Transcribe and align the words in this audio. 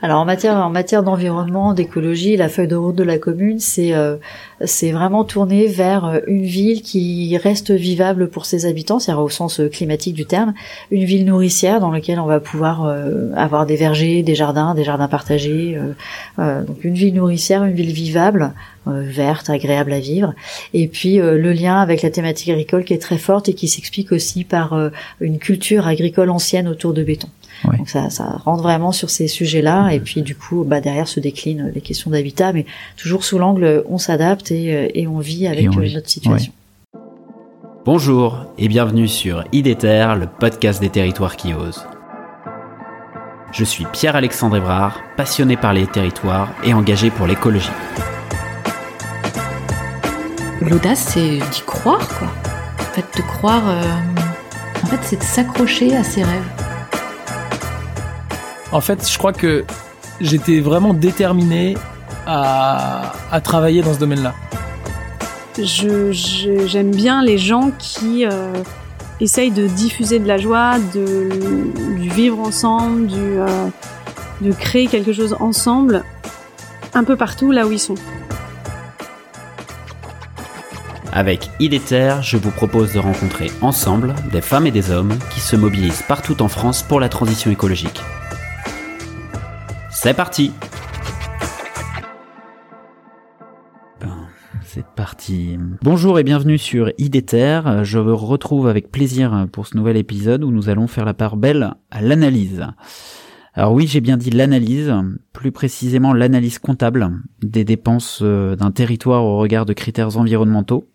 alors 0.00 0.20
en 0.20 0.24
matière 0.24 0.54
en 0.54 0.70
matière 0.70 1.02
d'environnement, 1.02 1.74
d'écologie, 1.74 2.36
la 2.36 2.48
feuille 2.48 2.68
de 2.68 2.76
route 2.76 2.94
de 2.94 3.02
la 3.02 3.18
commune, 3.18 3.58
c'est 3.58 3.94
euh, 3.94 4.16
c'est 4.64 4.92
vraiment 4.92 5.24
tourné 5.24 5.66
vers 5.66 6.04
euh, 6.04 6.20
une 6.28 6.44
ville 6.44 6.82
qui 6.82 7.36
reste 7.36 7.72
vivable 7.72 8.28
pour 8.28 8.46
ses 8.46 8.64
habitants, 8.64 9.00
c'est-à-dire 9.00 9.24
au 9.24 9.28
sens 9.28 9.58
euh, 9.58 9.68
climatique 9.68 10.14
du 10.14 10.24
terme, 10.24 10.54
une 10.92 11.04
ville 11.04 11.24
nourricière 11.24 11.80
dans 11.80 11.90
laquelle 11.90 12.20
on 12.20 12.26
va 12.26 12.38
pouvoir 12.38 12.94
avoir 13.34 13.66
des 13.66 13.76
vergers, 13.76 14.22
des 14.22 14.34
jardins, 14.34 14.74
des 14.74 14.84
jardins 14.84 15.08
partagés, 15.08 15.78
donc 16.38 16.84
une 16.84 16.94
ville 16.94 17.14
nourricière, 17.14 17.64
une 17.64 17.74
ville 17.74 17.92
vivable, 17.92 18.52
verte, 18.86 19.50
agréable 19.50 19.92
à 19.92 20.00
vivre, 20.00 20.34
et 20.74 20.88
puis 20.88 21.16
le 21.16 21.52
lien 21.52 21.80
avec 21.80 22.02
la 22.02 22.10
thématique 22.10 22.50
agricole 22.50 22.84
qui 22.84 22.94
est 22.94 22.98
très 22.98 23.18
forte 23.18 23.48
et 23.48 23.54
qui 23.54 23.68
s'explique 23.68 24.12
aussi 24.12 24.44
par 24.44 24.90
une 25.20 25.38
culture 25.38 25.86
agricole 25.86 26.30
ancienne 26.30 26.68
autour 26.68 26.92
de 26.92 27.02
béton. 27.02 27.28
Donc 27.64 27.88
ça, 27.88 28.10
ça 28.10 28.40
rentre 28.44 28.62
vraiment 28.62 28.92
sur 28.92 29.10
ces 29.10 29.28
sujets-là, 29.28 29.90
et 29.90 30.00
puis 30.00 30.22
du 30.22 30.34
coup, 30.34 30.64
bah, 30.64 30.80
derrière 30.80 31.08
se 31.08 31.20
déclinent 31.20 31.70
les 31.74 31.80
questions 31.80 32.10
d'habitat, 32.10 32.52
mais 32.52 32.66
toujours 32.96 33.24
sous 33.24 33.38
l'angle 33.38 33.84
on 33.88 33.98
s'adapte 33.98 34.50
et, 34.50 34.74
euh, 34.74 34.88
et, 34.94 35.06
on 35.06 35.18
vit 35.18 35.46
avec 35.46 35.66
euh, 35.66 35.88
notre 35.92 36.08
situation. 36.08 36.52
Bonjour 37.84 38.46
et 38.58 38.68
bienvenue 38.68 39.08
sur 39.08 39.44
IDETER, 39.52 40.14
le 40.18 40.26
podcast 40.26 40.80
des 40.80 40.90
territoires 40.90 41.36
qui 41.36 41.54
osent. 41.54 41.86
Je 43.50 43.64
suis 43.64 43.86
Pierre-Alexandre 43.86 44.56
Evrard, 44.56 45.00
passionné 45.16 45.56
par 45.56 45.72
les 45.72 45.86
territoires 45.86 46.52
et 46.64 46.74
engagé 46.74 47.10
pour 47.10 47.26
l'écologie. 47.26 47.70
L'audace, 50.60 51.12
c'est 51.14 51.38
d'y 51.38 51.62
croire, 51.62 52.06
quoi. 52.18 52.28
En 52.78 52.92
fait, 52.92 53.06
de 53.16 53.22
croire, 53.22 53.62
euh, 53.68 53.82
en 54.82 54.86
fait, 54.86 54.98
c'est 55.02 55.16
de 55.16 55.22
s'accrocher 55.22 55.96
à 55.96 56.04
ses 56.04 56.24
rêves. 56.24 56.67
En 58.70 58.80
fait, 58.80 59.08
je 59.10 59.16
crois 59.16 59.32
que 59.32 59.64
j'étais 60.20 60.60
vraiment 60.60 60.92
déterminé 60.94 61.76
à, 62.26 63.12
travailler 63.42 63.82
dans 63.82 63.94
ce 63.94 63.98
domaine-là. 63.98 64.34
J'aime 65.58 66.90
bien 66.90 67.22
les 67.22 67.38
gens 67.38 67.72
qui 67.78 68.26
euh, 68.26 68.52
essayent 69.20 69.50
de 69.50 69.66
diffuser 69.66 70.18
de 70.18 70.28
la 70.28 70.36
joie, 70.36 70.78
de, 70.94 71.98
du 71.98 72.10
vivre 72.10 72.38
ensemble, 72.38 73.06
du, 73.06 73.16
euh, 73.16 73.68
de 74.42 74.52
créer 74.52 74.86
quelque 74.86 75.12
chose 75.12 75.36
ensemble, 75.40 76.04
un 76.94 77.04
peu 77.04 77.16
partout 77.16 77.50
là 77.50 77.66
où 77.66 77.72
ils 77.72 77.80
sont. 77.80 77.96
Avec 81.10 81.50
IDETER, 81.58 82.16
je 82.20 82.36
vous 82.36 82.50
propose 82.50 82.92
de 82.92 82.98
rencontrer 82.98 83.50
ensemble 83.62 84.14
des 84.30 84.42
femmes 84.42 84.66
et 84.66 84.70
des 84.70 84.90
hommes 84.90 85.18
qui 85.34 85.40
se 85.40 85.56
mobilisent 85.56 86.02
partout 86.06 86.42
en 86.42 86.48
France 86.48 86.82
pour 86.82 87.00
la 87.00 87.08
transition 87.08 87.50
écologique. 87.50 88.00
C'est 90.00 90.14
parti 90.14 90.52
C'est 94.62 94.86
parti. 94.86 95.58
Bonjour 95.82 96.20
et 96.20 96.22
bienvenue 96.22 96.56
sur 96.56 96.92
IDETER. 96.98 97.82
Je 97.82 97.98
vous 97.98 98.16
retrouve 98.16 98.68
avec 98.68 98.92
plaisir 98.92 99.48
pour 99.50 99.66
ce 99.66 99.76
nouvel 99.76 99.96
épisode 99.96 100.44
où 100.44 100.52
nous 100.52 100.68
allons 100.68 100.86
faire 100.86 101.04
la 101.04 101.14
part 101.14 101.36
belle 101.36 101.74
à 101.90 102.00
l'analyse. 102.00 102.64
Alors 103.54 103.72
oui, 103.72 103.88
j'ai 103.88 104.00
bien 104.00 104.16
dit 104.16 104.30
l'analyse, 104.30 104.94
plus 105.32 105.50
précisément 105.50 106.12
l'analyse 106.12 106.60
comptable 106.60 107.10
des 107.42 107.64
dépenses 107.64 108.20
euh, 108.22 108.54
d'un 108.54 108.70
territoire 108.70 109.24
au 109.24 109.38
regard 109.38 109.66
de 109.66 109.72
critères 109.72 110.16
environnementaux. 110.16 110.88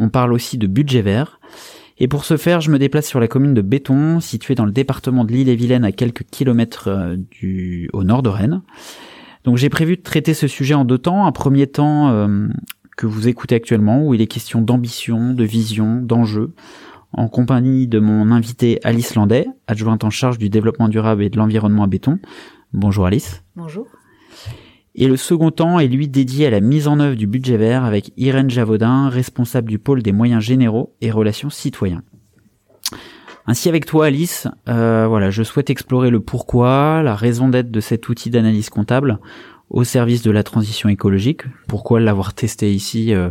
On 0.00 0.08
parle 0.08 0.32
aussi 0.32 0.58
de 0.58 0.66
budget 0.66 1.02
vert 1.02 1.38
et 1.98 2.08
pour 2.08 2.24
ce 2.24 2.36
faire, 2.36 2.60
je 2.60 2.70
me 2.70 2.78
déplace 2.78 3.06
sur 3.06 3.20
la 3.20 3.28
commune 3.28 3.54
de 3.54 3.62
Béton, 3.62 4.20
située 4.20 4.54
dans 4.54 4.66
le 4.66 4.72
département 4.72 5.24
de 5.24 5.32
l'Île-et-Vilaine 5.32 5.84
à 5.84 5.92
quelques 5.92 6.24
kilomètres 6.24 6.88
euh, 6.88 7.16
du, 7.30 7.88
au 7.92 8.04
nord 8.04 8.22
de 8.22 8.28
Rennes. 8.28 8.62
Donc 9.44 9.56
j'ai 9.56 9.68
prévu 9.68 9.96
de 9.96 10.02
traiter 10.02 10.34
ce 10.34 10.48
sujet 10.48 10.74
en 10.74 10.84
deux 10.84 10.98
temps. 10.98 11.24
Un 11.26 11.32
premier 11.32 11.66
temps 11.66 12.10
euh, 12.10 12.48
que 12.96 13.06
vous 13.06 13.28
écoutez 13.28 13.54
actuellement, 13.54 14.06
où 14.06 14.12
il 14.12 14.20
est 14.20 14.26
question 14.26 14.60
d'ambition, 14.60 15.32
de 15.32 15.44
vision, 15.44 16.02
d'enjeu, 16.02 16.52
en 17.12 17.28
compagnie 17.28 17.86
de 17.86 17.98
mon 17.98 18.30
invité 18.30 18.78
Alice 18.84 19.14
Landais, 19.14 19.46
adjointe 19.66 20.04
en 20.04 20.10
charge 20.10 20.38
du 20.38 20.50
développement 20.50 20.88
durable 20.88 21.22
et 21.22 21.30
de 21.30 21.38
l'environnement 21.38 21.84
à 21.84 21.86
Béton. 21.86 22.18
Bonjour 22.72 23.06
Alice. 23.06 23.42
Bonjour. 23.54 23.86
Et 24.98 25.08
le 25.08 25.18
second 25.18 25.50
temps 25.50 25.78
est 25.78 25.88
lui 25.88 26.08
dédié 26.08 26.46
à 26.46 26.50
la 26.50 26.60
mise 26.60 26.88
en 26.88 27.00
œuvre 27.00 27.16
du 27.16 27.26
budget 27.26 27.58
vert 27.58 27.84
avec 27.84 28.12
Irène 28.16 28.48
Javaudin, 28.48 29.10
responsable 29.10 29.68
du 29.68 29.78
pôle 29.78 30.02
des 30.02 30.12
moyens 30.12 30.42
généraux 30.42 30.94
et 31.02 31.10
relations 31.10 31.50
citoyens. 31.50 32.02
Ainsi 33.46 33.68
avec 33.68 33.84
toi 33.84 34.06
Alice, 34.06 34.48
euh, 34.70 35.06
voilà, 35.06 35.30
je 35.30 35.42
souhaite 35.42 35.68
explorer 35.68 36.08
le 36.08 36.20
pourquoi, 36.20 37.02
la 37.02 37.14
raison 37.14 37.50
d'être 37.50 37.70
de 37.70 37.80
cet 37.80 38.08
outil 38.08 38.30
d'analyse 38.30 38.70
comptable 38.70 39.18
au 39.68 39.84
service 39.84 40.22
de 40.22 40.30
la 40.30 40.42
transition 40.42 40.88
écologique. 40.88 41.42
Pourquoi 41.68 42.00
l'avoir 42.00 42.32
testé 42.32 42.72
ici 42.72 43.12
euh, 43.12 43.28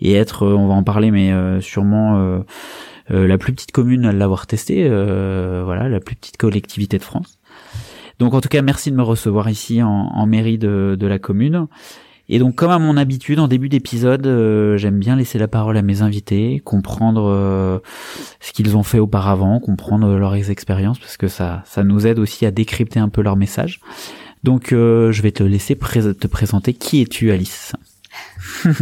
et 0.00 0.12
être, 0.12 0.42
euh, 0.42 0.54
on 0.54 0.68
va 0.68 0.74
en 0.74 0.82
parler, 0.82 1.10
mais 1.10 1.32
sûrement 1.62 2.42
la 3.08 3.38
plus 3.38 3.54
petite 3.54 3.72
commune 3.72 4.04
à 4.04 4.12
l'avoir 4.12 4.46
testé, 4.46 4.86
voilà, 4.86 5.88
la 5.88 6.00
plus 6.00 6.14
petite 6.14 6.36
collectivité 6.36 6.98
de 6.98 7.02
France. 7.02 7.35
Donc 8.18 8.34
en 8.34 8.40
tout 8.40 8.48
cas, 8.48 8.62
merci 8.62 8.90
de 8.90 8.96
me 8.96 9.02
recevoir 9.02 9.48
ici 9.48 9.82
en, 9.82 10.26
mairie 10.26 10.58
de, 10.58 10.96
la 11.00 11.18
commune. 11.18 11.66
Et 12.28 12.40
donc 12.40 12.56
comme 12.56 12.72
à 12.72 12.78
mon 12.78 12.96
habitude, 12.96 13.38
en 13.38 13.46
début 13.46 13.68
d'épisode, 13.68 14.26
euh, 14.26 14.76
j'aime 14.76 14.98
bien 14.98 15.14
laisser 15.14 15.38
la 15.38 15.46
parole 15.46 15.76
à 15.76 15.82
mes 15.82 16.02
invités, 16.02 16.60
comprendre 16.64 17.30
euh, 17.30 17.78
ce 18.40 18.52
qu'ils 18.52 18.76
ont 18.76 18.82
fait 18.82 18.98
auparavant, 18.98 19.60
comprendre 19.60 20.16
leurs 20.16 20.34
expériences, 20.50 20.98
parce 20.98 21.16
que 21.16 21.28
ça, 21.28 21.62
ça 21.66 21.84
nous 21.84 22.04
aide 22.04 22.18
aussi 22.18 22.44
à 22.44 22.50
décrypter 22.50 22.98
un 22.98 23.08
peu 23.08 23.22
leur 23.22 23.36
message. 23.36 23.80
Donc 24.42 24.72
euh, 24.72 25.12
je 25.12 25.22
vais 25.22 25.30
te 25.30 25.44
laisser 25.44 25.76
te 25.76 26.26
présenter. 26.26 26.74
Qui 26.74 27.02
es-tu, 27.02 27.30
Alice? 27.30 27.74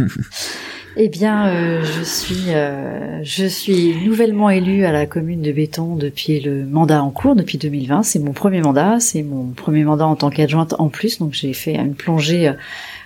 Eh 0.97 1.09
bien, 1.09 1.47
euh, 1.49 1.83
je 1.83 2.03
suis 2.03 2.53
euh, 2.53 3.21
je 3.21 3.45
suis 3.45 3.97
nouvellement 4.05 4.49
élue 4.49 4.85
à 4.85 4.93
la 4.93 5.05
commune 5.05 5.41
de 5.41 5.51
Béton 5.51 5.97
depuis 5.97 6.39
le 6.39 6.65
mandat 6.65 7.03
en 7.03 7.11
cours 7.11 7.35
depuis 7.35 7.57
2020. 7.57 8.03
C'est 8.03 8.19
mon 8.19 8.31
premier 8.31 8.61
mandat, 8.61 9.01
c'est 9.01 9.21
mon 9.21 9.47
premier 9.47 9.83
mandat 9.83 10.07
en 10.07 10.15
tant 10.15 10.29
qu'adjointe 10.29 10.73
en 10.79 10.87
plus, 10.87 11.19
donc 11.19 11.33
j'ai 11.33 11.51
fait 11.51 11.75
une 11.75 11.95
plongée 11.95 12.47
euh, 12.47 12.53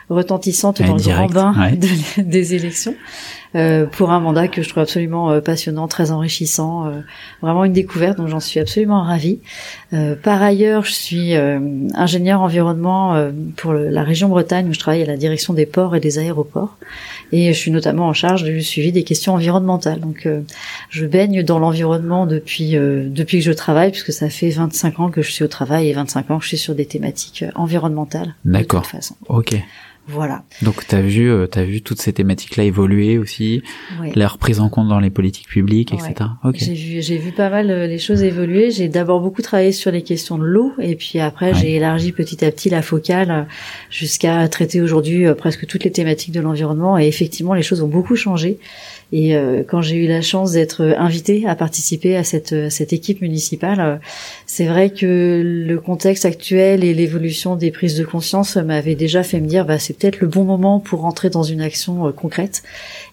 retentissante 0.10 0.82
dans 0.82 0.96
le 0.96 1.02
grand 1.02 1.28
bain 1.28 1.56
des 2.18 2.56
élections. 2.56 2.96
Euh, 3.56 3.88
pour 3.88 4.12
un 4.12 4.20
mandat 4.20 4.48
que 4.48 4.62
je 4.62 4.70
trouve 4.70 4.84
absolument 4.84 5.32
euh, 5.32 5.42
passionnant, 5.42 5.88
très 5.88 6.12
enrichissant, 6.12 6.86
euh, 6.86 7.00
vraiment 7.42 7.66
une 7.66 7.74
découverte 7.74 8.20
dont 8.20 8.28
j'en 8.28 8.40
suis 8.40 8.60
absolument 8.60 9.02
ravie. 9.02 9.40
par 10.22 10.44
ailleurs, 10.44 10.86
je 10.86 10.92
suis 10.92 11.34
ingénieur 11.96 12.42
environnement 12.42 13.32
pour 13.56 13.74
la 13.74 14.04
région 14.04 14.30
Bretagne 14.30 14.70
où 14.70 14.74
je 14.74 14.80
travaille 14.80 15.02
à 15.02 15.06
la 15.06 15.18
direction 15.18 15.54
des 15.54 15.66
ports 15.66 15.96
et 15.96 16.00
des 16.00 16.20
aéroports 16.20 16.78
et 17.32 17.52
je 17.52 17.58
suis 17.58 17.72
notamment 17.72 18.08
en 18.08 18.14
charge 18.14 18.44
du 18.44 18.62
suivi 18.62 18.92
des 18.92 19.04
questions 19.04 19.34
environnementales. 19.34 20.00
Donc 20.00 20.28
je 20.90 21.06
baigne 21.06 21.42
dans 21.42 21.58
l'environnement 21.58 22.28
depuis 22.28 22.72
depuis 22.72 23.40
que 23.40 23.46
je 23.46 23.52
travaille 23.52 23.90
puisque 23.90 24.14
ça 24.14 24.30
fait 24.30 24.50
25 24.50 25.00
ans 25.00 25.10
que 25.10 25.24
je 25.24 25.32
suis 25.32 25.44
au 25.44 25.48
travail 25.48 25.90
et 25.90 25.94
25 25.94 26.30
ans 26.30 26.38
que 26.38 26.44
je 26.44 26.50
suis 26.50 26.58
sur 26.58 26.76
des 26.76 26.86
thématiques 26.86 27.44
environnementales. 27.56 28.36
D'accord. 28.46 28.88
Ok. 29.28 29.56
Voilà. 30.12 30.44
Donc 30.64 30.88
tu 30.88 30.96
as 30.96 31.02
vu, 31.02 31.30
euh, 31.30 31.48
as 31.54 31.64
vu 31.64 31.84
toutes 31.84 32.02
ces 32.02 32.14
thématiques-là 32.14 32.64
évoluer 32.64 33.20
aussi, 33.20 33.62
oui. 34.02 34.12
leur 34.16 34.40
prise 34.40 34.60
en 34.60 34.70
compte 34.70 34.88
dans 34.88 35.00
les 35.00 35.12
politiques 35.12 35.48
publiques, 35.48 35.94
etc. 35.94 36.32
J'ai 36.56 36.74
vu, 36.74 37.02
j'ai 37.04 37.18
vu 37.18 37.32
pas 37.32 37.50
mal 37.52 37.70
euh, 37.70 37.86
les 37.86 38.00
choses 38.00 38.24
évoluer. 38.24 38.72
J'ai 38.72 38.90
d'abord 38.90 39.22
beaucoup 39.22 39.44
travaillé 39.44 39.72
sur 39.72 39.92
les 39.92 40.02
questions 40.02 40.40
de 40.40 40.46
l'eau, 40.46 40.74
et 40.80 40.96
puis 40.96 41.20
après 41.20 41.54
j'ai 41.54 41.76
élargi 41.76 42.12
petit 42.12 42.44
à 42.44 42.52
petit 42.52 42.72
la 42.72 42.82
focale 42.82 43.32
euh, 43.32 43.44
jusqu'à 43.92 44.48
traiter 44.48 44.82
aujourd'hui 44.82 45.26
presque 45.38 45.68
toutes 45.68 45.84
les 45.84 45.92
thématiques 45.92 46.34
de 46.34 46.42
l'environnement. 46.42 46.98
Et 46.98 47.06
effectivement, 47.06 47.54
les 47.54 47.64
choses 47.64 47.82
ont 47.82 47.88
beaucoup 47.88 48.16
changé. 48.16 48.58
Et 49.12 49.36
euh, 49.36 49.64
quand 49.68 49.82
j'ai 49.82 49.96
eu 49.96 50.08
la 50.08 50.22
chance 50.22 50.52
d'être 50.52 50.84
invitée 50.98 51.48
à 51.48 51.56
participer 51.56 52.16
à 52.16 52.24
cette, 52.24 52.70
cette 52.70 52.94
équipe 52.94 53.22
municipale, 53.22 53.80
euh, 53.80 53.96
c'est 54.46 54.68
vrai 54.68 54.92
que 54.92 55.42
le 55.44 55.80
contexte 55.80 56.26
actuel 56.26 56.84
et 56.84 56.94
l'évolution 56.94 57.56
des 57.56 57.72
prises 57.72 57.98
de 57.98 58.04
conscience 58.04 58.56
m'avaient 58.58 58.96
déjà 58.96 59.24
fait 59.24 59.40
me 59.40 59.48
dire 59.48 59.66
bah, 59.66 59.80
c'est 59.80 59.98
peut-être 59.98 60.20
le 60.20 60.28
bon 60.28 60.44
moment 60.44 60.80
pour 60.80 61.02
rentrer 61.02 61.32
dans 61.32 61.44
une 61.44 61.62
action 61.62 62.08
euh, 62.08 62.12
concrète. 62.12 62.62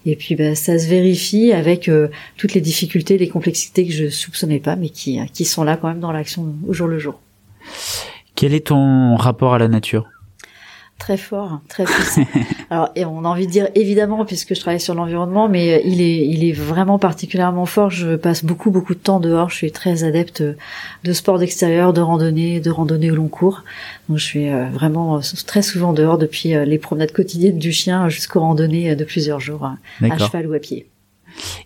Et 0.05 0.15
puis 0.15 0.35
bah, 0.35 0.53
ça 0.53 0.77
se 0.77 0.87
vérifie 0.87 1.51
avec 1.51 1.89
toutes 2.37 2.53
les 2.53 2.61
difficultés, 2.61 3.17
les 3.17 3.27
complexités 3.27 3.85
que 3.85 3.93
je 3.93 4.09
soupçonnais 4.09 4.59
pas, 4.59 4.75
mais 4.75 4.89
qui, 4.89 5.19
qui 5.33 5.45
sont 5.45 5.63
là 5.63 5.77
quand 5.77 5.87
même 5.87 5.99
dans 5.99 6.11
l'action 6.11 6.53
au 6.67 6.73
jour 6.73 6.87
le 6.87 6.99
jour. 6.99 7.19
Quel 8.35 8.53
est 8.53 8.67
ton 8.67 9.15
rapport 9.15 9.55
à 9.55 9.57
la 9.57 9.67
nature? 9.67 10.07
Très 10.97 11.17
fort, 11.17 11.61
très 11.67 11.83
puissant. 11.83 12.23
Alors, 12.71 12.89
et 12.95 13.05
on 13.05 13.23
a 13.23 13.27
envie 13.27 13.45
de 13.45 13.51
dire 13.51 13.69
évidemment, 13.75 14.25
puisque 14.25 14.55
je 14.55 14.59
travaille 14.59 14.79
sur 14.79 14.95
l'environnement, 14.95 15.47
mais 15.47 15.75
euh, 15.75 15.81
il 15.85 16.01
est, 16.01 16.27
il 16.27 16.43
est 16.43 16.51
vraiment 16.51 16.97
particulièrement 16.97 17.67
fort. 17.67 17.91
Je 17.91 18.15
passe 18.15 18.43
beaucoup, 18.43 18.71
beaucoup 18.71 18.95
de 18.95 18.99
temps 18.99 19.19
dehors. 19.19 19.49
Je 19.51 19.55
suis 19.55 19.71
très 19.71 20.03
adepte 20.03 20.43
de 21.03 21.13
sport 21.13 21.37
d'extérieur, 21.37 21.93
de 21.93 22.01
randonnée, 22.01 22.59
de 22.59 22.71
randonnée 22.71 23.11
au 23.11 23.15
long 23.15 23.27
cours. 23.27 23.63
Donc, 24.09 24.17
je 24.17 24.23
suis 24.23 24.49
euh, 24.49 24.65
vraiment 24.69 25.17
euh, 25.17 25.21
très 25.45 25.61
souvent 25.61 25.93
dehors 25.93 26.17
depuis 26.17 26.49
les 26.65 26.79
promenades 26.79 27.11
quotidiennes 27.11 27.59
du 27.59 27.71
chien 27.71 28.09
jusqu'aux 28.09 28.39
randonnées 28.39 28.95
de 28.95 29.03
plusieurs 29.03 29.39
jours 29.39 29.65
à 29.65 30.17
cheval 30.17 30.47
ou 30.47 30.53
à 30.53 30.59
pied. 30.59 30.87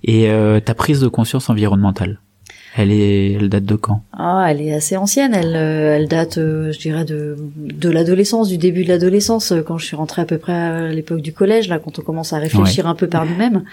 Et 0.03 0.29
ta 0.65 0.75
prise 0.75 0.99
de 0.99 1.07
conscience 1.07 1.49
environnementale? 1.49 2.19
Elle 2.77 2.91
est, 2.91 3.33
elle 3.33 3.49
date 3.49 3.65
de 3.65 3.75
quand? 3.75 4.03
Ah, 4.13 4.47
elle 4.49 4.61
est 4.61 4.73
assez 4.73 4.95
ancienne. 4.95 5.33
Elle, 5.33 5.55
euh, 5.55 5.95
elle 5.97 6.07
date, 6.07 6.37
euh, 6.37 6.71
je 6.71 6.79
dirais, 6.79 7.03
de 7.03 7.35
de 7.81 7.89
l'adolescence, 7.89 8.47
du 8.47 8.57
début 8.57 8.83
de 8.83 8.89
l'adolescence, 8.89 9.51
euh, 9.51 9.61
quand 9.61 9.77
je 9.77 9.85
suis 9.85 9.95
rentrée 9.95 10.21
à 10.21 10.25
peu 10.25 10.37
près 10.37 10.53
à 10.53 10.87
l'époque 10.89 11.21
du 11.21 11.33
collège, 11.33 11.67
là, 11.67 11.79
quand 11.79 11.99
on 11.99 12.01
commence 12.01 12.31
à 12.31 12.37
réfléchir 12.37 12.87
un 12.87 12.95
peu 12.95 13.07
par 13.07 13.25
nous-mêmes. 13.25 13.63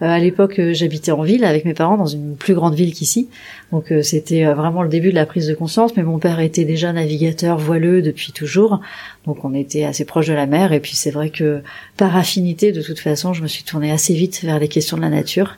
Euh, 0.00 0.06
à 0.06 0.18
l'époque, 0.18 0.60
j'habitais 0.72 1.10
en 1.10 1.22
ville 1.22 1.44
avec 1.44 1.64
mes 1.64 1.74
parents 1.74 1.96
dans 1.96 2.06
une 2.06 2.36
plus 2.36 2.54
grande 2.54 2.74
ville 2.74 2.94
qu'ici, 2.94 3.28
donc 3.72 3.90
euh, 3.90 4.02
c'était 4.02 4.44
vraiment 4.44 4.82
le 4.82 4.88
début 4.88 5.10
de 5.10 5.16
la 5.16 5.26
prise 5.26 5.48
de 5.48 5.54
conscience. 5.54 5.96
Mais 5.96 6.04
mon 6.04 6.18
père 6.18 6.40
était 6.40 6.64
déjà 6.64 6.92
navigateur 6.92 7.58
voileux 7.58 8.00
depuis 8.00 8.32
toujours, 8.32 8.80
donc 9.26 9.44
on 9.44 9.54
était 9.54 9.84
assez 9.84 10.04
proche 10.04 10.28
de 10.28 10.34
la 10.34 10.46
mer. 10.46 10.72
Et 10.72 10.80
puis 10.80 10.94
c'est 10.94 11.10
vrai 11.10 11.30
que 11.30 11.60
par 11.96 12.16
affinité, 12.16 12.72
de 12.72 12.80
toute 12.80 13.00
façon, 13.00 13.34
je 13.34 13.42
me 13.42 13.48
suis 13.48 13.64
tournée 13.64 13.90
assez 13.90 14.14
vite 14.14 14.42
vers 14.44 14.58
les 14.58 14.68
questions 14.68 14.96
de 14.96 15.02
la 15.02 15.10
nature. 15.10 15.56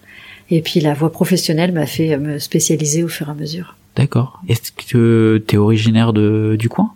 Et 0.50 0.62
puis 0.62 0.80
la 0.80 0.94
voie 0.94 1.12
professionnelle 1.12 1.72
m'a 1.72 1.86
fait 1.86 2.16
me 2.18 2.38
spécialiser 2.38 3.02
au 3.04 3.08
fur 3.08 3.28
et 3.28 3.30
à 3.30 3.34
mesure. 3.34 3.76
D'accord. 3.96 4.40
Est-ce 4.48 4.72
que 4.72 5.42
t'es 5.46 5.56
originaire 5.56 6.12
de 6.12 6.56
du 6.58 6.68
coin? 6.68 6.92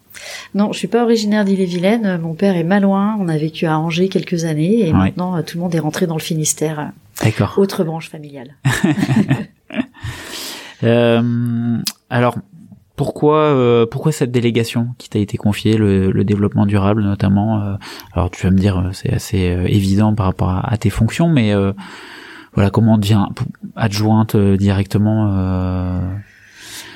Non, 0.54 0.72
je 0.72 0.78
suis 0.78 0.88
pas 0.88 1.02
originaire 1.04 1.44
d'Ille-et-Vilaine. 1.44 2.18
Mon 2.22 2.34
père 2.34 2.56
est 2.56 2.64
malouin. 2.64 3.16
On 3.20 3.28
a 3.28 3.36
vécu 3.36 3.66
à 3.66 3.78
Angers 3.78 4.08
quelques 4.08 4.44
années 4.44 4.80
et 4.88 4.92
Ouais. 4.92 4.98
maintenant 4.98 5.36
euh, 5.36 5.42
tout 5.42 5.58
le 5.58 5.62
monde 5.64 5.74
est 5.74 5.80
rentré 5.80 6.06
dans 6.06 6.16
le 6.16 6.22
Finistère. 6.22 6.92
D'accord. 7.22 7.54
Autre 7.58 7.84
branche 7.84 8.08
familiale. 8.10 8.54
Euh, 10.82 11.78
alors, 12.10 12.36
pourquoi, 12.96 13.38
euh, 13.38 13.86
pourquoi 13.86 14.12
cette 14.12 14.30
délégation 14.30 14.88
qui 14.98 15.08
t'a 15.08 15.18
été 15.18 15.36
confiée, 15.38 15.76
le, 15.78 16.10
le 16.10 16.24
développement 16.24 16.66
durable 16.66 17.02
notamment 17.02 17.62
euh, 17.62 17.74
Alors, 18.12 18.30
tu 18.30 18.42
vas 18.44 18.50
me 18.50 18.58
dire, 18.58 18.78
euh, 18.78 18.90
c'est 18.92 19.12
assez 19.12 19.48
euh, 19.50 19.66
évident 19.66 20.14
par 20.14 20.26
rapport 20.26 20.50
à, 20.50 20.70
à 20.70 20.76
tes 20.76 20.90
fonctions, 20.90 21.28
mais 21.28 21.54
euh, 21.54 21.72
voilà, 22.54 22.70
comment 22.70 22.94
on 22.94 22.98
devient 22.98 23.26
adjointe 23.76 24.34
euh, 24.34 24.56
directement 24.56 25.34
euh, 25.36 26.00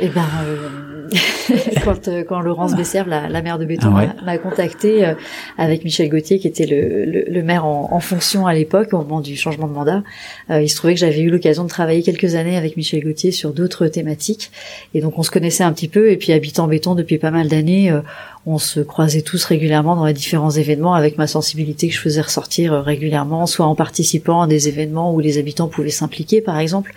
Eh 0.01 0.09
ben, 0.09 0.25
euh, 0.45 1.09
quand, 1.85 2.07
euh, 2.09 2.23
quand 2.23 2.41
Laurence 2.41 2.77
Besserve, 2.77 3.09
la, 3.09 3.29
la 3.29 3.43
maire 3.43 3.59
de 3.59 3.65
Béton, 3.65 3.93
Ah 3.95 3.99
ouais. 3.99 4.09
m'a- 4.25 4.39
contacté 4.39 5.05
euh, 5.05 5.15
avec 5.57 5.85
Michel 5.85 6.09
Gauthier, 6.09 6.39
qui 6.39 6.47
était 6.47 6.67
le, 6.67 7.05
le, 7.05 7.25
le 7.29 7.43
maire 7.43 7.65
en, 7.65 7.89
en 7.93 7.99
fonction 8.01 8.47
à 8.47 8.55
l'époque, 8.55 8.93
au 8.93 8.99
moment 8.99 9.21
du 9.21 9.37
changement 9.37 9.67
de 9.67 9.73
mandat, 9.73 10.03
euh, 10.51 10.63
il 10.63 10.69
se 10.69 10.77
trouvait 10.77 10.95
que 10.95 11.01
j'avais 11.01 11.21
eu 11.21 11.31
l'occasion 11.31 11.65
de 11.65 11.69
travailler 11.69 12.03
quelques 12.03 12.37
années 12.37 12.57
avec 12.57 12.77
Michel 12.77 13.03
Gauthier 13.03 13.33
sur 13.33 13.53
d'autres 13.53 13.89
thématiques, 13.89 14.53
et 14.95 15.01
donc 15.01 15.19
on 15.19 15.23
se 15.25 15.31
connaissait 15.33 15.65
un 15.65 15.73
petit 15.73 15.89
peu. 15.89 16.11
Et 16.11 16.17
puis 16.17 16.33
habitant 16.33 16.69
Béton 16.69 16.95
depuis 16.95 17.19
pas 17.19 17.31
mal 17.33 17.49
d'années, 17.49 17.91
euh, 17.91 18.01
on 18.47 18.59
se 18.59 18.79
croisait 18.81 19.23
tous 19.23 19.45
régulièrement 19.45 19.97
dans 19.97 20.07
les 20.07 20.13
différents 20.15 20.51
événements 20.53 20.95
avec 20.95 21.19
ma 21.19 21.27
sensibilité 21.27 21.89
que 21.89 21.95
je 21.95 22.01
faisais 22.01 22.21
ressortir 22.21 22.73
régulièrement, 22.75 23.47
soit 23.47 23.67
en 23.67 23.75
participant 23.75 24.43
à 24.43 24.47
des 24.47 24.69
événements 24.69 25.13
où 25.13 25.19
les 25.19 25.39
habitants 25.39 25.67
pouvaient 25.69 25.91
s'impliquer, 25.91 26.41
par 26.41 26.59
exemple. 26.59 26.95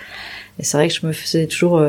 Et 0.59 0.63
c'est 0.63 0.77
vrai 0.77 0.87
que 0.89 0.93
je 0.93 1.05
me 1.07 1.11
faisais 1.13 1.47
toujours 1.47 1.81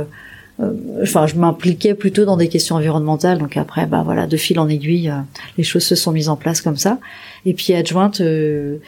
enfin 1.03 1.27
je 1.27 1.37
m'impliquais 1.37 1.95
plutôt 1.95 2.25
dans 2.25 2.37
des 2.37 2.49
questions 2.49 2.77
environnementales. 2.77 3.39
Donc 3.39 3.57
après 3.57 3.87
bah 3.87 4.03
voilà 4.05 4.27
de 4.27 4.37
fil 4.37 4.59
en 4.59 4.69
aiguille 4.69 5.11
euh, 5.11 5.21
les 5.59 5.65
choses 5.65 5.85
se 5.85 5.95
sont 5.95 6.13
mises 6.13 6.29
en 6.29 6.37
place 6.37 6.61
comme 6.61 6.77
ça. 6.77 6.99
Et 7.45 7.55
puis 7.55 7.75
adjointe 7.75 8.21
euh, 8.21 8.79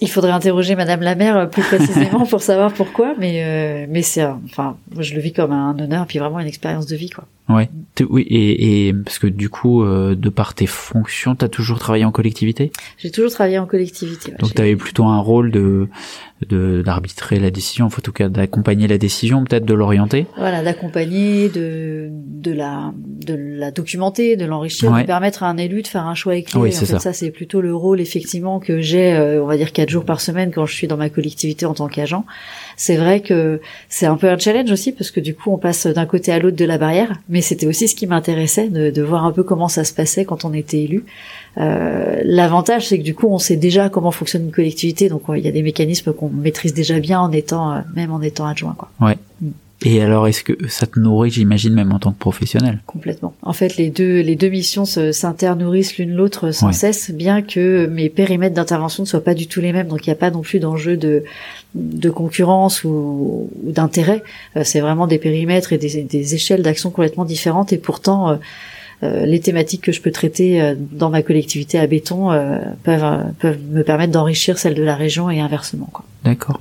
il 0.00 0.10
faudrait 0.10 0.32
interroger 0.32 0.74
Madame 0.74 1.02
la 1.02 1.14
maire 1.14 1.36
euh, 1.36 1.46
plus 1.46 1.62
précisément 1.62 2.26
pour 2.30 2.42
savoir 2.42 2.72
pourquoi. 2.72 3.14
Mais 3.18 3.42
euh, 3.44 3.86
mais 3.88 4.02
c'est 4.02 4.24
enfin 4.24 4.76
moi, 4.92 5.02
je 5.02 5.14
le 5.14 5.20
vis 5.20 5.32
comme 5.32 5.52
un 5.52 5.78
honneur 5.78 6.06
puis 6.06 6.18
vraiment 6.18 6.40
une 6.40 6.46
expérience 6.46 6.86
de 6.86 6.96
vie 6.96 7.10
quoi 7.10 7.24
Ouais. 7.48 7.68
Oui, 8.08 8.22
et, 8.22 8.88
et 8.88 8.94
parce 8.94 9.18
que 9.18 9.26
du 9.26 9.50
coup, 9.50 9.82
euh, 9.84 10.14
de 10.14 10.28
par 10.30 10.54
tes 10.54 10.66
fonctions, 10.66 11.34
t'as 11.34 11.48
toujours 11.48 11.78
travaillé 11.78 12.04
en 12.06 12.10
collectivité, 12.10 12.72
j'ai 12.98 13.10
toujours 13.10 13.30
travaillé 13.30 13.58
en 13.58 13.66
collectivité 13.66 14.32
ouais. 14.32 14.38
donc 14.38 14.54
t'avais 14.54 14.74
plutôt 14.76 15.04
un 15.04 15.18
rôle 15.20 15.50
de 15.50 15.88
de 16.48 16.82
d'arbitrer 16.84 17.38
la 17.38 17.50
décision, 17.50 17.86
enfin, 17.86 17.98
en 17.98 18.02
tout 18.02 18.12
cas 18.12 18.28
d'accompagner 18.28 18.88
la 18.88 18.98
décision, 18.98 19.44
peut-être 19.44 19.64
de 19.66 19.74
l'orienter? 19.74 20.26
voilà 20.36 20.62
d'accompagner 20.62 21.48
de 21.50 22.08
de 22.10 22.50
la 22.52 22.92
de 22.96 23.34
la 23.34 23.70
documenter 23.70 24.36
de 24.36 24.44
l'enrichir 24.46 24.90
Ouais. 24.90 25.02
de 25.02 25.06
permettre 25.06 25.42
à 25.42 25.48
un 25.48 25.56
élu 25.58 25.82
de 25.82 25.86
faire 25.86 26.06
un 26.06 26.14
choix 26.14 26.36
éclairé 26.36 26.62
Oui, 26.68 26.74
en 26.74 26.78
c'est 26.78 26.86
fait, 26.86 26.98
ça. 26.98 27.12
c'est 27.12 27.30
plutôt 27.30 27.60
le 27.60 27.74
rôle 27.74 28.00
effectivement 28.00 28.58
que 28.58 28.80
j'ai 28.80 29.12
euh, 29.14 29.42
on 29.42 29.46
va 29.46 29.56
dire 29.56 29.72
quatre 29.72 29.90
jours 29.90 30.04
par 30.04 30.20
semaine 30.20 30.50
quand 30.50 30.66
je 30.66 30.74
suis 30.74 30.86
dans 30.88 30.96
ma 30.96 31.10
collectivité 31.10 31.64
en 31.66 31.74
tant 31.74 31.88
qu'agent 31.88 32.24
c'est 32.76 32.96
vrai 32.96 33.20
que 33.20 33.60
c'est 33.88 34.06
un 34.06 34.16
peu 34.16 34.28
un 34.28 34.38
challenge 34.38 34.70
aussi 34.70 34.92
parce 34.92 35.10
que 35.10 35.20
du 35.20 35.34
coup 35.34 35.50
on 35.52 35.58
passe 35.58 35.86
d'un 35.86 36.06
côté 36.06 36.32
à 36.32 36.38
l'autre 36.38 36.56
de 36.56 36.64
la 36.64 36.78
barrière. 36.78 37.12
Mais 37.28 37.40
c'était 37.40 37.66
aussi 37.66 37.88
ce 37.88 37.94
qui 37.94 38.06
m'intéressait 38.06 38.68
de, 38.68 38.90
de 38.90 39.02
voir 39.02 39.24
un 39.24 39.32
peu 39.32 39.42
comment 39.42 39.68
ça 39.68 39.84
se 39.84 39.92
passait 39.92 40.24
quand 40.24 40.44
on 40.44 40.52
était 40.52 40.82
élu. 40.82 41.04
Euh, 41.58 42.20
l'avantage 42.24 42.88
c'est 42.88 42.98
que 42.98 43.04
du 43.04 43.14
coup 43.14 43.28
on 43.28 43.38
sait 43.38 43.56
déjà 43.56 43.88
comment 43.88 44.10
fonctionne 44.10 44.44
une 44.44 44.52
collectivité. 44.52 45.08
Donc 45.08 45.28
ouais, 45.28 45.40
il 45.40 45.44
y 45.44 45.48
a 45.48 45.52
des 45.52 45.62
mécanismes 45.62 46.12
qu'on 46.12 46.28
maîtrise 46.28 46.74
déjà 46.74 46.98
bien 47.00 47.20
en 47.20 47.32
étant 47.32 47.72
euh, 47.72 47.80
même 47.94 48.12
en 48.12 48.20
étant 48.20 48.46
adjoint 48.46 48.74
quoi 48.76 48.90
Et 49.86 50.00
alors, 50.00 50.26
est-ce 50.26 50.42
que 50.42 50.54
ça 50.68 50.86
te 50.86 50.98
nourrit, 50.98 51.30
j'imagine, 51.30 51.74
même 51.74 51.92
en 51.92 51.98
tant 51.98 52.10
que 52.12 52.18
professionnel? 52.18 52.80
Complètement. 52.86 53.34
En 53.42 53.52
fait, 53.52 53.76
les 53.76 53.90
deux, 53.90 54.20
les 54.20 54.34
deux 54.34 54.48
missions 54.48 54.86
se- 54.86 55.12
s'internourrissent 55.12 55.98
l'une 55.98 56.14
l'autre 56.14 56.52
sans 56.52 56.68
Ouais. 56.68 56.72
cesse, 56.72 57.10
bien 57.10 57.42
que 57.42 57.86
mes 57.86 58.08
périmètres 58.08 58.54
d'intervention 58.54 59.02
ne 59.02 59.06
soient 59.08 59.22
pas 59.22 59.34
du 59.34 59.46
tout 59.46 59.60
les 59.60 59.72
mêmes. 59.72 59.88
Donc, 59.88 60.06
il 60.06 60.08
n'y 60.10 60.14
a 60.14 60.16
pas 60.18 60.30
non 60.30 60.40
plus 60.40 60.58
d'enjeu 60.58 60.96
de, 60.96 61.22
de 61.74 62.10
concurrence 62.10 62.82
ou, 62.84 63.50
ou 63.62 63.72
d'intérêt. 63.72 64.22
Euh, 64.56 64.62
c'est 64.64 64.80
vraiment 64.80 65.06
des 65.06 65.18
périmètres 65.18 65.72
et 65.74 65.78
des, 65.78 66.02
des 66.02 66.34
échelles 66.34 66.62
d'action 66.62 66.90
complètement 66.90 67.26
différentes. 67.26 67.72
Et 67.74 67.78
pourtant, 67.78 68.30
euh, 68.30 68.36
euh, 69.02 69.26
les 69.26 69.40
thématiques 69.40 69.82
que 69.82 69.92
je 69.92 70.00
peux 70.00 70.12
traiter 70.12 70.74
dans 70.92 71.10
ma 71.10 71.20
collectivité 71.22 71.78
à 71.78 71.86
béton 71.86 72.30
peuvent, 72.84 73.24
peuvent 73.38 73.58
me 73.70 73.82
permettre 73.82 74.12
d'enrichir 74.12 74.56
celles 74.56 74.74
de 74.74 74.82
la 74.82 74.94
région 74.96 75.28
et 75.30 75.40
inversement. 75.40 75.90
D'accord. 76.24 76.58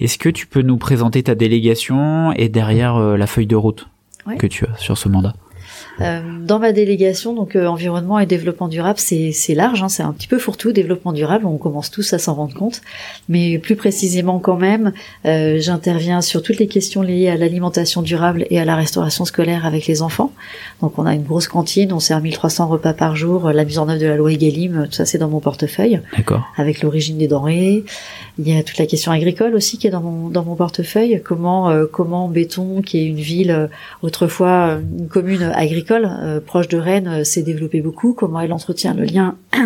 Est-ce 0.00 0.18
que 0.18 0.28
tu 0.28 0.46
peux 0.46 0.62
nous 0.62 0.76
présenter 0.76 1.22
ta 1.22 1.34
délégation 1.34 2.32
et 2.32 2.48
derrière 2.48 2.96
euh, 2.96 3.16
la 3.16 3.26
feuille 3.26 3.46
de 3.46 3.56
route 3.56 3.88
Ouais. 4.26 4.36
que 4.36 4.46
tu 4.46 4.66
as 4.66 4.76
sur 4.76 4.98
ce 4.98 5.08
mandat? 5.08 5.32
Dans 6.00 6.58
ma 6.58 6.72
délégation, 6.72 7.34
donc 7.34 7.56
euh, 7.56 7.66
environnement 7.66 8.18
et 8.18 8.26
développement 8.26 8.68
durable, 8.68 8.98
c'est 8.98 9.54
large, 9.54 9.82
hein, 9.82 9.88
c'est 9.88 10.02
un 10.02 10.12
petit 10.12 10.28
peu 10.28 10.38
fourre-tout. 10.38 10.72
Développement 10.72 11.12
durable, 11.12 11.46
on 11.46 11.58
commence 11.58 11.90
tous 11.90 12.12
à 12.12 12.18
s'en 12.18 12.34
rendre 12.34 12.54
compte, 12.54 12.82
mais 13.28 13.58
plus 13.58 13.76
précisément 13.76 14.38
quand 14.38 14.56
même, 14.56 14.92
euh, 15.26 15.58
j'interviens 15.58 16.20
sur 16.20 16.42
toutes 16.42 16.58
les 16.58 16.68
questions 16.68 17.02
liées 17.02 17.28
à 17.28 17.36
l'alimentation 17.36 18.02
durable 18.02 18.46
et 18.50 18.60
à 18.60 18.64
la 18.64 18.76
restauration 18.76 19.24
scolaire 19.24 19.66
avec 19.66 19.86
les 19.86 20.02
enfants. 20.02 20.32
Donc 20.80 20.98
on 20.98 21.06
a 21.06 21.14
une 21.14 21.24
grosse 21.24 21.48
cantine, 21.48 21.92
on 21.92 22.00
sert 22.00 22.20
1300 22.20 22.68
repas 22.68 22.92
par 22.92 23.16
jour, 23.16 23.50
la 23.50 23.64
mise 23.64 23.78
en 23.78 23.88
œuvre 23.88 24.00
de 24.00 24.06
la 24.06 24.16
loi 24.16 24.32
Egalim, 24.32 24.86
tout 24.86 24.92
ça 24.92 25.04
c'est 25.04 25.18
dans 25.18 25.28
mon 25.28 25.40
portefeuille 25.40 26.00
D'accord. 26.16 26.46
avec 26.56 26.82
l'origine 26.82 27.18
des 27.18 27.28
denrées. 27.28 27.84
Il 28.38 28.48
y 28.48 28.56
a 28.56 28.62
toute 28.62 28.78
la 28.78 28.86
question 28.86 29.10
agricole 29.10 29.54
aussi 29.54 29.78
qui 29.78 29.88
est 29.88 29.90
dans 29.90 30.00
mon 30.00 30.28
dans 30.28 30.44
mon 30.44 30.54
portefeuille. 30.54 31.20
Comment 31.24 31.70
euh, 31.70 31.86
comment 31.90 32.28
Béton, 32.28 32.82
qui 32.82 32.98
est 32.98 33.04
une 33.04 33.16
ville 33.16 33.50
euh, 33.50 33.66
autrefois 34.02 34.68
euh, 34.68 34.80
une 34.98 35.08
commune 35.08 35.42
agricole 35.42 35.87
euh, 35.90 36.40
proche 36.40 36.68
de 36.68 36.78
Rennes, 36.78 37.08
euh, 37.08 37.24
s'est 37.24 37.42
développée 37.42 37.80
beaucoup. 37.80 38.12
Comment 38.12 38.40
elle 38.40 38.52
entretient 38.52 38.94
le 38.94 39.04
lien 39.04 39.36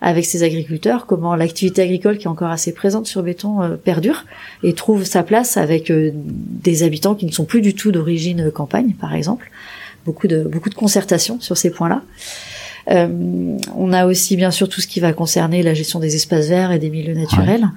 avec 0.00 0.24
ses 0.24 0.42
agriculteurs. 0.42 1.06
Comment 1.06 1.34
l'activité 1.34 1.82
agricole 1.82 2.18
qui 2.18 2.24
est 2.24 2.30
encore 2.30 2.50
assez 2.50 2.72
présente 2.72 3.06
sur 3.06 3.22
Béton 3.22 3.62
euh, 3.62 3.76
perdure 3.76 4.24
et 4.62 4.72
trouve 4.72 5.04
sa 5.04 5.22
place 5.22 5.56
avec 5.56 5.92
des 5.92 6.82
habitants 6.82 7.14
qui 7.14 7.26
ne 7.26 7.32
sont 7.32 7.44
plus 7.44 7.60
du 7.60 7.74
tout 7.74 7.92
d'origine 7.92 8.50
campagne, 8.50 8.94
par 9.00 9.14
exemple. 9.14 9.50
Beaucoup 10.04 10.28
de 10.28 10.42
beaucoup 10.42 10.70
sur 11.40 11.56
ces 11.56 11.70
points-là. 11.70 12.02
On 12.86 13.92
a 13.92 14.06
aussi 14.06 14.36
bien 14.36 14.50
sûr 14.50 14.68
tout 14.68 14.82
ce 14.82 14.86
qui 14.86 15.00
va 15.00 15.12
concerner 15.14 15.62
la 15.62 15.72
gestion 15.72 15.98
des 15.98 16.14
espaces 16.14 16.48
verts 16.48 16.72
et 16.72 16.78
des 16.78 16.90
milieux 16.90 17.14
naturels, 17.14 17.68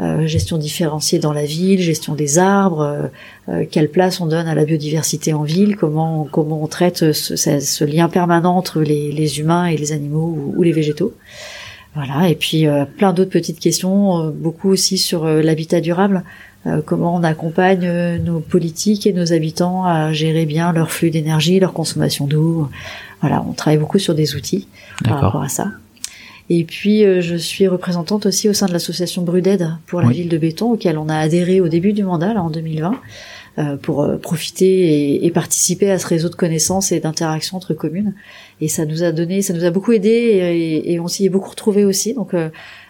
euh, 0.00 0.26
gestion 0.26 0.56
différenciée 0.58 1.18
dans 1.18 1.32
la 1.32 1.44
ville, 1.44 1.80
gestion 1.80 2.14
des 2.14 2.38
arbres, 2.38 2.80
euh, 2.80 3.02
euh, 3.48 3.64
quelle 3.70 3.90
place 3.90 4.20
on 4.20 4.26
donne 4.26 4.48
à 4.48 4.54
la 4.54 4.64
biodiversité 4.64 5.32
en 5.34 5.42
ville, 5.42 5.76
comment 5.76 6.24
comment 6.30 6.62
on 6.62 6.66
traite 6.66 7.12
ce, 7.12 7.36
ce- 7.36 7.60
ce 7.60 7.84
lien 7.84 8.08
permanent 8.08 8.56
entre 8.56 8.80
les, 8.80 9.12
les 9.12 9.38
humains 9.38 9.66
et 9.66 9.76
les 9.76 9.92
animaux 9.92 10.34
ou, 10.36 10.54
ou 10.56 10.62
les 10.62 10.72
végétaux. 10.72 11.12
Voilà, 11.94 12.28
et 12.30 12.34
puis 12.36 12.66
euh, 12.66 12.86
plein 12.86 13.12
d'autres 13.12 13.30
petites 13.30 13.60
questions, 13.60 14.18
euh, 14.18 14.30
beaucoup 14.30 14.70
aussi 14.70 14.96
sur 14.96 15.24
euh, 15.26 15.42
l'habitat 15.42 15.82
durable, 15.82 16.24
euh, 16.66 16.80
comment 16.84 17.14
on 17.14 17.22
accompagne 17.22 17.86
nos 18.24 18.40
politiques 18.40 19.06
et 19.06 19.12
nos 19.12 19.34
habitants 19.34 19.84
à 19.84 20.10
gérer 20.14 20.46
bien 20.46 20.72
leur 20.72 20.90
flux 20.90 21.10
d'énergie, 21.10 21.60
leur 21.60 21.74
consommation 21.74 22.26
d'eau. 22.26 22.68
Voilà, 23.20 23.44
on 23.46 23.52
travaille 23.52 23.78
beaucoup 23.78 23.98
sur 23.98 24.14
des 24.14 24.34
outils 24.36 24.68
par 25.04 25.20
rapport 25.20 25.42
à 25.42 25.48
ça. 25.50 25.66
Et 26.50 26.64
puis, 26.64 27.04
euh, 27.04 27.20
je 27.20 27.36
suis 27.36 27.66
représentante 27.68 28.26
aussi 28.26 28.48
au 28.48 28.52
sein 28.52 28.66
de 28.66 28.72
l'association 28.72 29.22
Bruded 29.22 29.68
pour 29.86 30.00
la 30.00 30.08
Oui. 30.08 30.14
ville 30.14 30.28
de 30.28 30.38
Béton, 30.38 30.72
auquel 30.72 30.98
on 30.98 31.08
a 31.08 31.16
adhéré 31.16 31.60
au 31.60 31.68
début 31.68 31.92
du 31.92 32.02
mandat, 32.02 32.34
là, 32.34 32.42
en 32.42 32.50
2020, 32.50 33.00
euh, 33.58 33.76
pour 33.76 34.02
euh, 34.02 34.16
profiter 34.16 34.66
et, 34.66 35.26
et 35.26 35.30
participer 35.30 35.90
à 35.90 35.98
ce 35.98 36.06
réseau 36.06 36.28
de 36.28 36.34
connaissances 36.34 36.90
et 36.92 37.00
d'interactions 37.00 37.56
entre 37.56 37.74
communes. 37.74 38.14
Et 38.60 38.68
ça 38.68 38.84
nous 38.86 39.02
a 39.02 39.12
donné, 39.12 39.42
ça 39.42 39.52
nous 39.54 39.64
a 39.64 39.70
beaucoup 39.70 39.92
aidé 39.92 40.08
et, 40.08 40.92
et 40.92 41.00
on 41.00 41.08
s'y 41.08 41.26
est 41.26 41.28
beaucoup 41.30 41.50
retrouvé 41.50 41.84
aussi. 41.84 42.14
Donc 42.14 42.34
euh, 42.34 42.48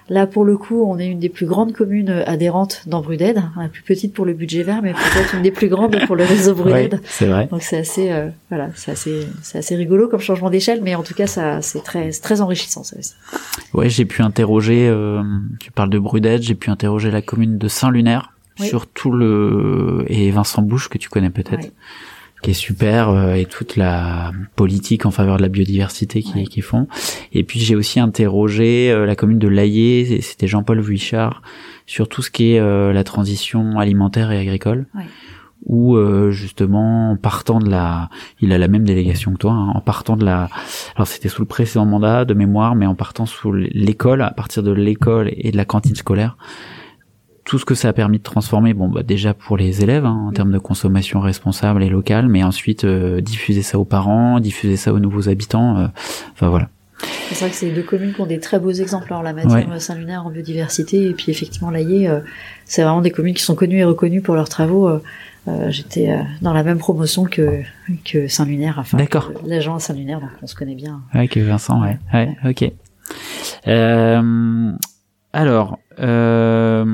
là, 0.09 0.27
pour 0.27 0.45
le 0.45 0.57
coup, 0.57 0.85
on 0.85 0.99
est 0.99 1.07
une 1.07 1.19
des 1.19 1.29
plus 1.29 1.47
grandes 1.47 1.73
communes 1.73 2.11
adhérentes 2.27 2.83
dans 2.87 3.01
Bruded, 3.01 3.43
la 3.57 3.69
plus 3.69 3.83
petite 3.83 4.13
pour 4.13 4.25
le 4.25 4.33
budget 4.35 4.63
vert, 4.63 4.81
mais 4.83 4.93
peut-être 4.93 5.35
une 5.35 5.43
des 5.43 5.51
plus 5.51 5.69
grandes 5.69 5.97
pour 6.07 6.17
le 6.17 6.25
réseau 6.25 6.55
Bruded. 6.55 6.95
Ouais, 6.95 7.01
c'est 7.05 7.27
vrai. 7.27 7.49
Donc 7.51 7.63
c'est 7.63 7.79
assez, 7.79 8.11
euh, 8.13 8.29
voilà, 8.49 8.69
c'est 8.75 8.91
assez, 8.93 9.27
c'est 9.43 9.59
assez 9.59 9.77
rigolo 9.77 10.09
comme 10.09 10.21
changement 10.21 10.51
d'échelle, 10.51 10.81
mais 10.83 10.95
en 10.95 11.03
tout 11.03 11.15
cas, 11.15 11.27
ça, 11.27 11.63
c'est 11.63 11.83
très, 11.83 12.13
c'est 12.13 12.23
très 12.23 12.41
enrichissant, 12.41 12.83
ça 12.85 12.97
aussi. 12.99 13.15
Ouais, 13.75 13.89
j'ai 13.89 14.05
pu 14.05 14.23
interroger, 14.23 14.89
euh, 14.89 15.23
tu 15.61 15.71
parles 15.71 15.91
de 15.91 15.99
Brudette, 15.99 16.43
j'ai 16.43 16.55
pu 16.55 16.71
interroger 16.71 17.11
la 17.11 17.23
commune 17.23 17.59
de 17.59 17.69
Saint-Lunaire, 17.69 18.33
Oui. 18.61 18.67
sur 18.69 18.87
tout 18.87 19.13
le 19.13 20.05
et 20.09 20.31
Vincent 20.31 20.63
Bouche 20.63 20.89
que 20.89 20.99
tu 20.99 21.09
connais 21.09 21.31
peut-être. 21.31 21.69
Qui 22.43 22.51
est 22.51 22.55
super 22.55 23.09
euh, 23.11 23.35
et 23.35 23.45
toute 23.47 23.77
la 23.77 24.33
politique 24.57 25.07
en 25.07 25.11
faveur 25.11 25.37
de 25.39 25.43
la 25.43 25.49
biodiversité 25.49 26.23
qui 26.23 26.35
Ouais. 26.35 26.45
qui 26.45 26.61
font. 26.61 26.89
Et 27.33 27.45
puis 27.45 27.61
j'ai 27.61 27.75
aussi 27.77 28.01
interrogé 28.01 28.91
euh, 28.91 29.07
la 29.07 29.15
commune 29.17 29.39
de 29.39 29.49
Laillé, 29.49 30.21
c'était 30.21 30.47
Jean-Paul 30.47 30.81
Vuichard 30.81 31.43
sur 31.87 32.09
tout 32.09 32.23
ce 32.23 32.31
qui 32.31 32.53
est 32.53 32.59
euh, 32.61 32.93
la 32.93 33.05
transition 33.05 33.79
alimentaire 33.79 34.31
et 34.33 34.39
agricole. 34.39 34.87
Ouais. 34.95 35.05
Où 35.67 35.95
euh, 35.97 36.33
justement 36.33 37.13
en 37.13 37.17
partant 37.17 37.61
de 37.61 37.71
la, 37.71 38.11
il 38.41 38.53
a 38.53 38.59
la 38.59 38.67
même 38.67 38.83
délégation 38.83 39.33
que 39.33 39.39
toi, 39.39 39.53
hein, 39.53 39.69
en 39.77 39.81
partant 39.81 40.17
de 40.17 40.25
la, 40.25 40.49
alors 40.97 41.07
c'était 41.07 41.29
sous 41.29 41.41
le 41.41 41.47
précédent 41.47 41.87
mandat 41.87 42.25
de 42.25 42.35
mémoire, 42.35 42.75
mais 42.75 42.85
en 42.87 42.97
partant 42.97 43.27
sous 43.27 43.53
l'école, 43.53 44.23
à 44.23 44.33
partir 44.33 44.65
de 44.65 44.73
l'école 44.73 45.31
et 45.37 45.53
de 45.53 45.57
la 45.57 45.65
cantine 45.65 45.95
scolaire, 45.95 46.37
tout 47.53 47.59
ce 47.59 47.67
que 47.67 47.75
ça 47.75 47.91
a 47.91 47.93
permis 47.93 48.17
de 48.17 48.23
transformer, 48.23 48.73
bon 48.73 48.89
bah 48.89 49.03
déjà 49.03 49.35
pour 49.35 49.59
les 49.59 49.83
élèves 49.83 50.07
hein, 50.07 50.25
en 50.29 50.33
termes 50.33 50.53
de 50.53 50.59
consommation 50.59 51.21
responsable 51.21 51.83
et 51.83 51.91
locale, 51.91 52.27
mais 52.27 52.43
ensuite 52.43 52.85
euh, 52.85 53.21
diffuser 53.21 53.61
ça 53.61 53.79
aux 53.79 53.85
parents, 53.85 54.41
diffuser 54.41 54.79
ça 54.79 54.91
aux 54.95 54.99
nouveaux 54.99 55.29
habitants, 55.29 55.77
euh, 55.77 55.87
enfin 56.33 56.49
voilà. 56.49 56.71
C'est 57.29 57.41
vrai 57.41 57.51
que 57.51 57.57
c'est 57.57 57.71
deux 57.71 57.83
communes 57.83 58.15
qui 58.15 58.23
ont 58.23 58.27
des 58.27 58.41
très 58.41 58.59
beaux 58.59 58.71
exemples 58.71 59.13
en 59.13 59.21
la 59.21 59.35
matière 59.35 59.53
Ouais. 59.53 59.67
euh, 59.71 59.79
Saint-Lunaire 59.79 60.25
en 60.27 60.31
biodiversité 60.31 61.07
et 61.11 61.13
puis 61.13 61.31
effectivement 61.31 61.69
l'Aillé, 61.71 62.09
euh, 62.09 62.21
c'est 62.65 62.83
vraiment 62.85 63.03
des 63.03 63.11
communes 63.11 63.35
qui 63.35 63.43
sont 63.43 63.55
connues 63.55 63.81
et 63.81 63.85
reconnues 63.85 64.23
pour 64.23 64.35
leurs 64.35 64.49
travaux. 64.49 64.89
euh, 64.89 65.03
euh, 65.49 65.71
J'étais 65.71 66.11
euh, 66.11 66.23
dans 66.41 66.55
la 66.55 66.63
même 66.63 66.79
promotion 66.79 67.25
que 67.25 67.61
que 68.11 68.29
Saint-Lunaire, 68.29 68.77
enfin 68.79 68.97
D'accord. 68.97 69.31
l'agent 69.47 69.75
à 69.75 69.79
Saint-Lunaire, 69.79 70.21
donc 70.21 70.31
on 70.41 70.47
se 70.47 70.55
connaît 70.55 70.75
bien. 70.75 71.03
Ouais, 71.15 71.29
que 71.29 71.39
Vincent, 71.41 71.83
ouais, 71.83 71.99
ouais, 72.15 72.35
ok. 72.49 72.73
Alors, 75.33 75.79
euh, 75.99 76.85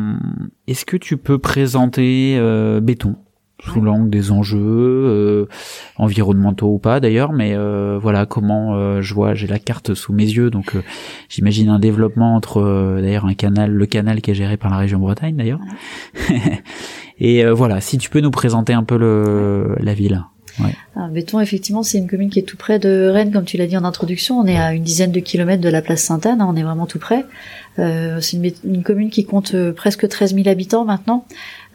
est-ce 0.67 0.85
que 0.85 0.97
tu 0.97 1.17
peux 1.17 1.39
présenter 1.39 2.37
euh, 2.39 2.81
Béton 2.81 3.17
sous 3.61 3.81
l'angle 3.81 4.09
des 4.09 4.31
enjeux 4.31 4.59
euh, 4.61 5.47
environnementaux 5.97 6.75
ou 6.75 6.79
pas 6.79 7.01
d'ailleurs, 7.01 7.33
mais 7.33 7.55
euh, 7.55 7.99
voilà 8.01 8.25
comment 8.25 8.77
euh, 8.77 9.03
je 9.03 9.15
vois, 9.15 9.35
j'ai 9.35 9.49
la 9.49 9.59
carte 9.59 9.95
sous 9.95 10.13
mes 10.13 10.25
yeux, 10.25 10.51
donc 10.51 10.77
euh, 10.77 10.83
j'imagine 11.29 11.69
un 11.69 11.81
développement 11.81 12.37
entre 12.37 12.59
euh, 12.59 13.01
d'ailleurs 13.01 13.27
un 13.27 13.35
canal, 13.35 13.73
le 13.73 13.87
canal 13.87 14.21
qui 14.21 14.31
est 14.31 14.35
géré 14.35 14.57
par 14.57 14.71
la 14.71 14.77
région 14.77 15.01
Bretagne 15.01 15.35
d'ailleurs. 15.35 15.61
Et 17.19 17.45
euh, 17.45 17.53
voilà, 17.53 17.81
si 17.81 17.99
tu 17.99 18.11
peux 18.11 18.21
nous 18.21 18.31
présenter 18.31 18.73
un 18.73 18.85
peu 18.85 18.97
le 18.97 19.75
la 19.81 19.95
ville. 19.95 20.23
Ah, 20.97 21.09
Béton, 21.09 21.41
effectivement, 21.41 21.83
c'est 21.83 21.99
une 21.99 22.09
commune 22.09 22.31
qui 22.31 22.39
est 22.39 22.43
tout 22.43 22.57
près 22.57 22.79
de 22.79 23.09
Rennes, 23.09 23.33
comme 23.33 23.45
tu 23.45 23.57
l'as 23.57 23.67
dit 23.67 23.77
en 23.77 23.85
introduction. 23.85 24.39
On 24.39 24.47
est 24.47 24.59
à 24.59 24.73
une 24.75 24.83
dizaine 24.83 25.13
de 25.13 25.21
kilomètres 25.21 25.63
de 25.63 25.69
la 25.69 25.83
place 25.83 26.03
Sainte-Anne, 26.03 26.41
hein, 26.41 26.47
on 26.49 26.57
est 26.57 26.63
vraiment 26.63 26.87
tout 26.87 26.99
près. 26.99 27.25
Euh, 27.79 28.21
c'est 28.21 28.37
une, 28.37 28.51
une 28.65 28.83
commune 28.83 29.11
qui 29.11 29.25
compte 29.25 29.55
euh, 29.55 29.73
presque 29.73 30.09
13 30.09 30.35
000 30.35 30.49
habitants 30.49 30.85
maintenant, 30.85 31.25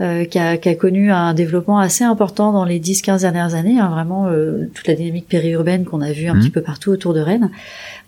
euh, 0.01 0.25
qui, 0.25 0.39
a, 0.39 0.57
qui 0.57 0.67
a 0.69 0.75
connu 0.75 1.11
un 1.11 1.33
développement 1.33 1.79
assez 1.79 2.03
important 2.03 2.51
dans 2.51 2.65
les 2.65 2.79
10-15 2.79 3.21
dernières 3.21 3.53
années, 3.55 3.79
hein, 3.79 3.89
vraiment 3.89 4.27
euh, 4.27 4.69
toute 4.73 4.87
la 4.87 4.95
dynamique 4.95 5.27
périurbaine 5.27 5.85
qu'on 5.85 6.01
a 6.01 6.11
vue 6.11 6.27
un 6.27 6.33
Mhm. 6.33 6.39
petit 6.41 6.49
peu 6.49 6.61
partout 6.61 6.89
autour 6.91 7.13
de 7.13 7.19
Rennes, 7.21 7.49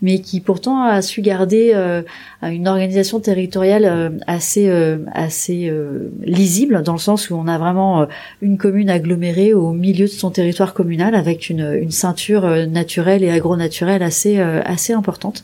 mais 0.01 0.19
qui 0.19 0.39
pourtant 0.41 0.83
a 0.83 1.01
su 1.01 1.21
garder 1.21 1.71
euh, 1.73 2.01
une 2.43 2.67
organisation 2.67 3.19
territoriale 3.19 3.85
euh, 3.85 4.09
assez, 4.27 4.67
euh, 4.67 4.97
assez 5.13 5.69
euh, 5.69 6.09
lisible, 6.23 6.81
dans 6.83 6.93
le 6.93 6.99
sens 6.99 7.29
où 7.29 7.35
on 7.35 7.47
a 7.47 7.57
vraiment 7.57 8.07
une 8.41 8.57
commune 8.57 8.89
agglomérée 8.89 9.53
au 9.53 9.71
milieu 9.71 10.05
de 10.05 10.11
son 10.11 10.31
territoire 10.31 10.73
communal 10.73 11.15
avec 11.15 11.49
une, 11.49 11.71
une 11.81 11.91
ceinture 11.91 12.45
naturelle 12.67 13.23
et 13.23 13.29
agronaturelle 13.31 14.03
assez 14.03 14.39
euh, 14.39 14.61
assez 14.65 14.93
importante. 14.93 15.43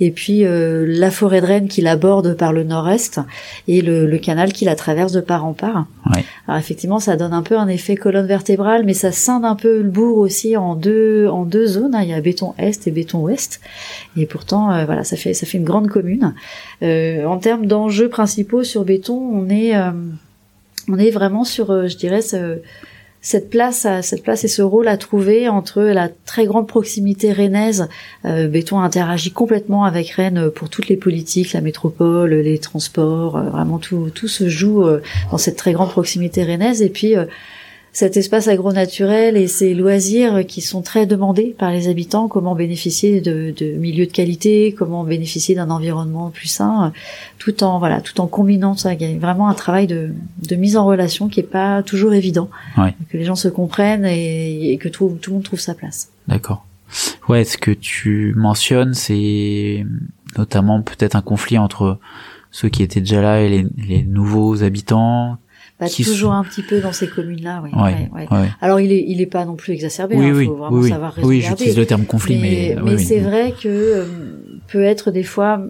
Et 0.00 0.10
puis 0.10 0.44
euh, 0.44 0.84
la 0.88 1.10
forêt 1.10 1.40
de 1.40 1.46
Rennes 1.46 1.68
qui 1.68 1.82
l'aborde 1.84 2.36
par 2.36 2.52
le 2.52 2.64
nord-est 2.64 3.20
et 3.68 3.80
le, 3.82 4.06
le 4.06 4.18
canal 4.18 4.52
qui 4.52 4.64
la 4.64 4.74
traverse 4.74 5.12
de 5.12 5.20
part 5.20 5.44
en 5.44 5.52
part. 5.52 5.86
Ouais. 6.12 6.24
Alors 6.48 6.58
effectivement, 6.58 6.98
ça 6.98 7.16
donne 7.16 7.32
un 7.32 7.42
peu 7.42 7.56
un 7.56 7.68
effet 7.68 7.94
colonne 7.94 8.26
vertébrale, 8.26 8.82
mais 8.84 8.94
ça 8.94 9.12
scinde 9.12 9.44
un 9.44 9.54
peu 9.54 9.82
le 9.82 9.88
bourg 9.88 10.18
aussi 10.18 10.56
en 10.56 10.74
deux 10.74 11.28
en 11.28 11.44
deux 11.44 11.66
zones. 11.66 11.94
hein. 11.94 12.02
Il 12.02 12.08
y 12.08 12.12
a 12.14 12.20
béton 12.20 12.54
est 12.58 12.86
et 12.86 12.90
béton 12.90 13.20
ouest. 13.20 13.60
Et 14.16 14.26
pourtant, 14.26 14.72
euh, 14.72 14.84
voilà, 14.84 15.04
ça 15.04 15.16
fait 15.16 15.34
ça 15.34 15.46
fait 15.46 15.58
une 15.58 15.64
grande 15.64 15.88
commune. 15.88 16.34
Euh, 16.82 17.24
en 17.24 17.38
termes 17.38 17.66
d'enjeux 17.66 18.08
principaux 18.08 18.64
sur 18.64 18.84
béton, 18.84 19.14
on 19.32 19.48
est 19.48 19.76
euh, 19.76 19.90
on 20.88 20.98
est 20.98 21.10
vraiment 21.10 21.44
sur, 21.44 21.88
je 21.88 21.96
dirais, 21.96 22.20
ce- 22.22 22.58
cette 23.26 23.48
place, 23.48 23.86
à- 23.86 24.02
cette 24.02 24.22
place 24.22 24.44
et 24.44 24.48
ce 24.48 24.60
rôle 24.60 24.86
à 24.86 24.98
trouver 24.98 25.48
entre 25.48 25.80
la 25.82 26.10
très 26.26 26.44
grande 26.44 26.68
proximité 26.68 27.32
rennaise. 27.32 27.88
Euh, 28.26 28.48
Béton 28.48 28.80
interagit 28.80 29.30
complètement 29.32 29.84
avec 29.84 30.10
Rennes 30.10 30.50
pour 30.54 30.68
toutes 30.68 30.88
les 30.88 30.98
politiques, 30.98 31.54
la 31.54 31.62
métropole, 31.62 32.34
les 32.34 32.58
transports, 32.58 33.36
euh, 33.38 33.48
vraiment 33.48 33.78
tout, 33.78 34.10
tout 34.14 34.28
se 34.28 34.50
joue 34.50 34.84
euh, 34.84 35.00
dans 35.30 35.38
cette 35.38 35.56
très 35.56 35.72
grande 35.72 35.88
proximité 35.88 36.44
rennaise. 36.44 36.82
Et 36.82 36.90
puis 36.90 37.16
euh, 37.16 37.24
cet 37.94 38.16
espace 38.16 38.48
agro-naturel 38.48 39.36
et 39.36 39.46
ces 39.46 39.72
loisirs 39.72 40.44
qui 40.46 40.60
sont 40.60 40.82
très 40.82 41.06
demandés 41.06 41.54
par 41.56 41.70
les 41.70 41.86
habitants, 41.86 42.26
comment 42.26 42.56
bénéficier 42.56 43.20
de, 43.20 43.54
de 43.56 43.66
milieux 43.66 44.06
de 44.06 44.10
qualité, 44.10 44.74
comment 44.76 45.04
bénéficier 45.04 45.54
d'un 45.54 45.70
environnement 45.70 46.30
plus 46.30 46.48
sain, 46.48 46.92
tout 47.38 47.62
en 47.62 47.78
voilà, 47.78 48.00
tout 48.00 48.20
en 48.20 48.26
combinant 48.26 48.76
ça. 48.76 48.94
Il 48.94 49.00
y 49.00 49.04
a 49.04 49.16
vraiment 49.16 49.48
un 49.48 49.54
travail 49.54 49.86
de, 49.86 50.10
de 50.42 50.56
mise 50.56 50.76
en 50.76 50.84
relation 50.84 51.28
qui 51.28 51.38
est 51.38 51.44
pas 51.44 51.84
toujours 51.84 52.14
évident, 52.14 52.50
que 52.76 53.16
les 53.16 53.24
gens 53.24 53.36
se 53.36 53.46
comprennent 53.46 54.04
et, 54.04 54.72
et 54.72 54.76
que 54.76 54.88
tout, 54.88 55.16
tout 55.22 55.30
le 55.30 55.34
monde 55.36 55.44
trouve 55.44 55.60
sa 55.60 55.74
place. 55.74 56.10
D'accord. 56.26 56.66
Ouais, 57.28 57.44
ce 57.44 57.56
que 57.56 57.70
tu 57.70 58.34
mentionnes, 58.36 58.94
c'est 58.94 59.86
notamment 60.36 60.82
peut-être 60.82 61.14
un 61.14 61.22
conflit 61.22 61.58
entre 61.58 61.98
ceux 62.50 62.68
qui 62.68 62.82
étaient 62.82 63.00
déjà 63.00 63.22
là 63.22 63.40
et 63.40 63.48
les, 63.48 63.66
les 63.76 64.02
nouveaux 64.02 64.64
habitants. 64.64 65.38
Qui 65.88 66.04
toujours 66.04 66.30
sont- 66.30 66.36
un 66.36 66.44
petit 66.44 66.62
peu 66.62 66.80
dans 66.80 66.92
ces 66.92 67.08
communes-là. 67.08 67.62
Ouais, 67.62 67.70
Ouais, 67.74 68.08
ouais, 68.14 68.26
ouais. 68.30 68.38
ouais. 68.38 68.48
Alors 68.60 68.80
il 68.80 68.92
est, 68.92 69.04
il 69.08 69.20
est 69.20 69.26
pas 69.26 69.44
non 69.44 69.56
plus 69.56 69.72
exacerbé. 69.72 70.14
Oui, 70.16 70.26
hein, 70.26 70.32
oui, 70.34 70.46
faut 70.46 70.54
vraiment 70.54 70.76
oui, 70.78 70.88
savoir 70.88 71.14
Oui, 71.22 71.40
j'utilise 71.40 71.76
le 71.76 71.84
terme 71.86 72.04
conflit, 72.04 72.38
mais, 72.38 72.76
c'est 72.98 73.20
vrai 73.20 73.52
que 73.60 73.68
euh, 73.68 74.04
peut 74.68 74.82
être 74.84 75.10
des 75.10 75.24
fois 75.24 75.60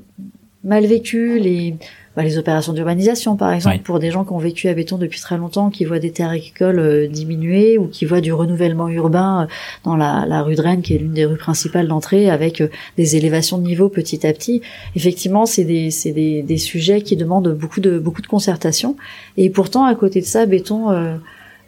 mal 0.62 0.86
vécu 0.86 1.38
les 1.38 1.76
bah, 2.16 2.22
les 2.22 2.38
opérations 2.38 2.72
d'urbanisation 2.72 3.36
par 3.36 3.52
exemple 3.52 3.78
pour 3.80 3.98
des 3.98 4.10
gens 4.10 4.24
qui 4.24 4.32
ont 4.32 4.38
vécu 4.38 4.68
à 4.68 4.74
béton 4.74 4.98
depuis 4.98 5.20
très 5.20 5.36
longtemps 5.36 5.70
qui 5.70 5.84
voient 5.84 5.98
des 5.98 6.12
terres 6.12 6.30
agricoles 6.30 6.78
euh, 6.78 7.08
diminuer 7.08 7.76
ou 7.76 7.88
qui 7.88 8.04
voient 8.04 8.20
du 8.20 8.32
renouvellement 8.32 8.88
urbain 8.88 9.42
euh, 9.42 9.46
dans 9.82 9.96
la, 9.96 10.24
la 10.26 10.42
rue 10.42 10.54
de 10.54 10.62
Rennes 10.62 10.82
qui 10.82 10.94
est 10.94 10.98
l'une 10.98 11.12
des 11.12 11.24
rues 11.24 11.36
principales 11.36 11.88
d'entrée 11.88 12.30
avec 12.30 12.60
euh, 12.60 12.68
des 12.96 13.16
élévations 13.16 13.58
de 13.58 13.64
niveau 13.64 13.88
petit 13.88 14.26
à 14.26 14.32
petit. 14.32 14.62
Effectivement 14.94 15.44
c'est 15.44 15.64
des 15.64 15.90
c'est 15.90 16.12
des, 16.12 16.42
des 16.42 16.58
sujets 16.58 17.02
qui 17.02 17.16
demandent 17.16 17.52
beaucoup 17.52 17.80
de 17.80 17.98
beaucoup 17.98 18.22
de 18.22 18.28
concertation. 18.28 18.96
Et 19.36 19.50
pourtant 19.50 19.84
à 19.84 19.94
côté 19.94 20.20
de 20.20 20.26
ça 20.26 20.46
béton 20.46 20.92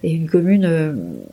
est 0.05 0.11
une 0.11 0.29
commune 0.29 1.27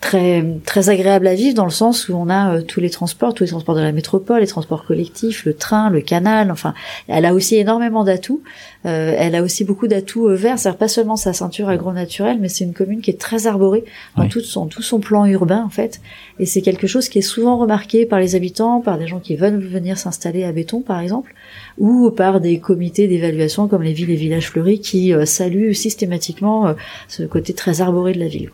très 0.00 0.44
très 0.64 0.88
agréable 0.88 1.26
à 1.26 1.34
vivre 1.34 1.54
dans 1.54 1.66
le 1.66 1.70
sens 1.70 2.08
où 2.08 2.14
on 2.14 2.30
a 2.30 2.56
euh, 2.56 2.62
tous 2.62 2.80
les 2.80 2.88
transports, 2.90 3.34
tous 3.34 3.44
les 3.44 3.50
transports 3.50 3.74
de 3.74 3.82
la 3.82 3.92
métropole, 3.92 4.40
les 4.40 4.46
transports 4.46 4.84
collectifs, 4.86 5.44
le 5.44 5.52
train, 5.54 5.90
le 5.90 6.00
canal. 6.00 6.50
Enfin, 6.50 6.72
elle 7.06 7.26
a 7.26 7.34
aussi 7.34 7.56
énormément 7.56 8.02
d'atouts. 8.02 8.40
Euh, 8.86 9.14
elle 9.18 9.34
a 9.34 9.42
aussi 9.42 9.62
beaucoup 9.64 9.88
d'atouts 9.88 10.28
euh, 10.28 10.34
verts. 10.34 10.58
C'est-à-dire 10.58 10.78
pas 10.78 10.88
seulement 10.88 11.16
sa 11.16 11.34
ceinture 11.34 11.68
agro-naturelle, 11.68 12.38
mais 12.40 12.48
c'est 12.48 12.64
une 12.64 12.72
commune 12.72 13.02
qui 13.02 13.10
est 13.10 13.20
très 13.20 13.46
arborée 13.46 13.84
dans 14.16 14.22
Oui. 14.22 14.28
tout 14.30 14.40
son 14.40 14.66
tout 14.66 14.80
son 14.80 15.00
plan 15.00 15.26
urbain 15.26 15.62
en 15.64 15.68
fait. 15.68 16.00
Et 16.38 16.46
c'est 16.46 16.62
quelque 16.62 16.86
chose 16.86 17.10
qui 17.10 17.18
est 17.18 17.22
souvent 17.22 17.58
remarqué 17.58 18.06
par 18.06 18.20
les 18.20 18.34
habitants, 18.34 18.80
par 18.80 18.96
des 18.96 19.06
gens 19.06 19.20
qui 19.20 19.36
veulent 19.36 19.60
venir 19.60 19.98
s'installer 19.98 20.44
à 20.44 20.52
Béton 20.52 20.80
par 20.80 21.00
exemple, 21.00 21.34
ou 21.76 22.10
par 22.10 22.40
des 22.40 22.58
comités 22.58 23.06
d'évaluation 23.06 23.68
comme 23.68 23.82
les 23.82 23.92
villes 23.92 24.10
et 24.10 24.16
villages 24.16 24.48
fleuris 24.48 24.80
qui 24.80 25.12
euh, 25.12 25.26
saluent 25.26 25.74
systématiquement 25.74 26.74
ce 27.08 27.22
côté 27.24 27.52
très 27.52 27.82
arboré 27.82 28.14
de 28.14 28.18
la 28.18 28.28
ville. 28.28 28.50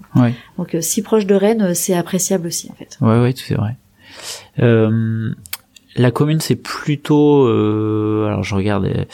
Donc 0.58 0.76
si 0.80 1.02
proche 1.02 1.26
de 1.26 1.35
Rennes, 1.36 1.62
euh, 1.62 1.74
c'est 1.74 1.94
appréciable 1.94 2.46
aussi 2.48 2.68
en 2.70 2.74
fait. 2.74 2.96
Ouais, 3.00 3.20
ouais, 3.20 3.34
c'est 3.36 3.54
vrai. 3.54 3.76
Euh, 4.60 5.30
la 5.96 6.10
commune, 6.10 6.40
c'est 6.40 6.56
plutôt, 6.56 7.46
euh, 7.46 8.26
alors 8.26 8.42
je 8.42 8.54
regarde 8.54 8.84
euh, 8.86 9.04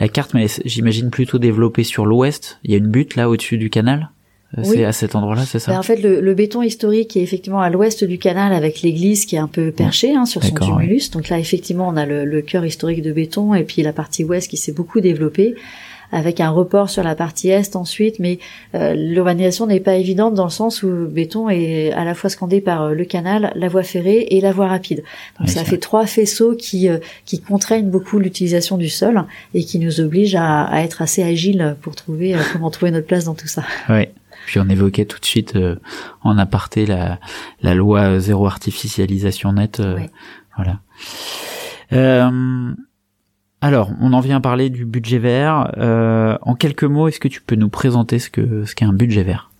la 0.00 0.08
carte, 0.08 0.34
mais 0.34 0.46
j'imagine 0.64 1.10
plutôt 1.10 1.38
développée 1.38 1.84
sur 1.84 2.04
l'ouest. 2.06 2.58
Il 2.64 2.70
y 2.70 2.74
a 2.74 2.78
une 2.78 2.88
butte 2.88 3.16
là 3.16 3.28
au-dessus 3.30 3.58
du 3.58 3.70
canal? 3.70 4.10
Euh, 4.56 4.62
Oui. 4.64 4.76
C'est 4.76 4.84
à 4.84 4.92
cet 4.92 5.14
endroit-là, 5.14 5.44
c'est 5.44 5.58
ça? 5.58 5.72
Ben, 5.72 5.78
en 5.78 5.82
fait, 5.82 5.96
le, 5.96 6.20
le 6.20 6.34
béton 6.34 6.62
historique 6.62 7.16
est 7.16 7.22
effectivement 7.22 7.60
à 7.60 7.68
l'ouest 7.70 8.04
du 8.04 8.18
canal 8.18 8.52
avec 8.52 8.82
l'église 8.82 9.26
qui 9.26 9.36
est 9.36 9.40
un 9.40 9.48
peu 9.48 9.72
perchée 9.72 10.14
hein, 10.14 10.24
sur 10.24 10.44
son 10.44 10.54
tumulus. 10.54 11.10
Donc 11.10 11.28
là, 11.30 11.38
effectivement, 11.38 11.88
on 11.88 11.96
a 11.96 12.06
le, 12.06 12.24
le 12.24 12.42
cœur 12.42 12.64
historique 12.64 13.02
de 13.02 13.12
béton 13.12 13.54
et 13.54 13.64
puis 13.64 13.82
la 13.82 13.92
partie 13.92 14.22
ouest 14.24 14.48
qui 14.48 14.56
s'est 14.56 14.72
beaucoup 14.72 15.00
développée 15.00 15.54
avec 16.12 16.40
un 16.40 16.50
report 16.50 16.88
sur 16.90 17.02
la 17.02 17.14
partie 17.14 17.48
est 17.50 17.76
ensuite. 17.76 18.18
Mais 18.18 18.38
euh, 18.74 18.94
l'urbanisation 18.94 19.66
n'est 19.66 19.80
pas 19.80 19.96
évidente 19.96 20.34
dans 20.34 20.44
le 20.44 20.50
sens 20.50 20.82
où 20.82 21.06
béton 21.08 21.48
est 21.50 21.92
à 21.92 22.04
la 22.04 22.14
fois 22.14 22.30
scandé 22.30 22.60
par 22.60 22.82
euh, 22.82 22.94
le 22.94 23.04
canal, 23.04 23.52
la 23.54 23.68
voie 23.68 23.82
ferrée 23.82 24.26
et 24.30 24.40
la 24.40 24.52
voie 24.52 24.68
rapide. 24.68 24.98
Donc 25.38 25.48
Oui, 25.48 25.54
ça 25.54 25.64
fait 25.64 25.78
trois 25.78 26.06
faisceaux 26.06 26.54
qui, 26.54 26.88
euh, 26.88 26.98
qui 27.24 27.40
contraignent 27.40 27.90
beaucoup 27.90 28.18
l'utilisation 28.18 28.76
du 28.78 28.88
sol 28.88 29.24
et 29.54 29.64
qui 29.64 29.78
nous 29.78 30.00
obligent 30.00 30.36
à, 30.36 30.64
à 30.64 30.80
être 30.82 31.02
assez 31.02 31.22
agiles 31.22 31.76
pour 31.82 31.94
trouver 31.94 32.34
euh, 32.34 32.38
comment 32.52 32.70
trouver 32.70 32.90
notre 32.90 33.06
place 33.06 33.24
dans 33.24 33.34
tout 33.34 33.48
ça. 33.48 33.62
Ouais. 33.88 34.12
Puis 34.46 34.60
on 34.60 34.68
évoquait 34.68 35.06
tout 35.06 35.18
de 35.18 35.24
suite 35.24 35.56
euh, 35.56 35.74
en 36.22 36.38
aparté 36.38 36.86
la, 36.86 37.18
la 37.62 37.74
loi 37.74 38.20
zéro 38.20 38.46
artificialisation 38.46 39.52
nette. 39.54 39.80
euh, 39.80 39.96
Ouais. 39.96 40.10
Voilà. 40.56 40.80
Euh, 41.92 42.72
Alors, 43.60 43.90
on 44.00 44.12
en 44.12 44.20
vient 44.20 44.36
à 44.36 44.40
parler 44.40 44.70
du 44.70 44.84
budget 44.84 45.18
vert. 45.18 45.72
Euh, 45.78 46.36
en 46.42 46.54
quelques 46.54 46.84
mots, 46.84 47.08
est-ce 47.08 47.20
que 47.20 47.28
tu 47.28 47.40
peux 47.40 47.56
nous 47.56 47.70
présenter 47.70 48.18
ce 48.18 48.30
que 48.30 48.64
ce 48.64 48.74
qu'est 48.74 48.84
un 48.84 48.92
budget 48.92 49.22
vert? 49.22 49.50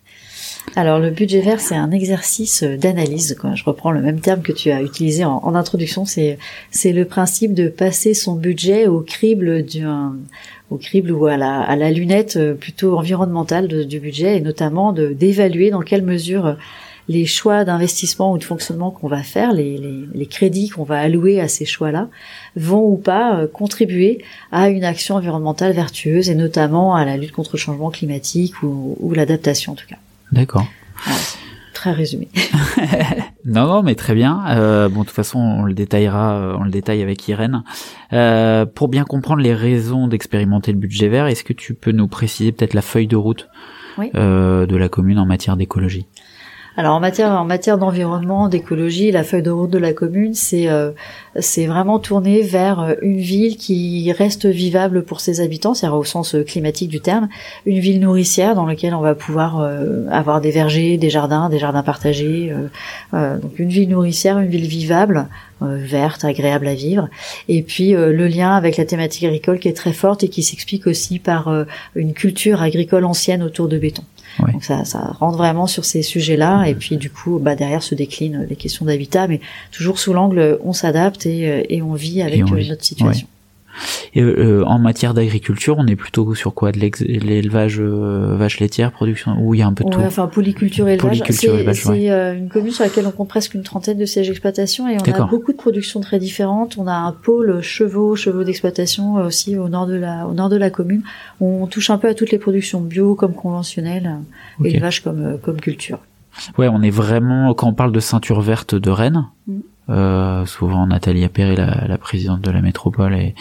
Alors 0.75 0.99
le 0.99 1.11
budget 1.11 1.41
vert, 1.41 1.61
c'est 1.61 1.77
un 1.77 1.91
exercice 1.93 2.63
d'analyse. 2.63 3.37
Je 3.55 3.65
reprends 3.65 3.93
le 3.93 4.03
même 4.03 4.21
terme 4.21 4.43
que 4.43 4.53
tu 4.53 4.71
as 4.71 4.83
utilisé 4.83 5.25
en, 5.25 5.55
introduction. 5.55 6.05
C'est 6.05 6.39
c'est 6.71 6.93
le 6.93 7.05
principe 7.05 7.55
de 7.55 7.69
passer 7.69 8.15
son 8.15 8.35
budget 8.35 8.87
au 8.87 9.01
crible 9.01 9.65
d'un 9.65 10.17
au 10.71 10.77
crible 10.77 11.13
ou 11.13 11.27
à 11.27 11.37
la, 11.37 11.61
à 11.61 11.77
la 11.77 11.93
lunette 11.93 12.37
euh, 12.37 12.55
plutôt 12.55 12.99
environnementale 12.99 13.87
du 13.87 14.01
budget 14.01 14.39
et 14.39 14.41
notamment 14.41 14.93
d'évaluer 14.93 15.71
dans 15.71 15.83
quelle 15.83 16.03
mesure 16.03 16.57
les 17.09 17.27
choix 17.27 17.65
d'investissement 17.65 18.33
ou 18.33 18.39
de 18.39 18.45
fonctionnement 18.45 18.91
qu'on 18.91 19.09
va 19.09 19.23
faire, 19.23 19.53
les, 19.53 19.79
les, 19.79 20.09
les 20.13 20.27
crédits 20.27 20.69
qu'on 20.69 20.85
va 20.85 20.99
allouer 20.99 21.41
à 21.41 21.49
ces 21.49 21.65
choix-là, 21.65 22.09
vont 22.57 22.85
ou 22.85 22.97
pas 22.97 23.37
euh, 23.39 23.47
contribuer 23.47 24.25
à 24.53 24.69
une 24.69 24.85
action 24.85 25.15
environnementale 25.17 25.73
vertueuse 25.73 26.31
et 26.31 26.35
notamment 26.35 26.95
à 26.95 27.05
la 27.05 27.17
lutte 27.17 27.33
contre 27.33 27.51
le 27.55 27.59
changement 27.59 27.91
climatique 27.91 28.63
ou, 28.63 28.97
ou 29.01 29.15
l'adaptation 29.15 29.73
en 29.73 29.77
tout 29.77 29.87
cas. 29.89 29.97
D'accord. 30.33 30.67
très 31.75 31.93
résumé. 31.93 32.29
non, 33.45 33.67
non, 33.67 33.83
mais 33.83 33.95
très 33.95 34.15
bien. 34.15 34.45
Euh, 34.49 34.89
bon, 34.89 35.01
de 35.01 35.07
toute 35.07 35.15
façon, 35.15 35.39
on 35.39 35.63
le 35.63 35.75
détaillera, 35.75 36.37
euh, 36.37 36.57
on 36.59 36.65
le 36.65 36.71
détaille 36.71 37.03
avec 37.03 37.27
Irène. 37.29 37.63
Euh, 38.13 38.67
pour 38.67 38.89
bien 38.89 39.05
comprendre 39.05 39.43
les 39.43 39.55
raisons 39.55 40.09
d'expérimenter 40.09 40.73
le 40.73 40.79
budget 40.79 41.09
vert, 41.09 41.27
est-ce 41.27 41.45
que 41.45 41.53
tu 41.53 41.75
peux 41.75 41.93
nous 41.93 42.09
préciser 42.09 42.53
peut-être 42.53 42.75
la 42.75 42.83
feuille 42.83 43.07
de 43.07 43.17
route 43.17 43.49
Oui. 43.99 44.11
euh, 44.15 44.67
de 44.67 44.77
la 44.77 44.89
commune 44.89 45.19
en 45.19 45.27
matière 45.27 45.57
d'écologie? 45.57 46.07
Alors 46.79 46.95
en 46.95 47.01
matière 47.01 47.31
en 47.31 47.47
matière 47.47 47.79
d'environnement, 47.79 48.51
d'écologie, 48.51 49.11
la 49.11 49.25
feuille 49.25 49.43
de 49.43 49.51
route 49.51 49.71
de 49.71 49.79
la 49.79 49.95
commune, 49.95 50.35
c'est 50.35 50.69
euh, 50.69 50.91
c'est 51.41 51.65
vraiment 51.65 51.99
tourné 51.99 52.43
vers 52.43 52.81
euh, 52.81 52.95
une 53.01 53.17
ville 53.17 53.57
qui 53.57 54.13
reste 54.13 54.45
vivable 54.45 55.03
pour 55.03 55.21
ses 55.21 55.41
habitants, 55.41 55.73
c'est-à-dire 55.73 55.97
au 55.97 56.05
sens 56.05 56.35
euh, 56.35 56.43
climatique 56.43 56.91
du 56.91 57.01
terme, 57.01 57.31
une 57.65 57.79
ville 57.79 57.99
nourricière 57.99 58.55
dans 58.55 58.67
laquelle 58.67 58.95
on 58.95 59.01
va 59.01 59.15
pouvoir 59.15 59.59
avoir 60.11 60.43
des 60.43 60.51
vergers, 60.51 60.99
des 60.99 61.09
jardins, 61.09 61.49
des 61.49 61.59
jardins 61.59 61.83
partagés, 61.83 62.53
donc 63.13 63.59
une 63.59 63.69
ville 63.69 63.89
nourricière, 63.89 64.39
une 64.39 64.49
ville 64.49 64.67
vivable, 64.67 65.29
verte, 65.61 66.25
agréable 66.25 66.69
à 66.69 66.75
vivre, 66.75 67.09
et 67.49 67.63
puis 67.63 67.93
le 67.93 68.27
lien 68.27 68.55
avec 68.55 68.77
la 68.77 68.85
thématique 68.85 69.25
agricole 69.25 69.59
qui 69.59 69.69
est 69.69 69.77
très 69.77 69.93
forte 69.93 70.25
et 70.25 70.29
qui 70.29 70.43
s'explique 70.43 70.87
aussi 70.87 71.19
par 71.19 71.67
une 71.95 72.13
culture 72.13 72.63
agricole 72.63 73.05
ancienne 73.05 73.43
autour 73.43 73.69
de 73.69 73.79
béton. 73.79 74.03
Donc 74.39 74.65
ça, 74.65 74.85
ça 74.85 75.15
rentre 75.19 75.39
vraiment 75.39 75.67
sur 75.67 75.85
ces 75.85 76.03
sujets-là, 76.03 76.67
et 76.67 76.75
puis 76.75 76.97
du 76.97 77.11
coup, 77.11 77.39
bah, 77.39 77.55
derrière 77.55 77.83
se 77.83 77.95
déclinent 77.95 78.47
les 78.49 78.57
questions 78.57 78.85
d'habitat, 78.85 79.29
mais 79.29 79.41
toujours 79.73 79.99
sous 79.99 80.13
l'angle 80.13 80.59
on 80.65 80.73
s'adapte 80.73 81.27
et, 81.27 81.49
euh, 81.49 81.63
et 81.69 81.83
on 81.83 81.95
vit 81.95 82.23
avec 82.23 82.45
on 82.47 82.53
euh, 82.53 82.57
vit. 82.57 82.69
notre 82.69 82.85
situation. 82.85 83.27
Et 84.15 84.23
euh, 84.23 84.65
en 84.67 84.79
matière 84.79 85.15
d'agriculture, 85.15 85.77
on 85.79 85.87
est 85.87 85.97
plutôt 85.97 86.35
sur 86.35 86.55
quoi? 86.55 86.73
De 86.73 86.79
l'élevage 86.79 87.79
euh, 87.81 88.35
vache 88.37 88.61
laitière, 88.61 88.93
production 88.93 89.37
Où 89.41 89.55
il 89.55 89.61
y 89.61 89.63
a 89.63 89.67
un 89.67 89.73
peu 89.73 89.85
de 89.85 89.89
Ouais, 89.89 89.95
tout? 89.97 90.01
enfin 90.01 90.27
polyculture 90.27 90.89
élevage, 90.89 91.23
c'est 91.31 91.47
élevage, 91.49 91.83
c'est, 91.83 91.89
ouais. 91.91 92.11
euh, 92.11 92.37
une 92.37 92.49
commune 92.49 92.73
sur 92.73 92.85
laquelle 92.85 93.07
on 93.07 93.11
compte 93.11 93.29
presque 93.29 93.55
une 93.55 93.63
trentaine 93.63 93.99
de 93.99 94.05
sièges 94.05 94.29
d'exploitation 94.29 94.89
et 94.89 94.97
on 94.99 95.13
a 95.13 95.27
beaucoup 95.27 95.53
de 95.53 95.57
productions 95.57 96.01
très 96.01 96.19
différentes. 96.19 96.77
On 96.79 96.87
a 96.87 96.95
un 96.95 97.13
pôle 97.13 97.61
chevaux, 97.61 98.17
chevaux 98.17 98.45
d'exploitation 98.45 99.19
euh, 99.19 99.27
aussi 99.27 99.57
au 99.57 99.69
nord 99.69 99.87
de 99.87 99.95
la 99.95 100.27
au 100.27 100.33
nord 100.35 100.49
de 100.49 100.57
la 100.57 100.71
commune. 100.71 101.03
On 101.41 101.67
touche 101.67 101.91
un 101.91 101.99
peu 101.99 102.09
à 102.09 102.15
toutes 102.15 102.31
les 102.31 102.39
productions 102.39 102.81
bio 102.81 103.15
comme 103.15 103.35
conventionnelles, 103.35 104.07
euh, 104.07 104.61
Ok. 104.63 104.67
élevage 104.67 105.03
comme 105.03 105.39
comme 105.43 105.61
culture. 105.61 105.99
Ouais, 106.59 106.69
on 106.69 106.83
est 106.83 106.91
vraiment 106.91 107.55
quand 107.55 107.69
on 107.69 107.73
parle 107.75 107.93
de 107.93 108.01
ceinture 108.01 108.41
verte 108.41 108.75
de 108.75 108.91
Rennes. 108.91 109.27
Mm. 109.47 109.59
Euh, 109.89 110.45
souvent 110.47 110.87
Nathalie 110.87 111.23
Appéré, 111.25 111.55
la, 111.55 111.87
la 111.87 111.99
présidente 111.99 112.41
de 112.41 112.51
la 112.51 112.61
métropole, 112.61 113.15
et 113.15 113.35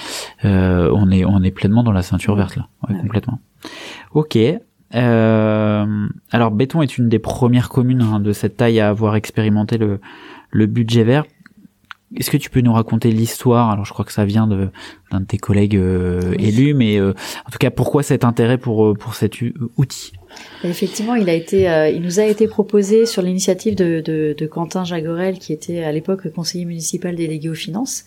euh, 0.44 0.92
on 0.94 1.10
est 1.10 1.26
on 1.26 1.42
est 1.42 1.50
pleinement 1.52 1.82
dans 1.84 1.92
la 1.92 2.04
ceinture 2.04 2.36
verte 2.36 2.56
là, 2.56 2.68
ouais, 2.88 2.96
Ouais. 2.96 3.02
complètement. 3.02 3.40
Ok. 4.14 4.38
Euh, 4.94 6.08
alors 6.32 6.52
Béton 6.52 6.82
est 6.84 6.98
une 6.98 7.10
des 7.10 7.20
premières 7.20 7.70
communes 7.70 8.02
hein, 8.04 8.20
de 8.20 8.32
cette 8.32 8.58
taille 8.58 8.80
à 8.80 8.90
avoir 8.90 9.16
expérimenté 9.16 9.78
le 9.78 10.00
le 10.52 10.68
budget 10.68 11.04
vert. 11.04 11.26
Est-ce 12.16 12.30
que 12.30 12.38
tu 12.38 12.50
peux 12.52 12.62
nous 12.62 12.72
raconter 12.72 13.12
l'histoire? 13.12 13.72
Alors 13.72 13.84
je 13.84 13.92
crois 13.92 14.06
que 14.06 14.14
ça 14.14 14.24
vient 14.26 14.46
de 14.48 14.70
d'un 15.12 15.22
de 15.22 15.26
tes 15.26 15.40
collègues 15.40 15.76
euh, 15.76 16.36
élus, 16.38 16.76
mais 16.76 16.98
euh, 17.00 17.14
en 17.48 17.50
tout 17.52 17.58
cas 17.58 17.72
pourquoi 17.72 18.04
cet 18.04 18.24
intérêt 18.24 18.60
pour 18.60 18.96
pour 18.98 19.16
cet 19.16 19.36
outil? 19.78 20.14
Effectivement, 20.64 21.16
il 21.16 21.30
a 21.30 21.34
été, 21.34 21.70
euh, 21.70 21.90
il 21.90 22.02
nous 22.02 22.20
a 22.20 22.24
été 22.24 22.48
proposé 22.48 23.06
sur 23.06 23.22
l'initiative 23.22 23.76
de, 23.76 24.36
Quentin 24.50 24.84
Jagorel, 24.84 25.40
qui 25.40 25.54
était 25.54 25.84
à 25.84 25.92
l'époque 25.92 26.30
conseiller 26.32 26.66
municipal 26.66 27.16
délégué 27.16 27.50
aux 27.50 27.56
finances, 27.56 28.06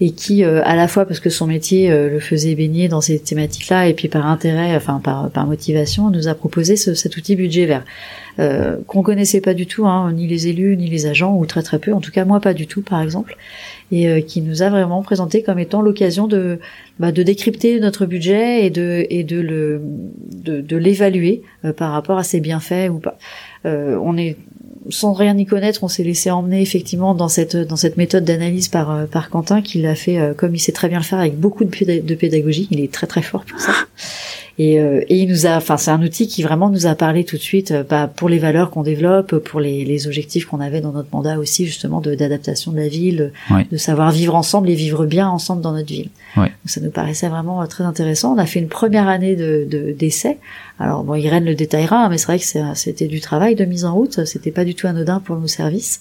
et 0.00 0.12
qui, 0.12 0.44
euh, 0.44 0.62
à 0.64 0.76
la 0.76 0.88
fois 0.88 1.06
parce 1.06 1.20
que 1.20 1.30
son 1.30 1.46
métier 1.46 1.90
euh, 1.90 2.10
le 2.10 2.20
faisait 2.20 2.54
baigner 2.54 2.88
dans 2.88 3.00
ces 3.00 3.18
thématiques-là, 3.18 3.88
et 3.88 3.94
puis 3.94 4.08
par 4.08 4.26
intérêt, 4.26 4.76
enfin 4.76 5.00
par, 5.02 5.30
par 5.30 5.46
motivation, 5.46 6.10
nous 6.10 6.28
a 6.28 6.34
proposé 6.34 6.76
ce- 6.76 6.94
cet 6.94 7.16
outil 7.16 7.36
budget 7.36 7.66
vert. 7.66 7.84
Euh, 8.40 8.76
qu'on 8.86 9.02
connaissait 9.02 9.40
pas 9.40 9.52
du 9.52 9.66
tout, 9.66 9.84
hein, 9.84 10.12
ni 10.12 10.28
les 10.28 10.46
élus, 10.46 10.76
ni 10.76 10.88
les 10.88 11.06
agents, 11.06 11.34
ou 11.36 11.44
très 11.44 11.62
très 11.62 11.80
peu, 11.80 11.92
en 11.92 12.00
tout 12.00 12.12
cas 12.12 12.24
moi 12.24 12.38
pas 12.38 12.54
du 12.54 12.68
tout 12.68 12.82
par 12.82 13.02
exemple, 13.02 13.36
et 13.90 14.08
euh, 14.08 14.20
qui 14.20 14.42
nous 14.42 14.62
a 14.62 14.70
vraiment 14.70 15.02
présenté 15.02 15.42
comme 15.42 15.58
étant 15.58 15.82
l'occasion 15.82 16.28
de, 16.28 16.60
bah, 17.00 17.10
de 17.10 17.24
décrypter 17.24 17.80
notre 17.80 18.06
budget 18.06 18.64
et 18.64 18.70
de, 18.70 19.04
et 19.10 19.24
de 19.24 19.40
le, 19.40 19.80
de, 20.36 20.60
de 20.60 20.76
l'évaluer 20.76 21.42
euh, 21.64 21.72
par 21.72 21.90
rapport 21.90 22.16
à 22.16 22.22
ses 22.22 22.38
bienfaits 22.38 22.90
ou 22.92 23.00
pas. 23.00 23.18
Euh, 23.66 23.98
on 24.00 24.16
est 24.16 24.36
sans 24.88 25.12
rien 25.14 25.36
y 25.36 25.44
connaître, 25.44 25.82
on 25.82 25.88
s'est 25.88 26.04
laissé 26.04 26.30
emmener 26.30 26.62
effectivement 26.62 27.14
dans 27.14 27.28
cette 27.28 27.56
dans 27.56 27.76
cette 27.76 27.96
méthode 27.96 28.24
d'analyse 28.24 28.68
par 28.68 28.90
euh, 28.92 29.06
par 29.06 29.30
Quentin 29.30 29.62
qui 29.62 29.82
l'a 29.82 29.96
fait 29.96 30.18
euh, 30.18 30.32
comme 30.32 30.54
il 30.54 30.60
sait 30.60 30.72
très 30.72 30.88
bien 30.88 30.98
le 30.98 31.04
faire 31.04 31.18
avec 31.18 31.36
beaucoup 31.36 31.64
de, 31.64 31.70
péda- 31.70 32.00
de 32.02 32.14
pédagogie. 32.14 32.68
Il 32.70 32.78
est 32.80 32.92
très 32.92 33.08
très 33.08 33.22
fort 33.22 33.44
pour 33.44 33.58
ça. 33.58 33.72
Et, 34.60 34.80
euh, 34.80 35.00
et 35.08 35.16
il 35.18 35.28
nous 35.28 35.46
a, 35.46 35.56
enfin 35.56 35.76
c'est 35.76 35.90
un 35.92 36.02
outil 36.02 36.26
qui 36.26 36.42
vraiment 36.42 36.68
nous 36.68 36.86
a 36.86 36.94
parlé 36.96 37.22
tout 37.24 37.36
de 37.36 37.40
suite, 37.42 37.70
euh, 37.70 37.84
bah, 37.88 38.10
pour 38.14 38.28
les 38.28 38.38
valeurs 38.38 38.70
qu'on 38.70 38.82
développe, 38.82 39.36
pour 39.38 39.60
les, 39.60 39.84
les 39.84 40.06
objectifs 40.08 40.46
qu'on 40.46 40.60
avait 40.60 40.80
dans 40.80 40.90
notre 40.92 41.08
mandat 41.12 41.38
aussi 41.38 41.64
justement 41.64 42.00
de 42.00 42.14
d'adaptation 42.16 42.72
de 42.72 42.76
la 42.78 42.88
ville, 42.88 43.32
Ouais. 43.50 43.66
de 43.70 43.76
savoir 43.76 44.10
vivre 44.10 44.34
ensemble 44.34 44.68
et 44.70 44.74
vivre 44.74 45.06
bien 45.06 45.28
ensemble 45.28 45.62
dans 45.62 45.72
notre 45.72 45.88
ville. 45.88 46.08
Ouais. 46.36 46.46
Donc 46.48 46.50
ça 46.66 46.80
nous 46.80 46.90
paraissait 46.90 47.28
vraiment 47.28 47.62
euh, 47.62 47.66
très 47.66 47.84
intéressant. 47.84 48.34
On 48.34 48.38
a 48.38 48.46
fait 48.46 48.58
une 48.58 48.68
première 48.68 49.06
année 49.08 49.36
de 49.36 49.66
de- 49.70 49.92
d'essai. 49.92 50.38
Alors 50.80 51.02
bon, 51.02 51.14
Irène 51.14 51.44
le 51.44 51.54
détaillera, 51.54 52.04
hein, 52.04 52.08
mais 52.08 52.18
c'est 52.18 52.26
vrai 52.26 52.38
que 52.38 52.74
c'était 52.74 53.08
du 53.08 53.20
travail 53.20 53.54
de 53.54 53.64
mise 53.64 53.84
en 53.84 53.94
route. 53.94 54.24
C'était 54.24 54.52
pas 54.52 54.64
du 54.64 54.74
tout 54.74 54.86
anodin 54.86 55.20
pour 55.20 55.36
nos 55.36 55.46
services. 55.48 56.00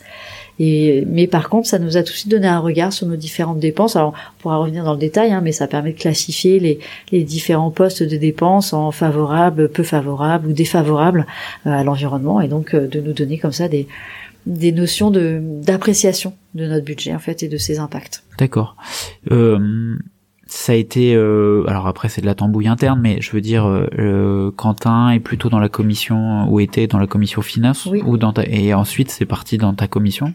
Et 0.59 1.03
mais 1.07 1.27
par 1.27 1.49
contre, 1.49 1.67
ça 1.67 1.79
nous 1.79 1.97
a 1.97 2.03
tout 2.03 2.11
de 2.11 2.17
suite 2.17 2.31
donné 2.31 2.47
un 2.47 2.59
regard 2.59 2.93
sur 2.93 3.07
nos 3.07 3.15
différentes 3.15 3.59
dépenses. 3.59 3.95
Alors, 3.95 4.13
on 4.13 4.41
pourra 4.41 4.57
revenir 4.57 4.83
dans 4.83 4.93
le 4.93 4.99
détail, 4.99 5.31
hein, 5.31 5.41
mais 5.41 5.51
ça 5.51 5.67
permet 5.67 5.93
de 5.93 5.99
classifier 5.99 6.59
les, 6.59 6.79
les 7.11 7.23
différents 7.23 7.71
postes 7.71 8.03
de 8.03 8.17
dépenses 8.17 8.73
en 8.73 8.91
favorables, 8.91 9.69
peu 9.69 9.83
favorables 9.83 10.47
ou 10.47 10.53
défavorables 10.53 11.25
euh, 11.65 11.71
à 11.71 11.83
l'environnement, 11.83 12.41
et 12.41 12.47
donc 12.47 12.73
euh, 12.73 12.87
de 12.87 12.99
nous 12.99 13.13
donner 13.13 13.37
comme 13.37 13.51
ça 13.51 13.67
des 13.67 13.87
des 14.47 14.71
notions 14.71 15.11
de 15.11 15.41
d'appréciation 15.41 16.33
de 16.55 16.67
notre 16.67 16.85
budget 16.85 17.13
en 17.13 17.19
fait 17.19 17.43
et 17.43 17.49
de 17.49 17.57
ses 17.57 17.79
impacts. 17.79 18.23
D'accord. 18.39 18.77
Euh, 19.31 19.97
ça 20.47 20.71
a 20.73 20.75
été 20.75 21.13
euh, 21.15 21.63
alors 21.67 21.88
après 21.88 22.10
c'est 22.10 22.21
de 22.21 22.25
la 22.25 22.36
tambouille 22.36 22.67
interne, 22.67 22.99
mais 23.01 23.21
je 23.21 23.31
veux 23.31 23.41
dire 23.41 23.65
euh, 23.65 23.88
euh, 23.99 24.51
Quentin 24.51 25.10
est 25.10 25.19
plutôt 25.19 25.49
dans 25.49 25.60
la 25.60 25.69
commission 25.69 26.49
ou 26.49 26.60
était 26.60 26.88
dans 26.88 26.99
la 26.99 27.07
commission 27.07 27.41
finance 27.41 27.86
Oui. 27.86 28.01
ou 28.05 28.17
dans 28.17 28.33
ta 28.33 28.43
et 28.45 28.73
ensuite 28.73 29.12
c'est 29.12 29.25
parti 29.25 29.57
dans 29.57 29.73
ta 29.73 29.88
commission. 29.88 30.33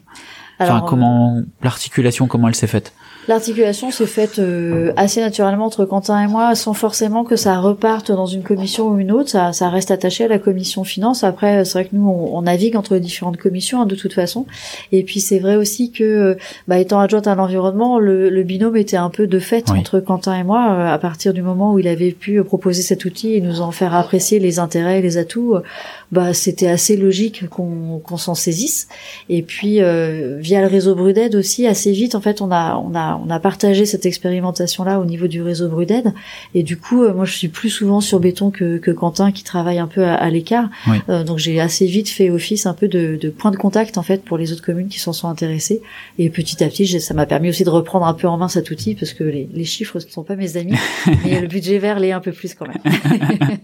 Enfin 0.60 0.76
Alors, 0.76 0.84
comment 0.86 1.40
l'articulation 1.62 2.26
comment 2.26 2.48
elle 2.48 2.54
s'est 2.54 2.66
faite? 2.66 2.92
L'articulation 3.28 3.92
s'est 3.92 4.06
faite 4.06 4.40
euh, 4.40 4.92
assez 4.96 5.20
naturellement 5.20 5.66
entre 5.66 5.84
Quentin 5.84 6.20
et 6.22 6.26
moi, 6.26 6.56
sans 6.56 6.72
forcément 6.74 7.22
que 7.22 7.36
ça 7.36 7.60
reparte 7.60 8.10
dans 8.10 8.26
une 8.26 8.42
commission 8.42 8.88
ou 8.88 8.98
une 8.98 9.12
autre. 9.12 9.28
Ça, 9.30 9.52
ça 9.52 9.68
reste 9.68 9.92
attaché 9.92 10.24
à 10.24 10.28
la 10.28 10.40
commission 10.40 10.82
finance. 10.82 11.22
Après, 11.22 11.64
c'est 11.64 11.72
vrai 11.78 11.84
que 11.84 11.94
nous, 11.94 12.08
on, 12.08 12.36
on 12.36 12.42
navigue 12.42 12.74
entre 12.76 12.98
différentes 12.98 13.36
commissions 13.36 13.82
hein, 13.82 13.86
de 13.86 13.94
toute 13.94 14.12
façon. 14.12 14.44
Et 14.90 15.04
puis, 15.04 15.20
c'est 15.20 15.38
vrai 15.38 15.54
aussi 15.54 15.92
que, 15.92 16.02
euh, 16.02 16.34
bah, 16.66 16.78
étant 16.78 16.98
adjointe 16.98 17.28
à 17.28 17.36
l'environnement, 17.36 18.00
le, 18.00 18.28
le 18.28 18.42
binôme 18.42 18.76
était 18.76 18.96
un 18.96 19.08
peu 19.10 19.28
de 19.28 19.38
fait 19.38 19.66
Oui. 19.70 19.78
entre 19.78 20.00
Quentin 20.00 20.34
et 20.36 20.42
moi. 20.42 20.72
euh, 20.72 20.92
à 20.92 20.98
partir 20.98 21.32
du 21.32 21.42
moment 21.42 21.72
où 21.74 21.78
il 21.78 21.86
avait 21.86 22.10
pu 22.10 22.38
euh, 22.40 22.44
proposer 22.44 22.82
cet 22.82 23.04
outil 23.04 23.34
et 23.34 23.40
nous 23.40 23.60
en 23.60 23.70
faire 23.70 23.94
apprécier 23.94 24.40
les 24.40 24.58
intérêts 24.58 24.98
et 24.98 25.02
les 25.02 25.16
atouts, 25.16 25.54
euh, 25.54 25.62
bah, 26.10 26.34
c'était 26.34 26.68
assez 26.68 26.96
logique 26.96 27.48
qu'on 27.48 28.00
qu'on 28.02 28.16
s'en 28.16 28.34
saisisse. 28.34 28.88
Et 29.28 29.42
puis, 29.42 29.80
euh, 29.80 30.38
via 30.40 30.60
le 30.60 30.66
réseau 30.66 30.96
Bruded 30.96 31.36
aussi, 31.36 31.68
assez 31.68 31.92
vite, 31.92 32.16
en 32.16 32.20
fait, 32.20 32.40
on 32.42 32.50
a, 32.50 32.76
on 32.76 32.94
a, 32.96 33.11
on 33.24 33.30
a 33.30 33.40
partagé 33.40 33.86
cette 33.86 34.06
expérimentation-là 34.06 35.00
au 35.00 35.04
niveau 35.04 35.26
du 35.26 35.42
réseau 35.42 35.68
Bruded. 35.68 36.12
Et 36.54 36.62
du 36.62 36.76
coup, 36.76 37.02
euh, 37.02 37.14
moi, 37.14 37.24
je 37.24 37.32
suis 37.32 37.48
plus 37.48 37.70
souvent 37.70 38.00
sur 38.00 38.20
béton 38.20 38.50
que, 38.50 38.78
que 38.78 38.90
Quentin, 38.90 39.32
qui 39.32 39.44
travaille 39.44 39.78
un 39.78 39.86
peu 39.86 40.04
à, 40.04 40.14
à 40.14 40.30
l'écart. 40.30 40.68
Oui. 40.86 40.98
Euh, 41.08 41.24
donc, 41.24 41.38
j'ai 41.38 41.60
assez 41.60 41.86
vite 41.86 42.08
fait 42.08 42.30
office 42.30 42.66
un 42.66 42.74
peu 42.74 42.88
de, 42.88 43.18
de 43.20 43.30
point 43.30 43.50
de 43.50 43.56
contact, 43.56 43.98
en 43.98 44.02
fait, 44.02 44.24
pour 44.24 44.38
les 44.38 44.52
autres 44.52 44.62
communes 44.64 44.88
qui 44.88 45.00
s'en 45.00 45.12
sont 45.12 45.28
intéressées. 45.28 45.82
Et 46.18 46.30
petit 46.30 46.62
à 46.62 46.68
petit, 46.68 47.00
ça 47.00 47.14
m'a 47.14 47.26
permis 47.26 47.48
aussi 47.48 47.64
de 47.64 47.70
reprendre 47.70 48.06
un 48.06 48.14
peu 48.14 48.28
en 48.28 48.36
main 48.36 48.48
cet 48.48 48.70
outil, 48.70 48.94
parce 48.94 49.12
que 49.12 49.24
les, 49.24 49.48
les 49.52 49.64
chiffres 49.64 49.98
ne 49.98 50.10
sont 50.10 50.24
pas 50.24 50.36
mes 50.36 50.56
amis, 50.56 50.76
mais 51.24 51.40
le 51.40 51.46
budget 51.46 51.78
vert 51.78 51.98
l'est 51.98 52.12
un 52.12 52.20
peu 52.20 52.32
plus 52.32 52.54
quand 52.54 52.66
même. 52.66 53.58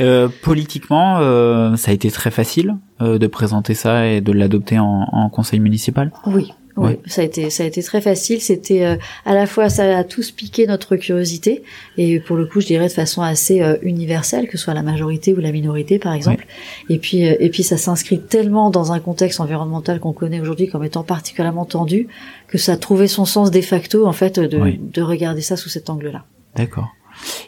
Euh, 0.00 0.28
Politiquement, 0.42 1.18
euh, 1.20 1.76
ça 1.76 1.90
a 1.90 1.94
été 1.94 2.10
très 2.10 2.30
facile 2.30 2.76
euh, 3.00 3.18
de 3.18 3.26
présenter 3.26 3.74
ça 3.74 4.06
et 4.06 4.20
de 4.20 4.32
l'adopter 4.32 4.78
en, 4.78 5.08
en 5.12 5.28
conseil 5.28 5.60
municipal? 5.60 6.10
Oui, 6.26 6.52
Oui, 6.76 6.98
ça 7.06 7.20
a 7.20 7.24
été 7.24 7.50
ça 7.50 7.64
a 7.64 7.66
été 7.66 7.82
très 7.82 8.00
facile. 8.00 8.40
C'était 8.40 8.84
euh, 8.84 8.96
à 9.26 9.34
la 9.34 9.46
fois 9.46 9.68
ça 9.68 9.98
a 9.98 10.04
tous 10.04 10.30
piqué 10.30 10.66
notre 10.66 10.96
curiosité 10.96 11.62
et 11.98 12.18
pour 12.20 12.36
le 12.36 12.46
coup, 12.46 12.60
je 12.60 12.66
dirais 12.66 12.88
de 12.88 12.92
façon 12.92 13.20
assez 13.22 13.60
euh, 13.60 13.76
universelle, 13.82 14.48
que 14.48 14.56
ce 14.56 14.64
soit 14.64 14.74
la 14.74 14.82
majorité 14.82 15.34
ou 15.34 15.40
la 15.40 15.52
minorité, 15.52 15.98
par 15.98 16.14
exemple. 16.14 16.46
Et 16.88 16.98
puis 16.98 17.26
euh, 17.26 17.36
et 17.40 17.50
puis 17.50 17.62
ça 17.62 17.76
s'inscrit 17.76 18.20
tellement 18.20 18.70
dans 18.70 18.92
un 18.92 19.00
contexte 19.00 19.40
environnemental 19.40 20.00
qu'on 20.00 20.12
connaît 20.12 20.40
aujourd'hui 20.40 20.68
comme 20.68 20.84
étant 20.84 21.02
particulièrement 21.02 21.66
tendu 21.66 22.08
que 22.48 22.58
ça 22.58 22.72
a 22.72 22.76
trouvé 22.76 23.06
son 23.06 23.24
sens 23.24 23.50
de 23.50 23.60
facto 23.60 24.06
en 24.06 24.12
fait 24.12 24.40
de, 24.40 24.58
Oui. 24.58 24.80
de 24.80 25.02
regarder 25.02 25.42
ça 25.42 25.56
sous 25.56 25.68
cet 25.68 25.90
angle-là. 25.90 26.24
D'accord. 26.56 26.88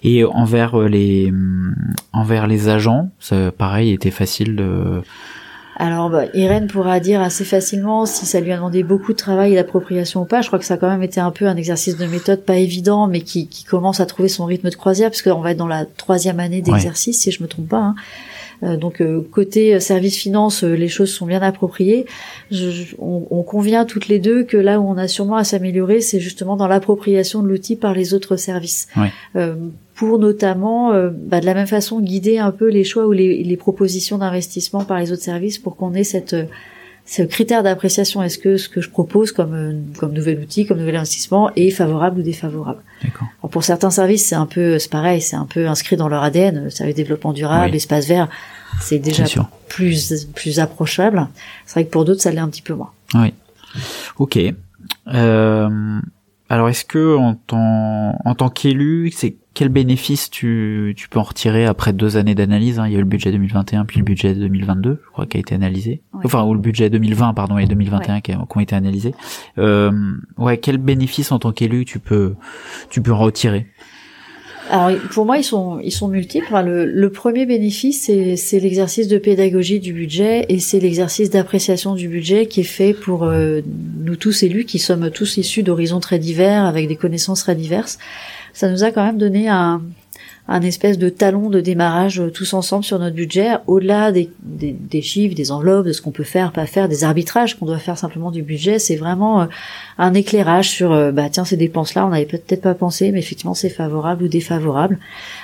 Et 0.02 0.24
envers 0.24 0.78
euh, 0.78 0.88
les 0.88 1.30
hum, 1.30 1.74
envers 2.12 2.46
les 2.46 2.68
agents, 2.68 3.10
ça 3.18 3.50
pareil 3.50 3.92
était 3.92 4.10
facile 4.10 4.56
de 4.56 5.02
Alors, 5.76 6.08
bah, 6.08 6.24
Irène 6.34 6.68
pourra 6.68 7.00
dire 7.00 7.20
assez 7.20 7.44
facilement 7.44 8.06
si 8.06 8.26
ça 8.26 8.40
lui 8.40 8.52
a 8.52 8.56
demandé 8.56 8.82
beaucoup 8.84 9.12
de 9.12 9.16
travail 9.16 9.52
et 9.52 9.56
d'appropriation 9.56 10.22
ou 10.22 10.24
pas. 10.24 10.40
Je 10.40 10.46
crois 10.46 10.58
que 10.60 10.64
ça 10.64 10.74
a 10.74 10.76
quand 10.76 10.88
même 10.88 11.02
été 11.02 11.20
un 11.20 11.30
peu 11.32 11.46
un 11.46 11.56
exercice 11.56 11.96
de 11.96 12.06
méthode 12.06 12.42
pas 12.42 12.56
évident, 12.56 13.06
mais 13.08 13.22
qui, 13.22 13.48
qui 13.48 13.64
commence 13.64 13.98
à 13.98 14.06
trouver 14.06 14.28
son 14.28 14.44
rythme 14.44 14.70
de 14.70 14.74
croisière, 14.76 15.10
parce 15.10 15.22
qu'on 15.22 15.40
va 15.40 15.50
être 15.50 15.56
dans 15.58 15.66
la 15.66 15.84
troisième 15.84 16.38
année 16.38 16.62
d'exercice, 16.62 17.20
si 17.20 17.30
je 17.32 17.42
me 17.42 17.48
trompe 17.48 17.68
pas. 17.68 17.78
hein. 17.78 17.94
Euh, 18.64 18.76
donc 18.76 19.00
euh, 19.00 19.20
côté 19.30 19.74
euh, 19.74 19.80
service 19.80 20.16
finance, 20.16 20.64
les 20.64 20.88
choses 20.88 21.12
sont 21.12 21.26
bien 21.26 21.42
appropriées. 21.42 22.06
Je- 22.50 22.70
je- 22.70 22.96
on, 22.98 23.26
on 23.30 23.42
convient 23.42 23.84
toutes 23.84 24.08
les 24.08 24.18
deux 24.18 24.42
que 24.42 24.56
là 24.56 24.80
où 24.80 24.88
on 24.88 24.96
a 24.96 25.06
sûrement 25.06 25.36
à 25.36 25.44
s'améliorer, 25.44 26.00
c'est 26.00 26.18
justement 26.20 26.56
dans 26.56 26.66
l'appropriation 26.66 27.42
de 27.42 27.48
l'outil 27.48 27.76
par 27.76 27.92
les 27.94 28.14
autres 28.14 28.36
services. 28.36 28.88
Ouais. 28.96 29.12
Euh, 29.36 29.54
pour 29.94 30.18
notamment, 30.18 30.92
euh, 30.92 31.10
bah, 31.12 31.40
de 31.40 31.46
la 31.46 31.54
même 31.54 31.66
façon, 31.68 32.00
guider 32.00 32.38
un 32.38 32.50
peu 32.50 32.68
les 32.68 32.84
choix 32.84 33.06
ou 33.06 33.12
les, 33.12 33.44
les 33.44 33.56
propositions 33.56 34.18
d'investissement 34.18 34.84
par 34.84 34.98
les 34.98 35.12
autres 35.12 35.22
services 35.22 35.58
pour 35.58 35.76
qu'on 35.76 35.94
ait 35.94 36.02
cette 36.04 36.34
ce 37.06 37.20
critère 37.22 37.62
d'appréciation. 37.62 38.22
Est-ce 38.22 38.38
que 38.38 38.56
ce 38.56 38.70
que 38.70 38.80
je 38.80 38.88
propose 38.88 39.30
comme 39.30 39.82
comme 39.98 40.14
nouvel 40.14 40.38
outil, 40.40 40.64
comme 40.64 40.78
nouvel 40.78 40.96
investissement 40.96 41.50
est 41.54 41.68
favorable 41.68 42.20
ou 42.20 42.22
défavorable? 42.22 42.80
Alors 43.02 43.50
pour 43.50 43.62
certains 43.62 43.90
services, 43.90 44.24
c'est 44.24 44.34
un 44.34 44.46
peu, 44.46 44.78
c'est 44.78 44.90
pareil, 44.90 45.20
c'est 45.20 45.36
un 45.36 45.44
peu 45.44 45.66
inscrit 45.68 45.96
dans 45.96 46.08
leur 46.08 46.22
ADN. 46.22 46.70
Service 46.70 46.94
développement 46.94 47.34
durable, 47.34 47.72
Oui. 47.72 47.76
espace 47.76 48.08
vert, 48.08 48.30
c'est 48.80 48.98
déjà 48.98 49.24
plus 49.68 50.26
plus 50.34 50.58
approchable. 50.60 51.28
C'est 51.66 51.74
vrai 51.74 51.84
que 51.86 51.90
pour 51.90 52.04
d'autres, 52.04 52.20
ça 52.22 52.30
l'est 52.30 52.38
un 52.38 52.48
petit 52.48 52.62
peu 52.62 52.74
moins. 52.74 52.90
Oui. 53.14 53.32
Ok. 54.18 54.38
Euh, 55.08 56.00
alors, 56.48 56.68
est-ce 56.68 56.84
que 56.84 57.16
en 57.16 57.34
tant, 57.34 58.18
en 58.24 58.34
tant 58.34 58.48
qu'élu, 58.50 59.10
c'est 59.14 59.36
quel 59.54 59.68
bénéfice 59.68 60.30
tu, 60.30 60.94
tu 60.96 61.08
peux 61.08 61.18
en 61.18 61.22
retirer 61.22 61.64
après 61.64 61.92
deux 61.92 62.16
années 62.16 62.34
d'analyse 62.34 62.78
hein? 62.80 62.86
Il 62.86 62.92
y 62.92 62.96
a 62.96 62.98
eu 62.98 63.02
le 63.02 63.06
budget 63.08 63.30
2021 63.30 63.84
puis 63.84 63.98
le 63.98 64.04
budget 64.04 64.34
2022, 64.34 65.00
je 65.04 65.10
crois, 65.12 65.26
qui 65.26 65.36
a 65.36 65.40
été 65.40 65.54
analysé. 65.54 66.02
Ouais. 66.12 66.20
Enfin, 66.24 66.42
ou 66.44 66.54
le 66.54 66.60
budget 66.60 66.90
2020, 66.90 67.34
pardon, 67.34 67.56
et 67.58 67.66
2021 67.66 68.20
qui, 68.20 68.32
a- 68.32 68.36
qui 68.36 68.56
ont 68.56 68.60
été 68.60 68.74
analysés. 68.74 69.14
Euh, 69.58 69.92
ouais, 70.38 70.58
quel 70.58 70.78
bénéfice 70.78 71.30
en 71.32 71.38
tant 71.38 71.52
qu'élu 71.52 71.84
tu 71.84 71.98
peux, 72.00 72.34
tu 72.90 73.00
peux 73.00 73.12
en 73.12 73.18
retirer? 73.18 73.66
Alors 74.70 74.98
pour 75.12 75.26
moi, 75.26 75.36
ils 75.38 75.44
sont 75.44 75.78
ils 75.80 75.92
sont 75.92 76.08
multiples. 76.08 76.54
Le, 76.64 76.86
le 76.86 77.10
premier 77.10 77.44
bénéfice, 77.44 78.02
c'est 78.04 78.36
c'est 78.36 78.60
l'exercice 78.60 79.08
de 79.08 79.18
pédagogie 79.18 79.78
du 79.78 79.92
budget 79.92 80.46
et 80.48 80.58
c'est 80.58 80.80
l'exercice 80.80 81.30
d'appréciation 81.30 81.94
du 81.94 82.08
budget 82.08 82.46
qui 82.46 82.60
est 82.60 82.64
fait 82.64 82.94
pour 82.94 83.24
euh, 83.24 83.60
nous 83.98 84.16
tous 84.16 84.42
élus, 84.42 84.64
qui 84.64 84.78
sommes 84.78 85.10
tous 85.10 85.36
issus 85.36 85.62
d'horizons 85.62 86.00
très 86.00 86.18
divers, 86.18 86.64
avec 86.64 86.88
des 86.88 86.96
connaissances 86.96 87.40
très 87.40 87.54
diverses. 87.54 87.98
Ça 88.52 88.70
nous 88.70 88.84
a 88.84 88.90
quand 88.90 89.04
même 89.04 89.18
donné 89.18 89.48
un 89.48 89.82
un 90.46 90.60
espèce 90.60 90.98
de 90.98 91.08
talon 91.08 91.48
de 91.48 91.60
démarrage 91.60 92.20
euh, 92.20 92.30
tous 92.30 92.52
ensemble 92.52 92.84
sur 92.84 92.98
notre 92.98 93.16
budget, 93.16 93.52
au-delà 93.66 94.12
des, 94.12 94.30
des, 94.42 94.72
des 94.72 95.00
chiffres, 95.00 95.34
des 95.34 95.50
enveloppes, 95.50 95.86
de 95.86 95.92
ce 95.92 96.02
qu'on 96.02 96.10
peut 96.10 96.22
faire, 96.22 96.52
pas 96.52 96.66
faire, 96.66 96.88
des 96.88 97.02
arbitrages 97.02 97.58
qu'on 97.58 97.64
doit 97.64 97.78
faire 97.78 97.96
simplement 97.96 98.30
du 98.30 98.42
budget. 98.42 98.78
C'est 98.78 98.96
vraiment 98.96 99.42
euh, 99.42 99.46
un 99.96 100.12
éclairage 100.12 100.68
sur, 100.68 100.92
euh, 100.92 101.12
bah 101.12 101.30
tiens, 101.30 101.46
ces 101.46 101.56
dépenses-là, 101.56 102.06
on 102.06 102.10
n'avait 102.10 102.26
peut-être 102.26 102.60
pas 102.60 102.74
pensé, 102.74 103.10
mais 103.10 103.20
effectivement, 103.20 103.54
c'est 103.54 103.70
favorable 103.70 104.24
ou 104.24 104.28
défavorable. 104.28 104.98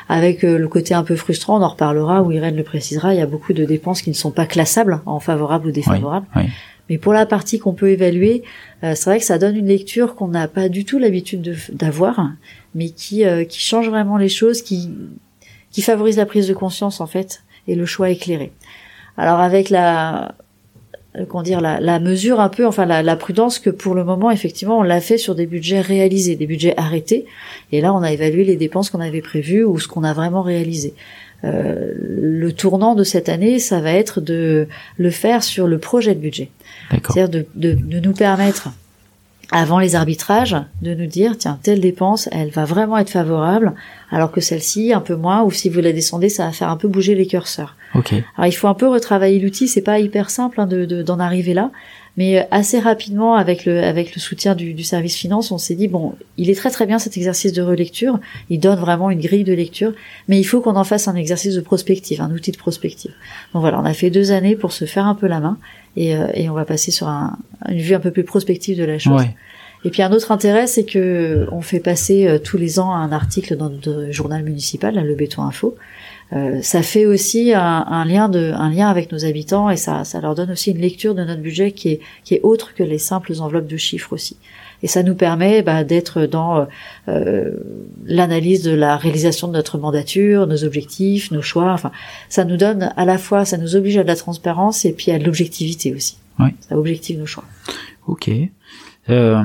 Avec 0.09 0.43
le 0.43 0.67
côté 0.69 0.93
un 0.93 1.05
peu 1.05 1.17
frustrant, 1.17 1.59
on 1.59 1.63
en 1.63 1.69
reparlera, 1.69 2.23
où 2.23 2.33
Irène 2.33 2.57
le 2.57 2.65
précisera, 2.65 3.15
il 3.15 3.19
y 3.19 3.23
a 3.23 3.27
beaucoup 3.27 3.53
de 3.53 3.65
dépenses 3.65 4.03
qui 4.03 4.11
ne 4.11 4.15
sont 4.15 4.33
pas 4.33 4.45
classables 4.45 5.01
en 5.07 5.21
favorable 5.21 5.69
ou 5.69 5.71
défavorable. 5.71 6.27
oui. 6.37 6.43
Mais 6.91 6.99
pour 6.99 7.15
la 7.15 7.25
partie 7.25 7.59
qu'on 7.59 7.73
peut 7.73 7.89
évaluer, 7.91 8.43
euh, 8.85 8.93
c'est 8.95 9.09
vrai 9.09 9.19
que 9.21 9.25
ça 9.25 9.39
donne 9.39 9.57
une 9.57 9.69
lecture 9.69 10.15
qu'on 10.17 10.29
n'a 10.29 10.49
pas 10.49 10.69
du 10.69 10.85
tout 10.85 10.99
l'habitude 10.99 11.41
de- 11.41 11.57
d'avoir, 11.73 12.33
mais 12.75 12.91
qui, 12.91 13.25
euh, 13.25 13.45
qui 13.45 13.61
change 13.61 13.89
vraiment 13.89 14.19
les 14.19 14.29
choses, 14.29 14.61
qui, 14.61 14.91
qui 15.71 15.81
favorise 15.81 16.17
la 16.19 16.27
prise 16.27 16.49
de 16.49 16.53
conscience 16.55 17.01
en 17.01 17.07
fait 17.07 17.43
et 17.69 17.77
le 17.77 17.87
choix 17.87 18.11
éclairé. 18.11 18.53
Alors 19.17 19.41
avec 19.41 19.71
la 19.71 20.35
euh, 21.17 21.25
comment 21.29 21.43
dire 21.43 21.61
la, 21.61 21.81
la 21.81 21.99
mesure 22.01 22.41
un 22.41 22.49
peu, 22.49 22.67
enfin 22.67 22.87
la, 22.87 23.03
la 23.03 23.17
prudence 23.17 23.59
que 23.59 23.71
pour 23.71 23.95
le 23.95 24.05
moment 24.05 24.31
effectivement 24.31 24.79
on 24.79 24.83
l'a 24.83 25.01
fait 25.01 25.19
sur 25.19 25.35
des 25.35 25.47
budgets 25.47 25.81
réalisés, 25.81 26.37
des 26.37 26.47
budgets 26.47 26.75
arrêtés, 26.77 27.25
et 27.73 27.81
là 27.81 27.93
on 27.95 28.03
a 28.03 28.13
évalué 28.13 28.45
les 28.45 28.57
dépenses 28.57 28.91
qu'on 28.91 29.01
avait 29.01 29.21
prévues 29.21 29.65
ou 29.65 29.79
ce 29.79 29.89
qu'on 29.89 30.05
a 30.05 30.13
vraiment 30.13 30.43
réalisé. 30.43 30.95
Euh, 31.43 31.93
le 31.99 32.53
tournant 32.53 32.95
de 32.95 33.03
cette 33.03 33.29
année, 33.29 33.59
ça 33.59 33.81
va 33.81 33.93
être 33.93 34.21
de 34.21 34.69
le 34.99 35.11
faire 35.11 35.43
sur 35.43 35.67
le 35.67 35.79
projet 35.79 36.15
de 36.15 36.21
budget. 36.21 36.51
C'est-à-dire 37.15 37.29
de, 37.29 37.47
de, 37.55 37.73
de 37.75 38.01
nous 38.01 38.13
permettre, 38.13 38.69
avant 39.53 39.81
les 39.81 39.97
arbitrages, 39.97 40.57
de 40.81 40.95
nous 40.95 41.07
dire, 41.07 41.37
tiens, 41.37 41.59
telle 41.63 41.81
dépense, 41.81 42.29
elle 42.31 42.51
va 42.51 42.65
vraiment 42.65 42.97
être 42.99 43.11
favorable, 43.11 43.75
alors 44.11 44.31
que 44.31 44.41
celle-ci, 44.41 44.93
un 44.93 45.01
peu 45.01 45.17
moins, 45.17 45.43
ou 45.43 45.51
si 45.51 45.69
vous 45.69 45.81
la 45.81 45.93
descendez, 45.93 46.29
ça 46.29 46.47
va 46.47 46.53
faire 46.53 46.69
un 46.69 46.77
peu 46.77 46.87
bouger 46.87 47.17
les 47.17 47.27
curseurs. 47.27 47.75
Ok. 47.97 48.13
Alors 48.37 48.47
il 48.47 48.53
faut 48.53 48.69
un 48.69 48.75
peu 48.75 48.87
retravailler 48.87 49.41
l'outil, 49.41 49.67
c'est 49.67 49.83
pas 49.83 49.99
hyper 49.99 50.31
simple 50.31 50.61
hein, 50.61 50.67
de- 50.67 51.03
d'en 51.03 51.19
arriver 51.19 51.53
là, 51.55 51.73
mais 52.21 52.39
euh, 52.39 52.43
assez 52.51 52.79
rapidement 52.79 53.35
avec 53.35 53.65
le 53.65 53.83
avec 53.83 54.15
le 54.15 54.21
soutien 54.21 54.55
du, 54.55 54.75
du 54.75 54.85
service 54.85 55.17
finance, 55.17 55.53
on 55.53 55.57
s'est 55.57 55.75
dit 55.75 55.89
bon, 55.89 56.13
il 56.37 56.51
est 56.51 56.55
très 56.55 56.69
très 56.69 56.85
bien 56.85 56.99
cet 56.99 57.17
exercice 57.17 57.55
de 57.55 57.63
relecture, 57.63 58.21
il 58.51 58.61
donne 58.61 58.79
vraiment 58.79 59.09
une 59.09 59.21
grille 59.21 59.43
de 59.43 59.55
lecture, 59.55 59.95
mais 60.29 60.39
il 60.39 60.45
faut 60.45 60.61
qu'on 60.61 60.77
en 60.77 60.85
fasse 60.85 61.09
un 61.09 61.15
exercice 61.15 61.55
de 61.55 61.63
prospective, 61.63 62.21
un 62.21 62.31
outil 62.31 62.53
de 62.53 62.59
prospective. 62.59 63.13
Donc 63.55 63.63
voilà, 63.63 63.81
on 63.81 63.87
a 63.87 63.95
fait 63.95 64.11
deux 64.11 64.33
années 64.33 64.55
pour 64.55 64.73
se 64.73 64.85
faire 64.85 65.07
un 65.07 65.15
peu 65.15 65.29
la 65.29 65.41
main 65.41 65.57
et, 65.97 66.15
euh, 66.15 66.27
et 66.35 66.51
on 66.51 66.53
va 66.53 66.67
passer 66.67 66.91
sur 66.91 67.09
un, 67.09 67.39
une 67.71 67.79
vue 67.79 67.95
un 67.95 68.01
peu 68.01 68.11
plus 68.11 68.25
prospective 68.25 68.77
de 68.77 68.85
la 68.85 68.99
chose. 68.99 69.23
Ouais. 69.23 69.35
Et 69.87 69.89
puis 69.89 70.03
un 70.03 70.13
autre 70.13 70.31
intérêt, 70.31 70.67
c'est 70.67 70.85
que 70.85 71.47
on 71.53 71.63
fait 71.63 71.81
passer 71.81 72.27
euh, 72.27 72.39
tous 72.39 72.59
les 72.59 72.79
ans 72.79 72.93
un 72.93 73.13
article 73.13 73.57
dans 73.57 73.71
notre 73.71 74.09
journal 74.11 74.43
municipal, 74.43 74.95
là, 74.95 75.03
le 75.03 75.15
Béton 75.15 75.43
Info. 75.43 75.75
Euh, 76.33 76.61
ça 76.63 76.83
fait 76.83 77.07
aussi 77.07 77.53
un, 77.55 77.85
un 77.89 78.05
lien 78.05 78.29
de, 78.29 78.53
un 78.55 78.71
lien 78.71 78.89
avec 78.89 79.11
nos 79.11 79.25
habitants 79.25 79.69
et 79.69 79.77
ça, 79.77 80.05
ça 80.05 80.21
leur 80.21 80.35
donne 80.37 80.53
aussi 80.53 80.71
une 80.71 80.79
lecture 80.79 81.15
de 81.15 81.25
notre 81.25 81.41
budget 81.41 81.73
qui 81.73 81.89
est, 81.89 82.01
qui 82.25 82.35
est 82.35 82.41
autre 82.43 82.73
que 82.75 82.85
les 82.85 82.99
simples 82.99 83.33
enveloppes 83.41 83.67
de 83.67 83.77
chiffres 83.77 84.13
aussi. 84.13 84.37
Et 84.83 84.87
ça 84.87 85.03
nous 85.03 85.15
permet 85.15 85.63
bah, 85.63 85.85
d'être 85.85 86.27
dans 86.27 86.67
euh, 87.09 87.51
l'analyse 88.07 88.63
de 88.63 88.71
la 88.71 88.97
réalisation 88.97 89.49
de 89.49 89.53
notre 89.53 89.77
mandature, 89.77 90.47
nos 90.47 90.65
objectifs, 90.65 91.31
nos 91.31 91.43
choix. 91.43 91.73
Enfin, 91.73 91.91
ça 92.29 92.45
nous 92.45 92.57
donne 92.57 92.93
à 92.97 93.05
la 93.05 93.19
fois, 93.19 93.45
ça 93.45 93.59
nous 93.59 93.77
oblige 93.77 93.99
à 93.99 94.03
de 94.03 94.09
la 94.09 94.17
transparence 94.17 94.85
et 94.85 94.93
puis 94.93 95.11
à 95.11 95.19
de 95.19 95.25
l'objectivité 95.25 95.95
aussi. 95.95 96.17
Ouais. 96.39 96.55
Ça 96.61 96.79
objective 96.79 97.19
nos 97.19 97.27
choix. 97.27 97.45
Ok. 98.07 98.31
Euh, 99.11 99.43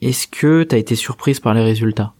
Est-ce 0.00 0.28
que 0.28 0.62
tu 0.62 0.74
as 0.74 0.78
été 0.78 0.94
surprise 0.94 1.40
par 1.40 1.54
les 1.54 1.62
résultats? 1.62 2.12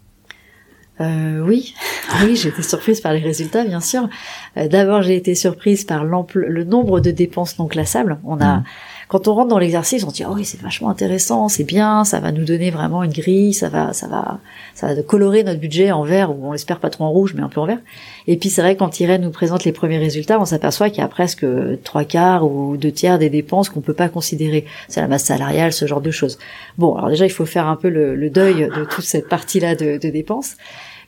Euh, 1.00 1.40
oui, 1.46 1.74
oui, 2.24 2.34
j'ai 2.36 2.48
été 2.48 2.62
surprise 2.62 3.00
par 3.00 3.12
les 3.12 3.20
résultats, 3.20 3.64
bien 3.64 3.80
sûr. 3.80 4.08
Euh, 4.56 4.66
D'abord, 4.68 5.02
j'ai 5.02 5.16
été 5.16 5.34
surprise 5.34 5.84
par 5.84 6.04
l'ample- 6.04 6.44
le 6.48 6.64
nombre 6.64 7.00
de 7.00 7.10
dépenses 7.10 7.58
non 7.58 7.66
classables. 7.66 8.18
On 8.24 8.40
a, 8.40 8.56
Mhm. 8.58 8.64
quand 9.08 9.28
on 9.28 9.34
rentre 9.34 9.48
dans 9.48 9.58
l'exercice, 9.58 10.02
on 10.04 10.10
dit 10.10 10.24
oh 10.28 10.32
oui, 10.34 10.44
c'est 10.44 10.60
vachement 10.60 10.90
intéressant, 10.90 11.48
c'est 11.48 11.64
bien, 11.64 12.04
ça 12.04 12.18
va 12.20 12.32
nous 12.32 12.44
donner 12.44 12.70
vraiment 12.70 13.02
une 13.04 13.12
grille, 13.12 13.54
ça 13.54 13.68
va, 13.68 13.92
ça 13.92 14.08
va, 14.08 14.38
ça 14.74 14.92
va 14.92 15.02
colorer 15.02 15.44
notre 15.44 15.60
budget 15.60 15.92
en 15.92 16.02
vert 16.02 16.30
ou 16.30 16.48
on 16.48 16.52
l'espère 16.52 16.78
pas 16.80 16.90
trop 16.90 17.04
en 17.04 17.10
rouge, 17.10 17.32
mais 17.36 17.42
un 17.42 17.48
peu 17.48 17.60
en 17.60 17.66
vert. 17.66 17.78
Et 18.26 18.36
puis 18.36 18.50
c'est 18.50 18.60
vrai 18.62 18.74
quand 18.76 18.98
Irène 19.00 19.22
nous 19.22 19.30
présente 19.30 19.64
les 19.64 19.72
premiers 19.72 19.98
résultats, 19.98 20.40
on 20.40 20.44
s'aperçoit 20.44 20.90
qu'il 20.90 20.98
y 20.98 21.04
a 21.04 21.08
presque 21.08 21.46
trois 21.84 22.04
quarts 22.04 22.44
ou 22.44 22.76
deux 22.76 22.92
tiers 22.92 23.18
des 23.18 23.30
dépenses 23.30 23.68
qu'on 23.68 23.80
peut 23.80 23.94
pas 23.94 24.08
considérer. 24.08 24.64
C'est 24.88 25.00
la 25.00 25.06
masse 25.08 25.24
salariale, 25.24 25.72
ce 25.72 25.86
genre 25.86 26.00
de 26.00 26.10
choses. 26.10 26.38
Bon, 26.76 26.94
alors 26.96 27.08
déjà 27.08 27.24
il 27.24 27.30
faut 27.32 27.46
faire 27.46 27.66
un 27.68 27.76
peu 27.76 27.88
le, 27.88 28.14
le 28.16 28.30
deuil 28.30 28.68
de 28.76 28.84
toute 28.84 29.04
cette 29.04 29.28
partie-là 29.28 29.74
de, 29.76 29.96
de 29.98 30.08
dépenses. 30.10 30.56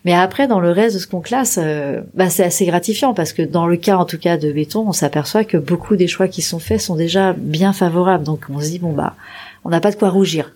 Mais 0.03 0.13
après, 0.13 0.47
dans 0.47 0.59
le 0.59 0.71
reste 0.71 0.95
de 0.95 0.99
ce 1.01 1.05
qu'on 1.07 1.19
classe, 1.21 1.59
euh, 1.61 2.01
bah, 2.15 2.29
c'est 2.31 2.43
assez 2.43 2.65
gratifiant 2.65 3.13
parce 3.13 3.33
que 3.33 3.43
dans 3.43 3.67
le 3.67 3.77
cas, 3.77 3.97
en 3.97 4.05
tout 4.05 4.17
cas, 4.17 4.37
de 4.37 4.51
béton, 4.51 4.83
on 4.87 4.93
s'aperçoit 4.93 5.43
que 5.43 5.57
beaucoup 5.57 5.95
des 5.95 6.07
choix 6.07 6.27
qui 6.27 6.41
sont 6.41 6.57
faits 6.59 6.81
sont 6.81 6.95
déjà 6.95 7.33
bien 7.33 7.71
favorables. 7.71 8.23
Donc, 8.23 8.45
on 8.49 8.59
se 8.59 8.65
dit 8.69 8.79
bon 8.79 8.93
bah, 8.93 9.15
on 9.63 9.69
n'a 9.69 9.79
pas 9.79 9.91
de 9.91 9.95
quoi 9.95 10.09
rougir. 10.09 10.53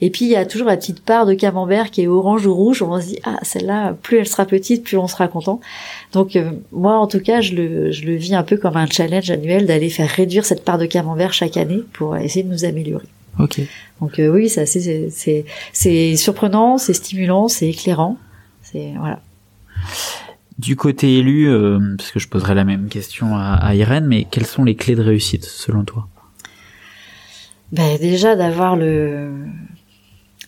Et 0.00 0.08
puis, 0.08 0.24
il 0.24 0.30
y 0.30 0.36
a 0.36 0.46
toujours 0.46 0.66
la 0.66 0.78
petite 0.78 1.00
part 1.04 1.26
de 1.26 1.34
camembert 1.34 1.90
qui 1.90 2.00
est 2.02 2.06
orange 2.06 2.46
ou 2.46 2.54
rouge. 2.54 2.82
On 2.82 2.98
se 2.98 3.06
dit 3.08 3.18
ah, 3.24 3.36
celle-là, 3.42 3.94
plus 4.02 4.16
elle 4.16 4.26
sera 4.26 4.46
petite, 4.46 4.82
plus 4.82 4.96
on 4.96 5.08
sera 5.08 5.28
content. 5.28 5.60
Donc, 6.14 6.34
euh, 6.36 6.52
moi, 6.72 6.96
en 6.98 7.06
tout 7.06 7.20
cas, 7.20 7.42
je 7.42 7.52
le, 7.54 7.90
je 7.92 8.06
le 8.06 8.14
vis 8.14 8.34
un 8.34 8.44
peu 8.44 8.56
comme 8.56 8.78
un 8.78 8.86
challenge 8.86 9.30
annuel 9.30 9.66
d'aller 9.66 9.90
faire 9.90 10.08
réduire 10.08 10.46
cette 10.46 10.64
part 10.64 10.78
de 10.78 10.86
camembert 10.86 11.34
chaque 11.34 11.58
année 11.58 11.82
pour 11.92 12.16
essayer 12.16 12.44
de 12.44 12.50
nous 12.50 12.64
améliorer. 12.64 13.04
Ok. 13.38 13.60
Donc 14.00 14.18
euh, 14.18 14.28
oui, 14.28 14.48
c'est 14.48 14.62
assez- 14.62 14.80
c'est 14.80 15.08
c'est 15.10 15.44
c'est 15.74 16.16
surprenant, 16.16 16.78
c'est 16.78 16.94
stimulant, 16.94 17.48
c'est 17.48 17.68
éclairant. 17.68 18.16
C'est 18.70 18.94
voilà. 18.98 19.20
Du 20.58 20.74
côté 20.74 21.18
élu, 21.18 21.48
euh, 21.48 21.78
parce 21.98 22.10
que 22.10 22.18
je 22.18 22.28
poserai 22.28 22.54
la 22.54 22.64
même 22.64 22.88
question 22.88 23.36
à, 23.36 23.54
à 23.54 23.74
Irène, 23.74 24.06
mais 24.06 24.24
quelles 24.30 24.46
sont 24.46 24.64
les 24.64 24.74
clés 24.74 24.94
de 24.96 25.02
réussite 25.02 25.44
selon 25.44 25.84
toi? 25.84 26.08
Ben, 27.72 27.98
déjà 27.98 28.36
d'avoir 28.36 28.76
le 28.76 29.30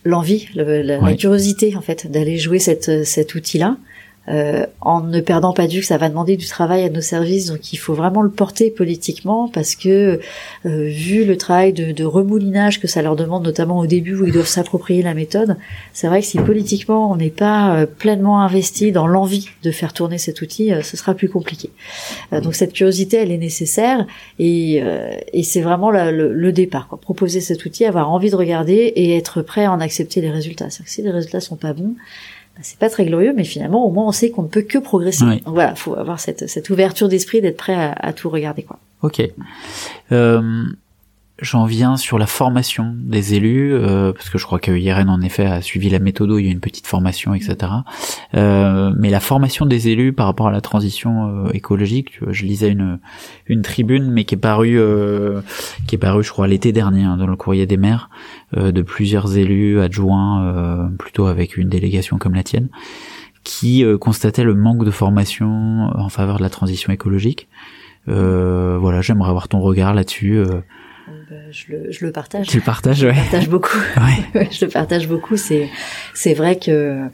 l'envie, 0.05 0.47
le- 0.55 0.81
la, 0.81 1.13
curiosité 1.15 1.75
en 1.75 1.81
fait 1.81 2.09
d'aller 2.09 2.37
jouer 2.37 2.57
cette, 2.59 3.03
cet 3.05 3.35
outil-là, 3.35 3.77
euh, 4.29 4.65
en 4.81 5.01
ne 5.01 5.21
perdant 5.21 5.53
pas 5.53 5.67
de 5.67 5.73
vue 5.73 5.79
que 5.79 5.85
ça 5.85 5.97
va 5.97 6.09
demander 6.09 6.37
du 6.37 6.47
travail 6.47 6.83
à 6.83 6.89
nos 6.89 7.01
services, 7.01 7.47
donc 7.47 7.73
il 7.73 7.77
faut 7.77 7.93
vraiment 7.93 8.21
le 8.21 8.29
porter 8.29 8.69
politiquement 8.69 9.47
parce 9.47 9.75
que 9.75 10.19
euh, 10.65 10.87
vu 10.87 11.25
le 11.25 11.37
travail 11.37 11.73
de, 11.73 11.91
de 11.91 12.03
remoulinage 12.03 12.79
que 12.79 12.87
ça 12.87 13.01
leur 13.01 13.15
demande, 13.15 13.43
notamment 13.43 13.79
au 13.79 13.87
début 13.87 14.15
où 14.15 14.25
ils 14.25 14.33
doivent 14.33 14.47
s'approprier 14.47 15.01
la 15.01 15.13
méthode, 15.13 15.57
c'est 15.93 16.07
vrai 16.07 16.21
que 16.21 16.27
si 16.27 16.37
politiquement 16.37 17.11
on 17.11 17.15
n'est 17.15 17.29
pas 17.29 17.75
euh, 17.75 17.85
pleinement 17.85 18.41
investi 18.41 18.91
dans 18.91 19.07
l'envie 19.07 19.49
de 19.63 19.71
faire 19.71 19.93
tourner 19.93 20.17
cet 20.17 20.41
outil, 20.41 20.71
euh, 20.71 20.81
ce 20.81 20.95
sera 20.97 21.13
plus 21.13 21.29
compliqué. 21.29 21.69
Euh, 22.33 22.41
donc 22.41 22.55
cette 22.55 22.73
curiosité, 22.73 23.17
elle 23.17 23.31
est 23.31 23.37
nécessaire 23.37 24.05
et, 24.37 24.81
et 25.33 25.43
c'est 25.43 25.61
vraiment 25.61 25.91
le, 25.91 26.33
le 26.33 26.51
départ. 26.51 26.87
Quoi. 26.87 26.99
Proposer 26.99 27.41
cet 27.41 27.65
outil, 27.65 27.85
avoir 27.85 28.11
envie 28.11 28.29
de 28.29 28.35
regarder 28.35 28.73
et 28.95 29.15
être 29.17 29.41
prêt 29.41 29.65
à 29.65 29.71
en 29.71 29.79
accepter 29.79 30.21
les 30.21 30.29
résultats. 30.29 30.69
C'est-à-dire 30.69 30.85
que 30.85 30.91
si 30.91 31.01
les 31.01 31.11
résultats 31.11 31.39
sont 31.39 31.55
pas 31.55 31.73
bons, 31.73 31.95
c'est 32.61 32.79
pas 32.79 32.89
très 32.89 33.05
glorieux, 33.05 33.33
mais 33.35 33.43
finalement 33.43 33.85
au 33.85 33.91
moins 33.91 34.07
on 34.07 34.11
sait 34.11 34.29
qu'on 34.29 34.43
ne 34.43 34.47
peut 34.47 34.61
que 34.61 34.77
progresser. 34.77 35.25
Ouais. 35.25 35.41
Donc 35.45 35.53
voilà, 35.55 35.75
faut 35.75 35.95
avoir 35.95 36.19
cette, 36.19 36.47
cette 36.49 36.69
ouverture 36.69 37.07
d'esprit 37.07 37.41
d'être 37.41 37.57
prêt 37.57 37.73
à, 37.73 37.91
à 37.91 38.13
tout 38.13 38.29
regarder. 38.29 38.63
Quoi. 38.63 38.79
Ok. 39.01 39.21
Euh, 40.11 40.63
J'en 41.41 41.63
viens 41.65 41.95
sur 41.95 42.17
la 42.17 42.25
formation 42.25 42.93
des 42.97 43.33
élus, 43.33 43.73
euh, 43.73 44.11
parce 44.11 44.29
que 44.29 44.37
je 44.37 44.45
crois 44.45 44.59
que 44.59 44.71
Irène 44.71 45.09
en 45.09 45.21
effet 45.21 45.45
a 45.45 45.61
suivi 45.61 45.89
la 45.89 45.99
méthode, 45.99 46.31
il 46.37 46.45
y 46.45 46.49
a 46.49 46.51
une 46.51 46.59
petite 46.59 46.85
formation, 46.85 47.33
etc. 47.33 47.55
Euh, 48.35 48.91
mais 48.97 49.09
la 49.09 49.21
formation 49.21 49.65
des 49.65 49.87
élus 49.87 50.11
par 50.11 50.25
rapport 50.25 50.49
à 50.49 50.51
la 50.51 50.59
transition 50.59 51.45
euh, 51.45 51.51
écologique, 51.53 52.11
tu 52.11 52.25
vois, 52.25 52.33
je 52.33 52.43
lisais 52.43 52.69
une 52.69 52.99
une 53.47 53.61
tribune, 53.61 54.11
mais 54.11 54.25
qui 54.25 54.35
est 54.35 54.39
parue, 54.39 54.77
euh, 54.77 55.39
qui 55.87 55.95
est 55.95 55.97
parue, 55.99 56.23
je 56.23 56.31
crois, 56.31 56.47
l'été 56.47 56.73
dernier 56.73 57.03
hein, 57.03 57.15
dans 57.15 57.27
le 57.27 57.37
courrier 57.37 57.65
des 57.65 57.77
maires, 57.77 58.09
euh, 58.57 58.73
de 58.73 58.81
plusieurs 58.81 59.37
élus 59.37 59.79
adjoints, 59.79 60.89
plutôt 60.99 61.27
avec 61.27 61.55
une 61.55 61.69
délégation 61.69 62.17
comme 62.17 62.35
la 62.35 62.43
tienne, 62.43 62.67
qui 63.45 63.85
constataient 64.01 64.43
le 64.43 64.55
manque 64.55 64.83
de 64.83 64.91
formation 64.91 65.89
en 65.95 66.09
faveur 66.09 66.37
de 66.37 66.43
la 66.43 66.49
transition 66.49 66.91
écologique. 66.91 67.47
Voilà, 68.07 69.01
j'aimerais 69.01 69.29
avoir 69.29 69.47
ton 69.47 69.61
regard 69.61 69.93
là-dessus. 69.93 70.43
Euh. 71.09 71.23
Bah, 71.29 71.35
je, 71.51 71.65
le, 71.71 71.91
je 71.91 72.05
le 72.05 72.11
partage. 72.11 72.47
tu 72.47 72.57
le 72.57 72.63
partages, 72.63 72.97
Je 72.97 73.07
ouais. 73.07 73.13
le 73.13 73.19
partage 73.21 73.49
beaucoup. 73.49 73.77
Ouais. 74.33 74.47
je 74.51 74.65
le 74.65 74.71
partage 74.71 75.07
beaucoup. 75.07 75.37
C'est 75.37 75.69
c'est 76.13 76.33
vrai 76.33 76.57
que 76.57 77.05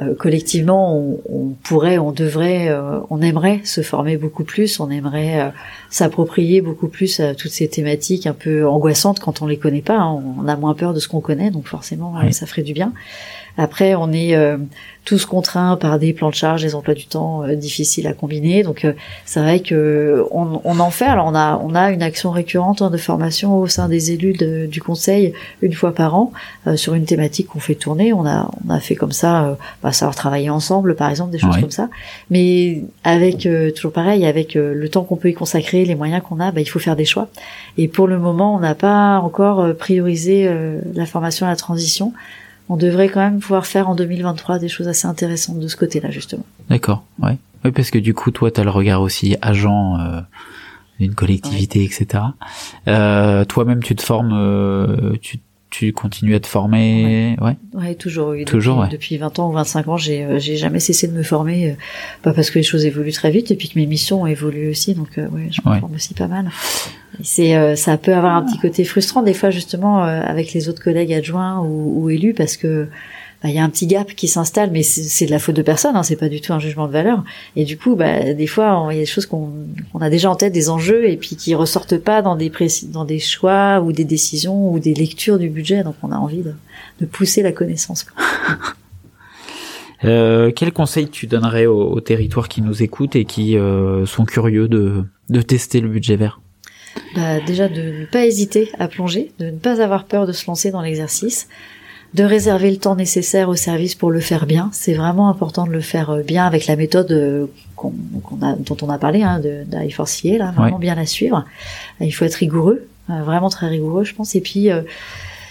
euh, 0.00 0.14
collectivement, 0.14 0.96
on, 0.96 1.20
on 1.28 1.48
pourrait, 1.62 1.98
on 1.98 2.12
devrait, 2.12 2.68
euh, 2.70 3.00
on 3.10 3.20
aimerait 3.20 3.60
se 3.64 3.82
former 3.82 4.16
beaucoup 4.16 4.42
plus. 4.44 4.80
On 4.80 4.90
aimerait 4.90 5.40
euh, 5.42 5.48
s'approprier 5.90 6.62
beaucoup 6.62 6.88
plus 6.88 7.20
à 7.20 7.34
toutes 7.34 7.50
ces 7.50 7.68
thématiques 7.68 8.26
un 8.26 8.32
peu 8.32 8.66
angoissantes 8.66 9.20
quand 9.20 9.42
on 9.42 9.46
les 9.46 9.58
connaît 9.58 9.82
pas. 9.82 9.98
hein. 9.98 10.22
On 10.38 10.48
a 10.48 10.56
moins 10.56 10.74
peur 10.74 10.94
de 10.94 10.98
ce 10.98 11.08
qu'on 11.08 11.20
connaît, 11.20 11.50
donc 11.50 11.66
forcément, 11.66 12.16
euh, 12.16 12.22
Oui. 12.24 12.32
ça 12.32 12.46
ferait 12.46 12.62
du 12.62 12.72
bien. 12.72 12.92
Après, 13.58 13.94
on 13.94 14.12
est 14.12 14.34
euh, 14.34 14.56
tous 15.04 15.26
contraints 15.26 15.76
par 15.76 15.98
des 15.98 16.12
plans 16.12 16.30
de 16.30 16.34
charge, 16.34 16.62
des 16.62 16.74
emplois 16.74 16.94
du 16.94 17.06
temps 17.06 17.42
euh, 17.42 17.54
difficiles 17.54 18.06
à 18.06 18.12
combiner. 18.14 18.62
Donc, 18.62 18.84
euh, 18.84 18.92
c'est 19.26 19.40
vrai 19.40 19.60
que 19.60 20.24
on, 20.30 20.60
on 20.64 20.78
en 20.80 20.90
fait. 20.90 21.04
Alors, 21.06 21.26
on 21.26 21.34
a 21.34 21.60
on 21.62 21.74
a 21.74 21.90
une 21.90 22.02
action 22.02 22.30
récurrente 22.30 22.80
hein, 22.82 22.90
de 22.90 22.96
formation 22.96 23.58
au 23.58 23.66
sein 23.66 23.88
des 23.88 24.12
élus 24.12 24.32
de- 24.32 24.66
du 24.66 24.80
conseil 24.80 25.34
une 25.60 25.72
fois 25.74 25.92
par 25.92 26.14
an 26.14 26.32
euh, 26.66 26.76
sur 26.76 26.94
une 26.94 27.04
thématique 27.04 27.48
qu'on 27.48 27.60
fait 27.60 27.74
tourner. 27.74 28.12
On 28.12 28.24
a 28.26 28.50
on 28.66 28.70
a 28.70 28.80
fait 28.80 28.94
comme 28.94 29.12
ça, 29.12 29.44
euh, 29.44 29.54
bah, 29.82 29.92
savoir 29.92 30.14
travailler 30.14 30.48
ensemble, 30.50 30.94
par 30.94 31.10
exemple, 31.10 31.30
des 31.32 31.38
choses 31.38 31.54
Ouais. 31.56 31.60
comme 31.60 31.70
ça. 31.70 31.88
Mais 32.30 32.82
avec 33.04 33.44
euh, 33.44 33.70
toujours 33.70 33.92
pareil, 33.92 34.24
avec 34.24 34.56
euh, 34.56 34.72
le 34.74 34.88
temps 34.88 35.02
qu'on 35.04 35.16
peut 35.16 35.28
y 35.28 35.34
consacrer, 35.34 35.84
les 35.84 35.94
moyens 35.94 36.22
qu'on 36.26 36.40
a, 36.40 36.52
bah, 36.52 36.60
il 36.60 36.66
faut 36.66 36.78
faire 36.78 36.96
des 36.96 37.04
choix. 37.04 37.28
Et 37.76 37.88
pour 37.88 38.06
le 38.06 38.18
moment, 38.18 38.54
on 38.54 38.60
n'a 38.60 38.74
pas 38.74 39.18
encore 39.18 39.74
priorisé 39.76 40.46
euh, 40.48 40.80
la 40.94 41.04
formation 41.06 41.46
à 41.46 41.50
la 41.50 41.56
transition. 41.56 42.12
On 42.68 42.76
devrait 42.76 43.08
quand 43.08 43.20
même 43.20 43.40
pouvoir 43.40 43.66
faire 43.66 43.88
en 43.88 43.94
2023 43.94 44.58
des 44.58 44.68
choses 44.68 44.88
assez 44.88 45.06
intéressantes 45.06 45.58
de 45.58 45.68
ce 45.68 45.76
côté-là, 45.76 46.10
justement. 46.10 46.44
D'accord, 46.68 47.04
ouais. 47.22 47.36
Oui, 47.64 47.70
parce 47.70 47.90
que 47.90 47.98
du 47.98 48.14
coup, 48.14 48.30
toi, 48.30 48.50
t'as 48.50 48.64
le 48.64 48.70
regard 48.70 49.02
aussi 49.02 49.36
agent 49.40 49.98
euh, 49.98 50.20
d'une 50.98 51.14
collectivité, 51.14 51.84
etc. 51.84 52.24
Euh, 52.88 53.44
Toi-même, 53.44 53.82
tu 53.82 53.94
te 53.94 54.02
formes, 54.02 54.32
euh, 54.32 55.14
tu, 55.20 55.38
tu 55.72 55.92
continues 55.92 56.34
à 56.34 56.40
te 56.40 56.46
former, 56.46 57.34
ouais. 57.40 57.56
Ouais, 57.72 57.94
toujours. 57.94 58.28
oui. 58.28 58.44
Toujours, 58.44 58.76
depuis, 58.76 58.84
ouais. 58.84 58.92
depuis 58.92 59.16
20 59.16 59.38
ans 59.38 59.48
ou 59.48 59.52
25 59.52 59.88
ans, 59.88 59.96
j'ai 59.96 60.24
euh, 60.24 60.38
j'ai 60.38 60.56
jamais 60.56 60.80
cessé 60.80 61.08
de 61.08 61.12
me 61.12 61.22
former, 61.22 61.70
euh, 61.70 61.74
pas 62.22 62.32
parce 62.32 62.50
que 62.50 62.58
les 62.58 62.62
choses 62.62 62.84
évoluent 62.84 63.12
très 63.12 63.30
vite 63.30 63.50
et 63.50 63.56
puis 63.56 63.68
que 63.68 63.78
mes 63.78 63.86
missions 63.86 64.22
ont 64.22 64.26
évolué 64.26 64.68
aussi, 64.68 64.94
donc 64.94 65.18
euh, 65.18 65.26
ouais, 65.28 65.48
je 65.50 65.60
me 65.68 65.80
forme 65.80 65.94
aussi 65.94 66.14
pas 66.14 66.28
mal. 66.28 66.50
C'est 67.22 67.56
euh, 67.56 67.74
ça 67.74 67.96
peut 67.96 68.14
avoir 68.14 68.36
un 68.36 68.42
petit 68.42 68.58
côté 68.58 68.84
frustrant 68.84 69.22
des 69.22 69.34
fois 69.34 69.50
justement 69.50 70.04
euh, 70.04 70.20
avec 70.22 70.52
les 70.52 70.68
autres 70.68 70.82
collègues 70.82 71.12
adjoints 71.12 71.60
ou, 71.60 72.02
ou 72.04 72.10
élus 72.10 72.34
parce 72.34 72.56
que 72.56 72.88
bah, 73.42 73.48
il 73.48 73.54
y 73.54 73.58
a 73.58 73.64
un 73.64 73.68
petit 73.70 73.86
gap 73.86 74.14
qui 74.14 74.28
s'installe, 74.28 74.70
mais 74.70 74.82
c'est 74.82 75.26
de 75.26 75.30
la 75.30 75.38
faute 75.38 75.56
de 75.56 75.62
personne, 75.62 75.96
hein, 75.96 76.02
c'est 76.02 76.16
pas 76.16 76.28
du 76.28 76.40
tout 76.40 76.52
un 76.52 76.58
jugement 76.60 76.86
de 76.86 76.92
valeur. 76.92 77.24
Et 77.56 77.64
du 77.64 77.76
coup, 77.76 77.96
bah, 77.96 78.32
des 78.34 78.46
fois, 78.46 78.78
on- 78.80 78.90
il 78.90 78.94
y 78.94 78.98
a 78.98 79.02
des 79.02 79.06
choses 79.06 79.26
qu'on 79.26 79.50
qu'on 79.92 80.00
a 80.00 80.10
déjà 80.10 80.30
en 80.30 80.36
tête, 80.36 80.52
des 80.52 80.68
enjeux, 80.70 81.08
et 81.08 81.16
puis 81.16 81.36
qui 81.36 81.54
ressortent 81.54 81.98
pas 81.98 82.22
dans 82.22 82.36
des 82.36 82.50
précis, 82.50 82.86
dans 82.88 83.04
des 83.04 83.18
choix 83.18 83.80
ou 83.80 83.92
des 83.92 84.04
décisions 84.04 84.72
ou 84.72 84.78
des 84.78 84.94
lectures 84.94 85.38
du 85.38 85.48
budget. 85.50 85.82
Donc, 85.82 85.96
on 86.02 86.12
a 86.12 86.16
envie 86.16 86.42
de, 86.42 86.54
de 87.00 87.06
pousser 87.06 87.42
la 87.42 87.52
connaissance. 87.52 88.04
quoi. 88.04 88.22
Euh, 90.04 90.50
quel 90.50 90.72
conseil 90.72 91.08
tu 91.08 91.28
donnerais 91.28 91.66
aux, 91.66 91.80
aux 91.92 92.00
territoires 92.00 92.48
qui 92.48 92.60
nous 92.60 92.82
écoutent 92.82 93.14
et 93.14 93.24
qui 93.24 93.56
euh, 93.56 94.04
sont 94.04 94.24
curieux 94.24 94.66
de, 94.66 95.04
de 95.28 95.42
tester 95.42 95.80
le 95.80 95.88
budget 95.88 96.16
vert? 96.16 96.40
Bah, 97.14 97.38
déjà 97.40 97.68
de 97.68 98.00
ne 98.00 98.04
pas 98.06 98.26
hésiter 98.26 98.70
à 98.80 98.88
plonger, 98.88 99.30
de 99.38 99.46
ne 99.46 99.58
pas 99.58 99.80
avoir 99.80 100.04
peur 100.06 100.26
de 100.26 100.32
se 100.32 100.44
lancer 100.48 100.72
dans 100.72 100.82
l'exercice, 100.82 101.46
de 102.14 102.24
réserver 102.24 102.70
le 102.70 102.76
temps 102.76 102.94
nécessaire 102.96 103.48
au 103.48 103.56
service 103.56 103.94
pour 103.94 104.10
le 104.10 104.20
faire 104.20 104.44
bien. 104.46 104.68
C'est 104.72 104.92
vraiment 104.92 105.28
important 105.30 105.66
de 105.66 105.72
le 105.72 105.80
faire 105.80 106.10
euh, 106.10 106.22
bien 106.22 106.44
avec 106.46 106.66
la 106.66 106.76
méthode 106.76 107.10
euh, 107.12 107.46
a, 108.42 108.54
dont 108.58 108.76
on 108.82 108.90
a 108.90 108.98
parlé, 108.98 109.22
hein, 109.22 109.40
de 109.40 109.64
d'I4CA, 109.64 110.38
là, 110.38 110.52
vraiment 110.54 110.76
Ouais. 110.76 110.80
bien 110.80 110.94
la 110.94 111.06
suivre. 111.06 111.44
Il 112.00 112.10
faut 112.12 112.24
être 112.24 112.34
rigoureux, 112.34 112.86
euh, 113.10 113.22
vraiment 113.22 113.48
très 113.48 113.68
rigoureux, 113.68 114.04
je 114.04 114.14
pense. 114.14 114.34
Et 114.34 114.40
puis, 114.40 114.70
euh, 114.70 114.82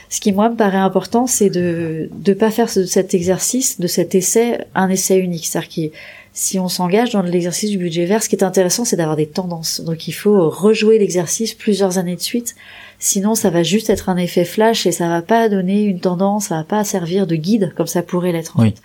ce 0.10 0.20
qui 0.20 0.32
moi 0.34 0.50
me 0.50 0.56
paraît 0.56 0.78
important, 0.78 1.26
c'est 1.26 1.50
de 1.50 2.10
de 2.14 2.34
pas 2.34 2.52
faire 2.52 2.70
ce- 2.70 2.86
cet 2.86 3.14
exercice, 3.14 3.80
de 3.80 3.88
cet 3.88 4.14
essai, 4.14 4.60
un 4.76 4.90
essai 4.90 5.18
unique. 5.18 5.48
C'est-à-dire 5.48 5.70
que 5.92 5.96
si 6.34 6.60
on 6.60 6.68
s'engage 6.70 7.12
dans 7.12 7.22
l'exercice 7.24 7.70
du 7.72 7.78
budget 7.78 8.06
vert, 8.06 8.22
ce 8.22 8.30
qui 8.30 8.36
est 8.36 8.44
intéressant, 8.44 8.86
c'est 8.86 8.96
d'avoir 8.98 9.16
des 9.18 9.28
tendances. 9.28 9.82
Donc 9.82 10.08
il 10.08 10.12
faut 10.14 10.50
rejouer 10.50 11.00
l'exercice 11.00 11.54
plusieurs 11.54 11.98
années 11.98 12.16
de 12.16 12.22
suite. 12.22 12.56
Sinon, 13.04 13.34
ça 13.34 13.50
va 13.50 13.64
juste 13.64 13.90
être 13.90 14.10
un 14.10 14.18
effet 14.18 14.46
flash 14.46 14.86
et 14.86 14.92
ça 14.92 15.08
va 15.10 15.24
pas 15.24 15.50
donner 15.50 15.82
une 15.86 16.00
tendance, 16.00 16.46
ça 16.50 16.58
va 16.58 16.64
pas 16.64 16.84
servir 16.84 17.26
de 17.26 17.36
guide 17.36 17.74
comme 17.76 17.88
ça 17.88 18.04
pourrait 18.04 18.32
l'être. 18.32 18.54
Oui. 18.60 18.76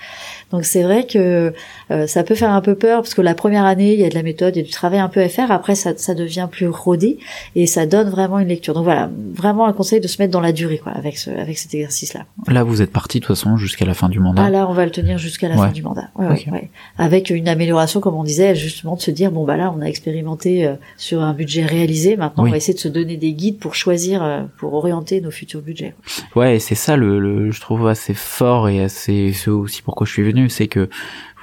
Donc 0.52 0.64
c'est 0.64 0.83
vrai 0.83 1.05
que 1.07 1.52
euh, 1.90 2.07
ça 2.07 2.24
peut 2.24 2.35
faire 2.35 2.50
un 2.50 2.62
peu 2.62 2.76
peur 2.76 3.02
parce 3.02 3.12
que 3.12 3.20
la 3.20 3.35
première 3.35 3.66
année, 3.66 3.92
il 3.92 4.00
y 4.00 4.05
a 4.05 4.09
de 4.09 4.14
la 4.14 4.22
méthode, 4.22 4.57
il 4.57 4.61
y 4.61 4.62
a 4.62 4.64
du 4.64 4.70
travail 4.72 5.00
un 5.00 5.09
peu 5.11 5.20
à 5.20 5.29
faire. 5.29 5.50
Après, 5.52 5.74
ça, 5.74 5.92
ça 5.98 6.14
devient 6.14 6.48
plus 6.50 6.66
rodé 6.68 7.18
et 7.57 7.66
ça 7.66 7.85
donne 7.85 8.09
vraiment 8.09 8.38
une 8.38 8.48
lecture. 8.48 8.72
Donc 8.72 8.85
voilà, 8.85 9.11
vraiment 9.35 9.66
un 9.66 9.74
conseil 9.74 10.00
de 10.00 10.09
se 10.09 10.22
mettre 10.22 10.33
dans 10.33 10.40
la 10.40 10.52
durée 10.52 10.79
quoi 10.79 10.92
avec 10.92 11.18
ce, 11.18 11.29
avec 11.29 11.59
cet 11.59 11.74
exercice-là. 11.74 12.24
Là, 12.48 12.62
vous 12.64 12.81
êtes 12.81 12.92
parti 12.92 13.20
de 13.20 13.26
toute 13.26 13.37
façon 13.37 13.59
jusqu'à 13.59 13.85
la 13.85 13.92
fin 13.92 14.09
du 14.09 14.18
mandat. 14.18 14.44
Ah 14.46 14.50
là, 14.50 14.66
on 14.70 14.72
va 14.72 14.87
le 14.87 14.92
tenir 14.92 15.18
jusqu'à 15.18 15.48
la 15.48 15.57
Ouais. 15.57 15.66
fin 15.66 15.72
du 15.72 15.83
mandat. 15.83 16.09
Ouais, 16.16 16.26
ouais. 16.50 16.70
Avec 16.96 17.29
une 17.29 17.48
amélioration, 17.48 18.00
comme 18.00 18.14
on 18.14 18.24
disait, 18.24 18.55
justement 18.55 18.96
de 18.96 19.02
se 19.02 19.11
dire 19.11 19.31
bon 19.31 19.44
bah 19.44 19.59
là, 19.59 19.74
on 19.76 19.83
a 19.83 19.87
expérimenté 19.87 20.64
euh, 20.66 20.74
sur 20.96 21.20
un 21.22 21.35
budget 21.35 21.66
réalisé. 21.66 22.16
Maintenant, 22.16 22.44
Oui. 22.44 22.48
on 22.48 22.52
va 22.52 22.57
essayer 22.57 22.72
de 22.74 22.79
se 22.79 22.88
donner 22.88 23.16
des 23.18 23.33
guides 23.33 23.59
pour 23.59 23.74
choisir, 23.74 24.06
euh, 24.14 24.45
pour 24.59 24.75
orienter 24.75 25.21
nos 25.21 25.31
futurs 25.31 25.62
budgets. 25.62 25.95
Ouais, 26.35 26.59
c'est 26.59 26.75
ça 26.75 26.97
le, 26.97 27.19
le, 27.19 27.51
je 27.51 27.61
trouve 27.61 27.87
assez 27.88 28.14
fort 28.14 28.69
et 28.69 28.83
assez, 28.83 29.33
c'est 29.33 29.51
aussi 29.51 29.83
pourquoi 29.83 30.07
je 30.07 30.12
suis 30.12 30.23
venu, 30.23 30.49
c'est 30.49 30.69
que 30.69 30.88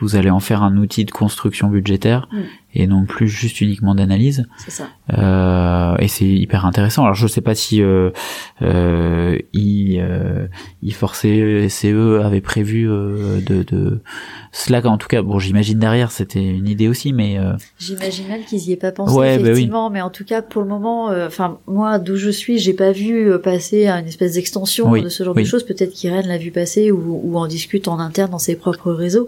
vous 0.01 0.15
allez 0.15 0.29
en 0.29 0.39
faire 0.39 0.63
un 0.63 0.77
outil 0.77 1.06
de 1.06 1.12
construction 1.12 1.67
budgétaire 1.69 2.27
Mm. 2.32 2.38
et 2.75 2.88
non 2.88 3.06
plus 3.06 3.27
juste 3.27 3.62
uniquement 3.62 3.93
d'analyse. 3.95 4.45
C'est 4.58 4.71
ça. 4.71 4.88
Euh, 5.17 5.95
et 5.99 6.08
c'est 6.08 6.25
hyper 6.27 6.65
intéressant. 6.65 7.03
Alors 7.03 7.13
je 7.15 7.27
sais 7.27 7.41
pas 7.41 7.53
si 7.56 7.82
euh, 7.82 8.10
euh, 8.62 9.38
I, 9.53 9.97
euh, 9.99 10.47
I4CE 10.84 11.69
CE 11.69 12.21
avait 12.23 12.41
prévu 12.41 12.89
euh, 12.89 13.39
de, 13.41 13.63
de 13.63 14.01
cela. 14.51 14.82
En 14.86 14.97
tout 14.97 15.08
cas, 15.08 15.21
bon, 15.21 15.39
j'imagine 15.39 15.79
derrière 15.79 16.12
c'était 16.12 16.43
une 16.43 16.67
idée 16.67 16.88
aussi, 16.88 17.13
mais 17.13 17.38
euh, 17.38 17.53
J'imagine 17.79 18.27
mal 18.27 18.41
qu'ils 18.45 18.60
y 18.67 18.71
aient 18.71 18.77
pas 18.77 18.91
pensé 18.91 19.15
Ouais, 19.15 19.38
bah 19.38 19.43
oui. 19.43 19.49
effectivement, 19.51 19.89
mais 19.89 20.01
en 20.01 20.10
tout 20.10 20.25
cas 20.25 20.41
pour 20.41 20.62
le 20.62 20.67
moment, 20.67 21.10
euh, 21.12 21.27
enfin 21.27 21.60
moi 21.67 21.99
d'où 21.99 22.15
je 22.15 22.29
suis, 22.29 22.58
j'ai 22.60 22.73
pas 22.73 22.91
vu 22.91 23.29
euh, 23.32 23.38
passer 23.38 23.88
à 23.88 23.99
une 23.99 24.08
espèce 24.08 24.34
d'extension 24.34 24.89
Oui, 24.89 25.03
de 25.03 25.10
ce 25.10 25.23
genre 25.23 25.36
oui. 25.36 25.43
de 25.43 25.47
choses. 25.47 25.63
Peut-être 25.65 25.93
qu'Irène 25.93 26.27
l'a 26.27 26.38
vu 26.38 26.51
passer 26.51 26.91
ou, 26.91 27.21
ou 27.23 27.38
en 27.38 27.47
discute 27.47 27.88
en 27.88 27.99
interne 27.99 28.32
dans 28.32 28.39
ses 28.39 28.56
propres 28.56 28.91
réseaux. 28.91 29.27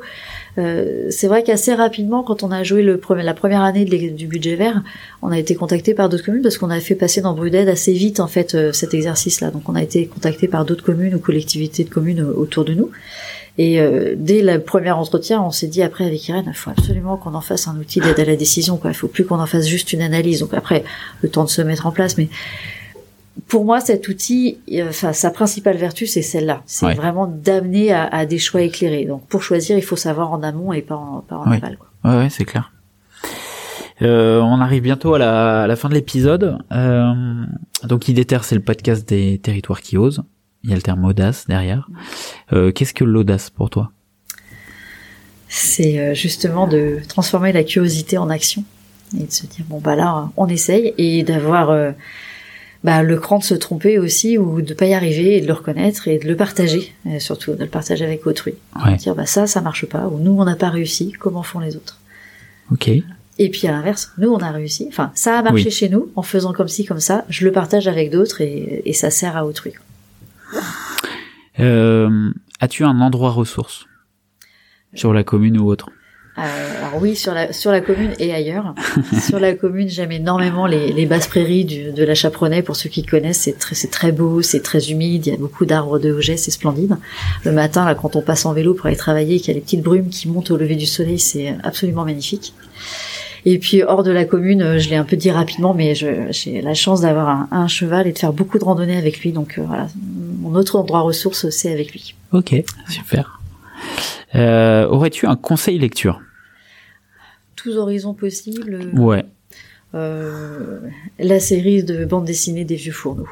Euh, 0.58 1.08
c'est 1.10 1.28
vrai 1.28 1.44
qu'assez 1.44 1.74
rapidement, 1.74 2.24
quand 2.24 2.44
on 2.44 2.52
a 2.52 2.64
joué 2.64 2.82
le 2.82 2.98
premier, 2.98 3.24
la 3.24 3.34
première 3.34 3.62
année 3.62 3.86
du 3.86 4.28
budget 4.28 4.56
vert, 4.56 4.84
on 5.22 5.32
a 5.32 5.38
été 5.38 5.56
contacté 5.56 5.94
par 5.94 6.10
d'autres 6.10 6.26
communes 6.26 6.42
parce 6.42 6.58
qu'on 6.58 6.70
a 6.70 6.80
fait 6.80 6.96
passer 6.96 7.22
dans 7.22 7.34
Bruded 7.34 7.68
assez 7.68 7.94
vite 7.94 8.20
en 8.20 8.28
fait 8.28 8.56
euh, 8.56 8.72
cet 8.72 8.94
exercice-là. 8.94 9.52
Donc 9.52 9.68
on 9.68 9.76
a 9.76 9.84
été 9.84 10.08
contacté 10.08 10.48
par 10.48 10.66
d'autres 10.66 10.84
communes 10.84 11.16
ou 11.16 11.20
collectivités 11.20 11.84
de 11.84 11.90
communes 11.90 12.22
euh, 12.22 12.34
autour 12.34 12.64
de 12.66 12.74
nous. 12.74 12.90
Et 13.58 13.80
euh, 13.80 14.16
dès 14.18 14.42
le 14.42 14.60
premier 14.60 14.92
entretien, 14.92 15.42
on 15.42 15.52
s'est 15.52 15.68
dit 15.68 15.82
après 15.82 16.06
avec 16.06 16.28
Irène, 16.28 16.46
il 16.48 16.54
faut 16.54 16.72
absolument 16.72 17.16
qu'on 17.16 17.34
en 17.36 17.42
fasse 17.42 17.68
un 17.68 17.78
outil 17.78 18.02
d'aide 18.02 18.20
à 18.20 18.26
la 18.26 18.36
décision. 18.36 18.76
Quoi. 18.78 18.92
Il 18.92 18.96
faut 18.96 19.08
plus 19.08 19.26
qu'on 19.26 19.40
en 19.40 19.46
fasse 19.46 19.68
juste 19.68 19.94
une 19.94 20.02
analyse. 20.02 20.40
Donc 20.40 20.54
après, 20.54 20.84
le 21.22 21.30
temps 21.30 21.46
de 21.46 21.50
se 21.50 21.62
mettre 21.62 21.86
en 21.86 21.92
place. 21.92 22.18
Mais 22.18 22.28
pour 23.48 23.66
moi, 23.66 23.80
cet 23.82 24.08
outil, 24.08 24.60
euh, 24.72 24.90
enfin, 24.90 25.14
sa 25.14 25.30
principale 25.30 25.78
vertu, 25.78 26.08
c'est 26.08 26.22
celle-là. 26.22 26.62
C'est 26.66 26.86
Ouais. 26.86 26.94
vraiment 26.96 27.28
d'amener 27.28 27.92
à, 27.92 28.06
à 28.06 28.26
des 28.26 28.38
choix 28.40 28.62
éclairés. 28.62 29.06
Donc, 29.06 29.26
pour 29.28 29.44
choisir, 29.44 29.78
il 29.78 29.82
faut 29.84 29.96
savoir 29.98 30.32
en 30.32 30.42
amont 30.44 30.72
et 30.74 30.82
pas 30.82 30.96
en, 30.96 31.20
pas 31.22 31.38
en 31.38 31.50
Oui. 31.50 31.58
aval. 31.58 31.78
Quoi. 31.78 32.12
Ouais, 32.12 32.18
ouais, 32.24 32.30
c'est 32.30 32.46
clair. 32.46 32.72
Euh, 34.02 34.42
on 34.42 34.60
arrive 34.60 34.84
bientôt 34.84 35.14
à 35.14 35.20
la, 35.20 35.64
à 35.64 35.68
la 35.68 35.76
fin 35.76 35.88
de 35.90 35.94
l'épisode. 35.94 36.58
Euh, 36.72 37.14
donc, 37.84 38.08
Idéter, 38.10 38.40
c'est 38.44 38.56
le 38.56 38.62
podcast 38.62 39.08
des 39.08 39.38
territoires 39.40 39.82
qui 39.82 39.98
osent. 39.98 40.24
Il 40.64 40.70
y 40.70 40.74
a 40.74 40.76
le 40.76 40.82
terme 40.82 41.06
audace 41.06 41.46
derrière. 41.48 41.88
Euh, 42.52 42.72
Qu'est-ce 42.72 42.94
que 42.94 43.04
l'audace 43.04 43.50
pour 43.50 43.70
toi? 43.70 43.92
C'est 45.48 46.00
euh, 46.00 46.14
justement 46.14 46.68
de 46.68 47.00
transformer 47.08 47.54
la 47.54 47.64
curiosité 47.64 48.18
en 48.18 48.30
action 48.30 48.64
et 49.18 49.26
de 49.26 49.32
se 49.32 49.46
dire 49.46 49.64
bon 49.70 49.80
bah 49.80 49.96
là, 49.96 50.30
on 50.38 50.48
essaye 50.48 50.94
et 50.98 51.24
d'avoir 51.24 51.70
euh, 51.70 51.92
bah, 52.86 53.04
le 53.04 53.18
cran 53.18 53.40
de 53.40 53.44
se 53.44 53.56
tromper 53.56 54.00
aussi 54.00 54.38
ou 54.38 54.62
de 54.62 54.74
pas 54.74 54.86
y 54.86 54.94
arriver 54.94 55.38
et 55.38 55.42
de 55.42 55.48
le 55.48 55.54
reconnaître 55.54 56.08
et 56.08 56.18
de 56.20 56.28
le 56.28 56.36
partager, 56.36 56.94
et 57.10 57.20
surtout 57.20 57.54
de 57.56 57.64
le 57.64 57.70
partager 57.70 58.06
avec 58.06 58.26
autrui. 58.28 58.54
Ouais. 58.86 58.96
Dire 58.98 59.16
bah 59.16 59.26
ça, 59.26 59.48
ça 59.48 59.60
marche 59.62 59.86
pas 59.88 60.08
ou 60.08 60.20
nous 60.20 60.32
on 60.40 60.46
n'a 60.46 60.56
pas 60.56 60.70
réussi. 60.70 61.12
Comment 61.20 61.44
font 61.44 61.60
les 61.60 61.76
autres? 61.76 62.00
Ok. 62.72 62.88
Et 63.38 63.50
puis 63.50 63.68
à 63.68 63.72
l'inverse, 63.72 64.12
nous 64.18 64.30
on 64.30 64.38
a 64.40 64.52
réussi. 64.52 64.86
Enfin, 64.88 65.12
ça 65.16 65.38
a 65.40 65.42
marché 65.42 65.66
Oui. 65.66 65.72
chez 65.72 65.90
nous 65.90 66.10
en 66.16 66.22
faisant 66.22 66.54
comme 66.54 66.68
ci 66.70 66.86
comme 66.86 67.02
ça. 67.02 67.26
Je 67.30 67.44
le 67.46 67.52
partage 67.52 67.88
avec 67.88 68.10
d'autres 68.12 68.40
et, 68.42 68.82
et 68.86 68.94
ça 68.94 69.10
sert 69.10 69.36
à 69.36 69.46
autrui. 69.46 69.74
Euh, 71.60 72.30
As-tu 72.60 72.84
un 72.86 73.00
endroit 73.02 73.32
ressource? 73.32 73.86
Sur 74.94 75.14
la 75.14 75.24
commune 75.24 75.58
ou 75.58 75.68
autre? 75.68 75.90
Euh, 76.38 76.88
alors 76.88 77.02
oui, 77.02 77.16
sur 77.16 77.34
la 77.34 77.54
sur 77.54 77.72
la 77.72 77.80
commune 77.80 78.12
et 78.20 78.34
ailleurs. 78.34 78.76
sur 79.26 79.40
la 79.40 79.54
commune, 79.54 79.88
j'aime 79.88 80.12
énormément 80.12 80.68
les, 80.68 80.92
les 80.92 81.06
basses 81.06 81.28
prairies 81.28 81.64
du, 81.64 81.92
de 81.92 82.04
la 82.04 82.14
Chaperonnet. 82.14 82.62
Pour 82.62 82.76
ceux 82.76 82.90
qui 82.90 83.04
connaissent, 83.04 83.42
c'est 83.42 83.58
très 83.58 83.76
c'est 83.76 83.90
très 83.90 84.12
beau, 84.12 84.42
c'est 84.42 84.62
très 84.62 84.92
humide. 84.92 85.28
Il 85.28 85.34
y 85.34 85.36
a 85.36 85.40
beaucoup 85.40 85.66
d'arbres 85.66 85.98
de 85.98 86.12
Auget, 86.12 86.36
c'est 86.36 86.52
splendide. 86.52 86.98
Le 87.46 87.52
matin, 87.54 87.86
là, 87.86 87.96
quand 87.96 88.18
on 88.18 88.22
passe 88.22 88.46
en 88.46 88.54
vélo 88.54 88.74
pour 88.74 88.88
aller 88.88 88.98
travailler, 88.98 89.40
qu'il 89.40 89.50
y 89.50 89.52
a 89.52 89.54
les 89.54 89.62
petites 89.62 89.82
brumes 89.82 90.10
qui 90.10 90.28
montent 90.28 90.52
au 90.52 90.58
lever 90.58 90.76
du 90.76 90.86
soleil, 90.86 91.20
c'est 91.20 91.56
absolument 91.64 92.04
magnifique. 92.04 92.54
Et 93.46 93.60
puis 93.60 93.84
hors 93.84 94.04
de 94.04 94.12
la 94.12 94.26
commune, 94.26 94.62
euh, 94.62 94.80
je 94.80 94.90
l'ai 94.90 94.96
un 94.96 95.04
peu 95.04 95.16
dit 95.16 95.32
rapidement, 95.32 95.74
mais 95.74 95.94
j'ai 95.96 96.62
la 96.62 96.74
chance 96.74 97.02
d'avoir 97.02 97.30
un, 97.30 97.48
un 97.52 97.68
cheval 97.68 98.08
et 98.08 98.12
de 98.12 98.18
faire 98.18 98.34
beaucoup 98.34 98.60
de 98.60 98.64
randonnées 98.64 98.98
avec 98.98 99.22
lui. 99.22 99.32
Donc 99.32 99.58
euh, 99.58 99.64
voilà, 99.66 99.88
mon 100.42 100.56
autre 100.56 100.76
endroit 100.76 101.02
ressource, 101.02 101.50
c'est 101.50 101.72
avec 101.72 101.94
lui. 101.94 102.16
Ok, 102.34 102.56
super. 102.90 103.35
Euh, 104.36 104.88
Aurais-tu 104.88 105.26
un 105.28 105.36
conseil 105.36 105.78
lecture? 105.80 106.22
Tous 107.56 107.78
horizons 107.78 108.14
possibles. 108.14 108.90
Ouais. 108.94 109.26
euh, 109.94 110.80
la 111.20 111.40
série 111.40 111.84
de 111.84 112.06
bandes 112.06 112.26
dessinées 112.26 112.66
des 112.66 112.76
vieux 112.76 112.92
fourneaux 112.92 113.30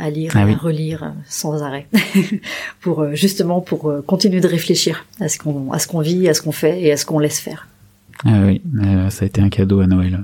à 0.00 0.10
lire 0.10 0.32
Ah 0.34 0.42
et 0.42 0.46
oui. 0.46 0.52
à 0.54 0.56
relire 0.56 1.14
sans 1.26 1.62
arrêt 1.62 1.86
pour 2.80 3.02
euh, 3.02 3.14
justement 3.14 3.60
pour 3.60 3.92
continuer 4.06 4.40
de 4.40 4.48
réfléchir 4.48 5.06
à 5.20 5.28
ce 5.28 5.38
qu'on 5.38 5.70
à 5.72 5.78
ce 5.78 5.86
qu'on 5.86 6.00
vit 6.00 6.28
à 6.28 6.34
ce 6.34 6.42
qu'on 6.42 6.52
fait 6.52 6.82
et 6.82 6.92
à 6.92 6.96
ce 6.96 7.06
qu'on 7.06 7.18
laisse 7.18 7.38
faire 7.40 7.68
Ah 8.24 8.40
oui, 8.46 8.60
euh, 8.82 9.08
ça 9.10 9.24
a 9.24 9.26
été 9.28 9.40
un 9.40 9.48
cadeau 9.50 9.80
à 9.80 9.86
Noël, 9.86 10.22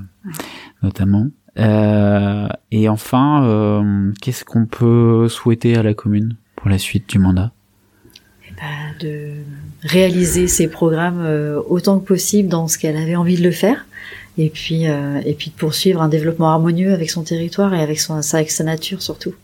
notamment. 0.83 1.27
Euh, 1.59 2.49
et 2.71 2.89
enfin, 2.89 3.45
euh, 3.45 4.13
qu'est-ce 4.23 4.45
qu'on 4.47 4.65
peut 4.67 5.29
souhaiter 5.29 5.77
à 5.77 5.83
la 5.83 5.93
commune 5.95 6.37
pour 6.57 6.69
la 6.71 6.79
suite 6.79 7.09
du 7.11 7.19
mandat? 7.19 7.53
Bah, 8.57 8.63
de 9.01 9.33
réaliser 9.83 10.49
ces 10.49 10.69
programmes 10.69 11.21
euh, 11.23 11.61
autant 11.69 11.99
que 11.99 12.07
possible 12.07 12.49
dans 12.49 12.69
ce 12.69 12.79
qu'elle 12.79 12.97
avait 12.97 13.17
envie 13.17 13.37
de 13.37 13.43
le 13.43 13.51
faire. 13.51 13.87
Et 14.39 14.49
puis 14.49 14.87
euh, 14.89 15.21
et 15.27 15.35
puis 15.35 15.51
de 15.51 15.55
poursuivre 15.57 16.01
un 16.01 16.09
développement 16.09 16.51
harmonieux 16.51 16.93
avec 16.95 17.11
son 17.11 17.23
territoire 17.23 17.75
et 17.75 17.81
avec 17.81 18.01
son 18.01 18.21
avec 18.35 18.51
sa 18.51 18.65
nature 18.65 19.03
surtout. 19.03 19.35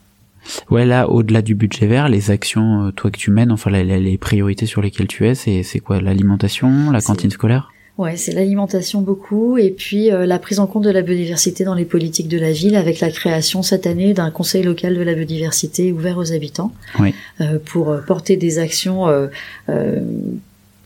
Ouais, 0.71 0.87
là, 0.87 1.11
au-delà 1.11 1.43
du 1.43 1.55
budget 1.55 1.87
vert, 1.87 2.09
les 2.09 2.31
actions, 2.31 2.87
euh, 2.87 2.91
toi 2.91 3.11
que 3.11 3.19
tu 3.19 3.31
mènes, 3.31 3.53
enfin 3.53 3.71
la- 3.71 3.83
les 3.85 4.17
priorités 4.17 4.65
sur 4.65 4.81
lesquelles 4.81 5.07
tu 5.09 5.27
es, 5.27 5.35
c'est 5.35 5.63
c'est 5.63 5.79
quoi? 5.81 6.01
L'alimentation, 6.01 6.91
la 6.91 7.03
cantine 7.03 7.31
scolaire? 7.31 7.71
Ouais, 7.99 8.17
c'est 8.17 8.31
l'alimentation 8.31 9.01
beaucoup 9.01 9.59
et 9.59 9.71
puis 9.71 10.13
euh, 10.13 10.25
la 10.25 10.39
prise 10.39 10.61
en 10.61 10.69
compte 10.69 10.85
de 10.85 10.91
la 10.91 11.03
biodiversité 11.03 11.65
dans 11.65 11.75
les 11.75 11.85
politiques 11.85 12.29
de 12.29 12.39
la 12.39 12.53
ville 12.53 12.77
avec 12.77 13.01
la 13.01 13.11
création 13.11 13.65
cette 13.65 13.89
année 13.89 14.15
d'un 14.15 14.31
conseil 14.31 14.63
local 14.63 14.97
de 14.97 15.03
la 15.03 15.15
biodiversité 15.15 15.91
ouvert 15.91 16.17
aux 16.17 16.33
habitants 16.33 16.71
Oui. 17.01 17.13
euh, 17.41 17.59
pour 17.65 17.91
euh, 17.91 18.01
porter 18.01 18.37
des 18.37 18.61
actions 18.61 19.09
euh, 19.09 19.27
euh, 19.69 19.99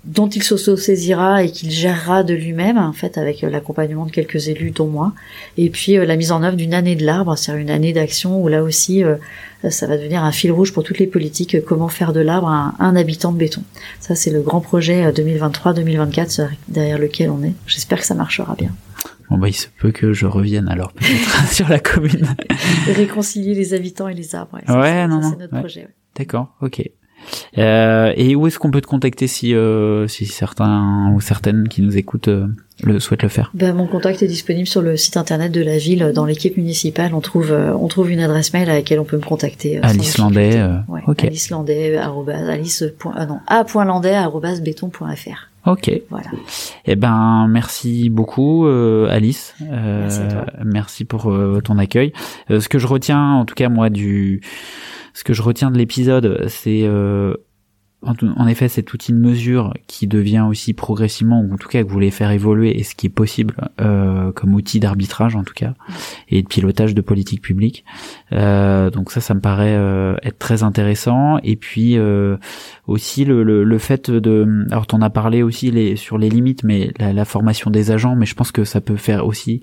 dont 0.05 0.29
il 0.29 0.43
s'auto-saisira 0.43 1.45
et 1.45 1.51
qu'il 1.51 1.71
gérera 1.71 2.25
de 2.25 2.35
lui-même 2.35 2.77
en 2.77 2.93
fait 2.93 3.19
avec 3.19 3.45
euh, 3.45 3.51
l'accompagnement 3.51 4.05
de 4.07 4.11
quelques 4.11 4.49
élus 4.49 4.73
dont 4.73 4.89
moi 4.89 5.13
et 5.57 5.71
puis 5.71 5.97
euh, 5.97 6.05
la 6.05 6.17
mise 6.17 6.33
en 6.33 6.43
œuvre 6.43 6.57
d'une 6.57 6.75
année 6.75 6.97
de 6.97 7.05
l'arbre, 7.05 7.37
c'est-à-dire 7.37 7.63
une 7.63 7.71
année 7.71 7.93
d'action 7.93 8.43
où 8.43 8.49
là 8.49 8.63
aussi 8.63 9.05
euh, 9.05 9.17
ça 9.71 9.87
va 9.87 9.97
devenir 9.97 10.25
un 10.25 10.33
fil 10.33 10.51
rouge 10.51 10.73
pour 10.73 10.83
toutes 10.83 10.99
les 10.99 11.07
politiques 11.07 11.55
euh, 11.55 11.61
comment 11.65 11.89
faire 11.89 12.13
de 12.13 12.21
l'arbre 12.21 12.49
un, 12.49 12.75
un 12.79 12.97
habitant 12.97 13.33
de 13.33 13.39
béton. 13.39 13.63
Ça, 14.01 14.15
c'est 14.15 14.31
le 14.31 14.41
grand 14.43 14.61
projet 14.61 15.05
euh, 15.05 15.13
2023-2024 15.13 16.49
derrière 16.69 16.99
lequel 16.99 17.31
on 17.31 17.43
est. 17.43 17.55
J'espère 17.67 18.01
que 18.01 18.07
ça 18.07 18.15
marchera 18.15 18.55
bien. 18.57 18.71
Bon 19.31 19.39
bah 19.39 19.49
il 19.49 19.55
se 19.55 19.69
peut 19.79 19.93
que 19.93 20.13
je 20.13 20.27
revienne 20.27 20.69
alors 20.69 20.93
peut-être 20.93 21.49
sur 21.53 21.69
la 21.69 21.79
commune. 21.79 22.35
Réconcilier 22.87 23.55
les 23.55 23.73
habitants 23.73 24.09
et 24.09 24.15
les 24.15 24.35
arbres. 24.35 24.57
Ouais, 24.57 24.65
ça, 24.67 25.07
non, 25.07 25.21
non, 25.21 25.31
c'est 25.31 25.39
notre 25.39 25.55
ouais. 25.55 25.61
projet. 25.61 25.81
ouais. 25.83 25.95
D'accord, 26.17 26.55
ok. 26.61 26.83
Euh, 27.59 28.13
et 28.17 28.35
où 28.35 28.47
est-ce 28.47 28.59
qu'on 28.59 28.71
peut 28.71 28.81
te 28.81 28.87
contacter 28.87 29.27
si 29.27 29.55
euh, 29.55 30.07
si 30.09 30.27
certains 30.27 31.13
ou 31.15 31.21
certaines 31.21 31.69
qui 31.69 31.83
nous 31.83 31.97
écoutent 31.97 32.29
euh, 32.29 32.47
le 32.83 32.99
souhaitent 33.01 33.23
le 33.23 33.29
faire? 33.29 33.51
Ben, 33.55 33.75
mon 33.75 33.87
contact 33.87 34.23
est 34.23 34.27
disponible 34.29 34.67
sur 34.67 34.83
le 34.83 34.97
site 34.97 35.17
internet 35.17 35.53
de 35.53 35.63
la 35.63 35.79
ville. 35.79 36.13
Dans 36.15 36.25
l'équipe 36.25 36.57
municipale, 36.57 37.15
on 37.15 37.21
trouve, 37.21 37.53
euh, 37.53 37.73
on 37.75 37.89
trouve 37.89 38.11
une 38.11 38.21
adresse 38.21 38.53
mail 38.53 38.69
à 38.71 38.75
laquelle 38.75 39.01
on 39.01 39.05
peut 39.05 39.17
me 39.19 39.23
contacter. 39.23 39.79
euh, 39.79 39.83
sans 39.83 39.89
Alice 39.91 40.19
Landais, 40.19 40.49
difficulté. 40.51 40.61
euh, 40.73 40.93
Ouais, 40.93 41.01
ok. 41.07 41.25
Alice 41.25 41.51
Landais, 41.51 41.97
arrobase, 41.97 42.49
alice. 42.49 42.85
point- 42.99 43.27
non, 43.27 43.39
a.landais, 43.47 44.15
arrobase, 44.15 44.61
béton.fr. 44.63 45.49
Ok. 45.65 45.93
Voilà. 46.11 46.27
Eh 46.87 46.97
ben, 46.97 47.47
merci 47.49 48.11
beaucoup, 48.11 48.67
euh, 48.67 49.07
Alice. 49.09 49.55
Euh, 49.63 50.01
Merci 50.01 50.21
à 50.21 50.25
toi. 50.27 50.47
merci 50.65 51.05
pour 51.05 51.31
euh, 51.31 51.61
ton 51.63 51.79
accueil. 51.79 52.13
Euh, 52.51 52.59
ce 52.59 52.69
que 52.69 52.81
je 52.81 52.89
retiens, 52.89 53.35
en 53.35 53.45
tout 53.45 53.55
cas 53.55 53.69
moi, 53.69 53.89
du, 53.89 54.41
ce 55.15 55.25
que 55.25 55.33
je 55.33 55.43
retiens 55.43 55.71
de 55.71 55.79
l'épisode, 55.79 56.45
c'est 56.49 56.83
euh, 56.85 57.35
en, 58.05 58.15
en 58.37 58.47
effet 58.49 58.69
cet 58.69 58.93
outil 58.95 59.13
de 59.13 59.19
mesure 59.19 59.73
qui 59.87 60.09
devient 60.09 60.45
aussi 60.49 60.73
progressivement, 60.73 61.41
ou 61.41 61.55
en 61.55 61.57
tout 61.57 61.69
cas 61.69 61.83
que 61.83 61.87
vous 61.87 61.93
voulez 61.93 62.11
faire 62.11 62.33
évoluer, 62.33 62.79
et 62.79 62.83
ce 62.83 62.95
qui 62.97 63.07
est 63.07 63.11
possible 63.15 63.55
euh, 63.81 64.33
comme 64.33 64.55
outil 64.55 64.81
d'arbitrage 64.81 65.37
en 65.37 65.45
tout 65.45 65.55
cas, 65.55 65.75
et 66.29 66.43
de 66.43 66.49
pilotage 66.49 66.95
de 66.95 67.01
politique 67.01 67.43
publique. 67.43 67.85
Euh, 68.33 68.91
donc 68.91 69.13
ça, 69.13 69.21
ça 69.21 69.35
me 69.35 69.41
paraît 69.41 69.77
euh, 69.77 70.17
être 70.25 70.39
très 70.39 70.65
intéressant. 70.65 71.39
Et 71.45 71.55
puis 71.57 71.97
euh, 71.97 72.39
aussi 72.89 73.25
le, 73.25 73.45
le, 73.45 73.63
le 73.63 73.79
fait 73.79 74.11
de, 74.11 74.67
alors 74.71 74.87
t'en 74.89 75.01
as 75.01 75.11
parlé 75.11 75.45
aussi 75.45 75.71
les, 75.71 75.95
sur 75.95 76.19
les 76.19 76.29
limites, 76.29 76.65
mais 76.65 76.93
la, 76.99 77.13
la 77.13 77.25
formation 77.25 77.71
des 77.71 77.93
agents, 77.93 78.17
mais 78.17 78.27
je 78.27 78.35
pense 78.35 78.51
que 78.51 78.65
ça 78.65 78.81
peut 78.81 78.97
faire 78.97 79.27
aussi 79.27 79.63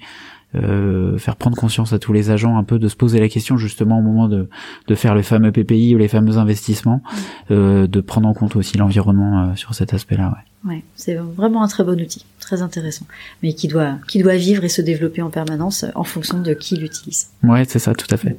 faire 0.53 1.35
prendre 1.35 1.55
conscience 1.55 1.93
à 1.93 1.99
tous 1.99 2.13
les 2.13 2.31
agents 2.31 2.57
un 2.57 2.63
peu 2.63 2.79
de 2.79 2.87
se 2.87 2.95
poser 2.95 3.19
la 3.19 3.29
question 3.29 3.57
justement 3.57 3.99
au 3.99 4.01
moment 4.01 4.27
de, 4.27 4.49
de 4.87 4.95
faire 4.95 5.15
le 5.15 5.21
fameux 5.21 5.51
PPI 5.51 5.95
ou 5.95 5.97
les 5.97 6.07
fameux 6.07 6.37
investissements, 6.37 7.01
euh, 7.51 7.87
de 7.87 8.01
prendre 8.01 8.27
en 8.27 8.33
compte 8.33 8.55
aussi 8.55 8.77
l'environnement 8.77 9.43
euh, 9.43 9.55
sur 9.55 9.73
cet 9.73 9.93
aspect-là. 9.93 10.29
Ouais. 10.29 10.43
Ouais, 10.65 10.83
c'est 10.95 11.15
vraiment 11.15 11.63
un 11.63 11.67
très 11.69 11.85
bon 11.85 11.99
outil, 12.01 12.25
très 12.41 12.61
intéressant, 12.61 13.05
mais 13.41 13.53
qui 13.53 13.69
doit, 13.69 13.93
qui 14.09 14.21
doit 14.21 14.35
vivre 14.35 14.65
et 14.65 14.69
se 14.69 14.81
développer 14.81 15.21
en 15.21 15.29
permanence 15.29 15.85
en 15.95 16.03
fonction 16.03 16.41
de 16.41 16.53
qui 16.53 16.75
l'utilise. 16.75 17.29
Ouais, 17.43 17.63
c'est 17.65 17.79
ça, 17.79 17.93
tout 17.93 18.13
à 18.13 18.17
fait. 18.17 18.37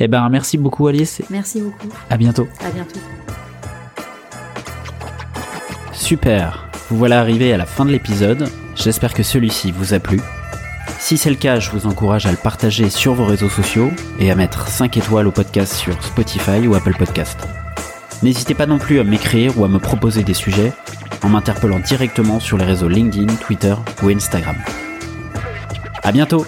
Eh 0.00 0.08
ben, 0.08 0.28
merci 0.30 0.58
beaucoup 0.58 0.88
Alice. 0.88 1.22
Merci 1.30 1.60
beaucoup. 1.60 1.88
À 2.08 2.16
bientôt. 2.16 2.48
À 2.64 2.70
bientôt. 2.70 2.98
Super, 5.92 6.68
vous 6.88 6.96
voilà 6.96 7.20
arrivé 7.20 7.52
à 7.52 7.56
la 7.56 7.66
fin 7.66 7.84
de 7.84 7.92
l'épisode, 7.92 8.48
j'espère 8.74 9.14
que 9.14 9.22
celui-ci 9.22 9.70
vous 9.70 9.94
a 9.94 10.00
plu. 10.00 10.20
Si 11.00 11.16
c'est 11.16 11.30
le 11.30 11.36
cas, 11.36 11.58
je 11.58 11.70
vous 11.70 11.86
encourage 11.86 12.26
à 12.26 12.30
le 12.30 12.36
partager 12.36 12.90
sur 12.90 13.14
vos 13.14 13.24
réseaux 13.24 13.48
sociaux 13.48 13.90
et 14.18 14.30
à 14.30 14.34
mettre 14.34 14.68
5 14.68 14.98
étoiles 14.98 15.26
au 15.26 15.32
podcast 15.32 15.72
sur 15.72 16.00
Spotify 16.04 16.68
ou 16.68 16.74
Apple 16.74 16.94
Podcast. 16.94 17.48
N'hésitez 18.22 18.54
pas 18.54 18.66
non 18.66 18.78
plus 18.78 19.00
à 19.00 19.04
m'écrire 19.04 19.58
ou 19.58 19.64
à 19.64 19.68
me 19.68 19.78
proposer 19.78 20.22
des 20.22 20.34
sujets 20.34 20.72
en 21.22 21.30
m'interpellant 21.30 21.80
directement 21.80 22.38
sur 22.38 22.58
les 22.58 22.64
réseaux 22.64 22.86
LinkedIn, 22.86 23.34
Twitter 23.36 23.74
ou 24.02 24.10
Instagram. 24.10 24.56
À 26.02 26.12
bientôt 26.12 26.44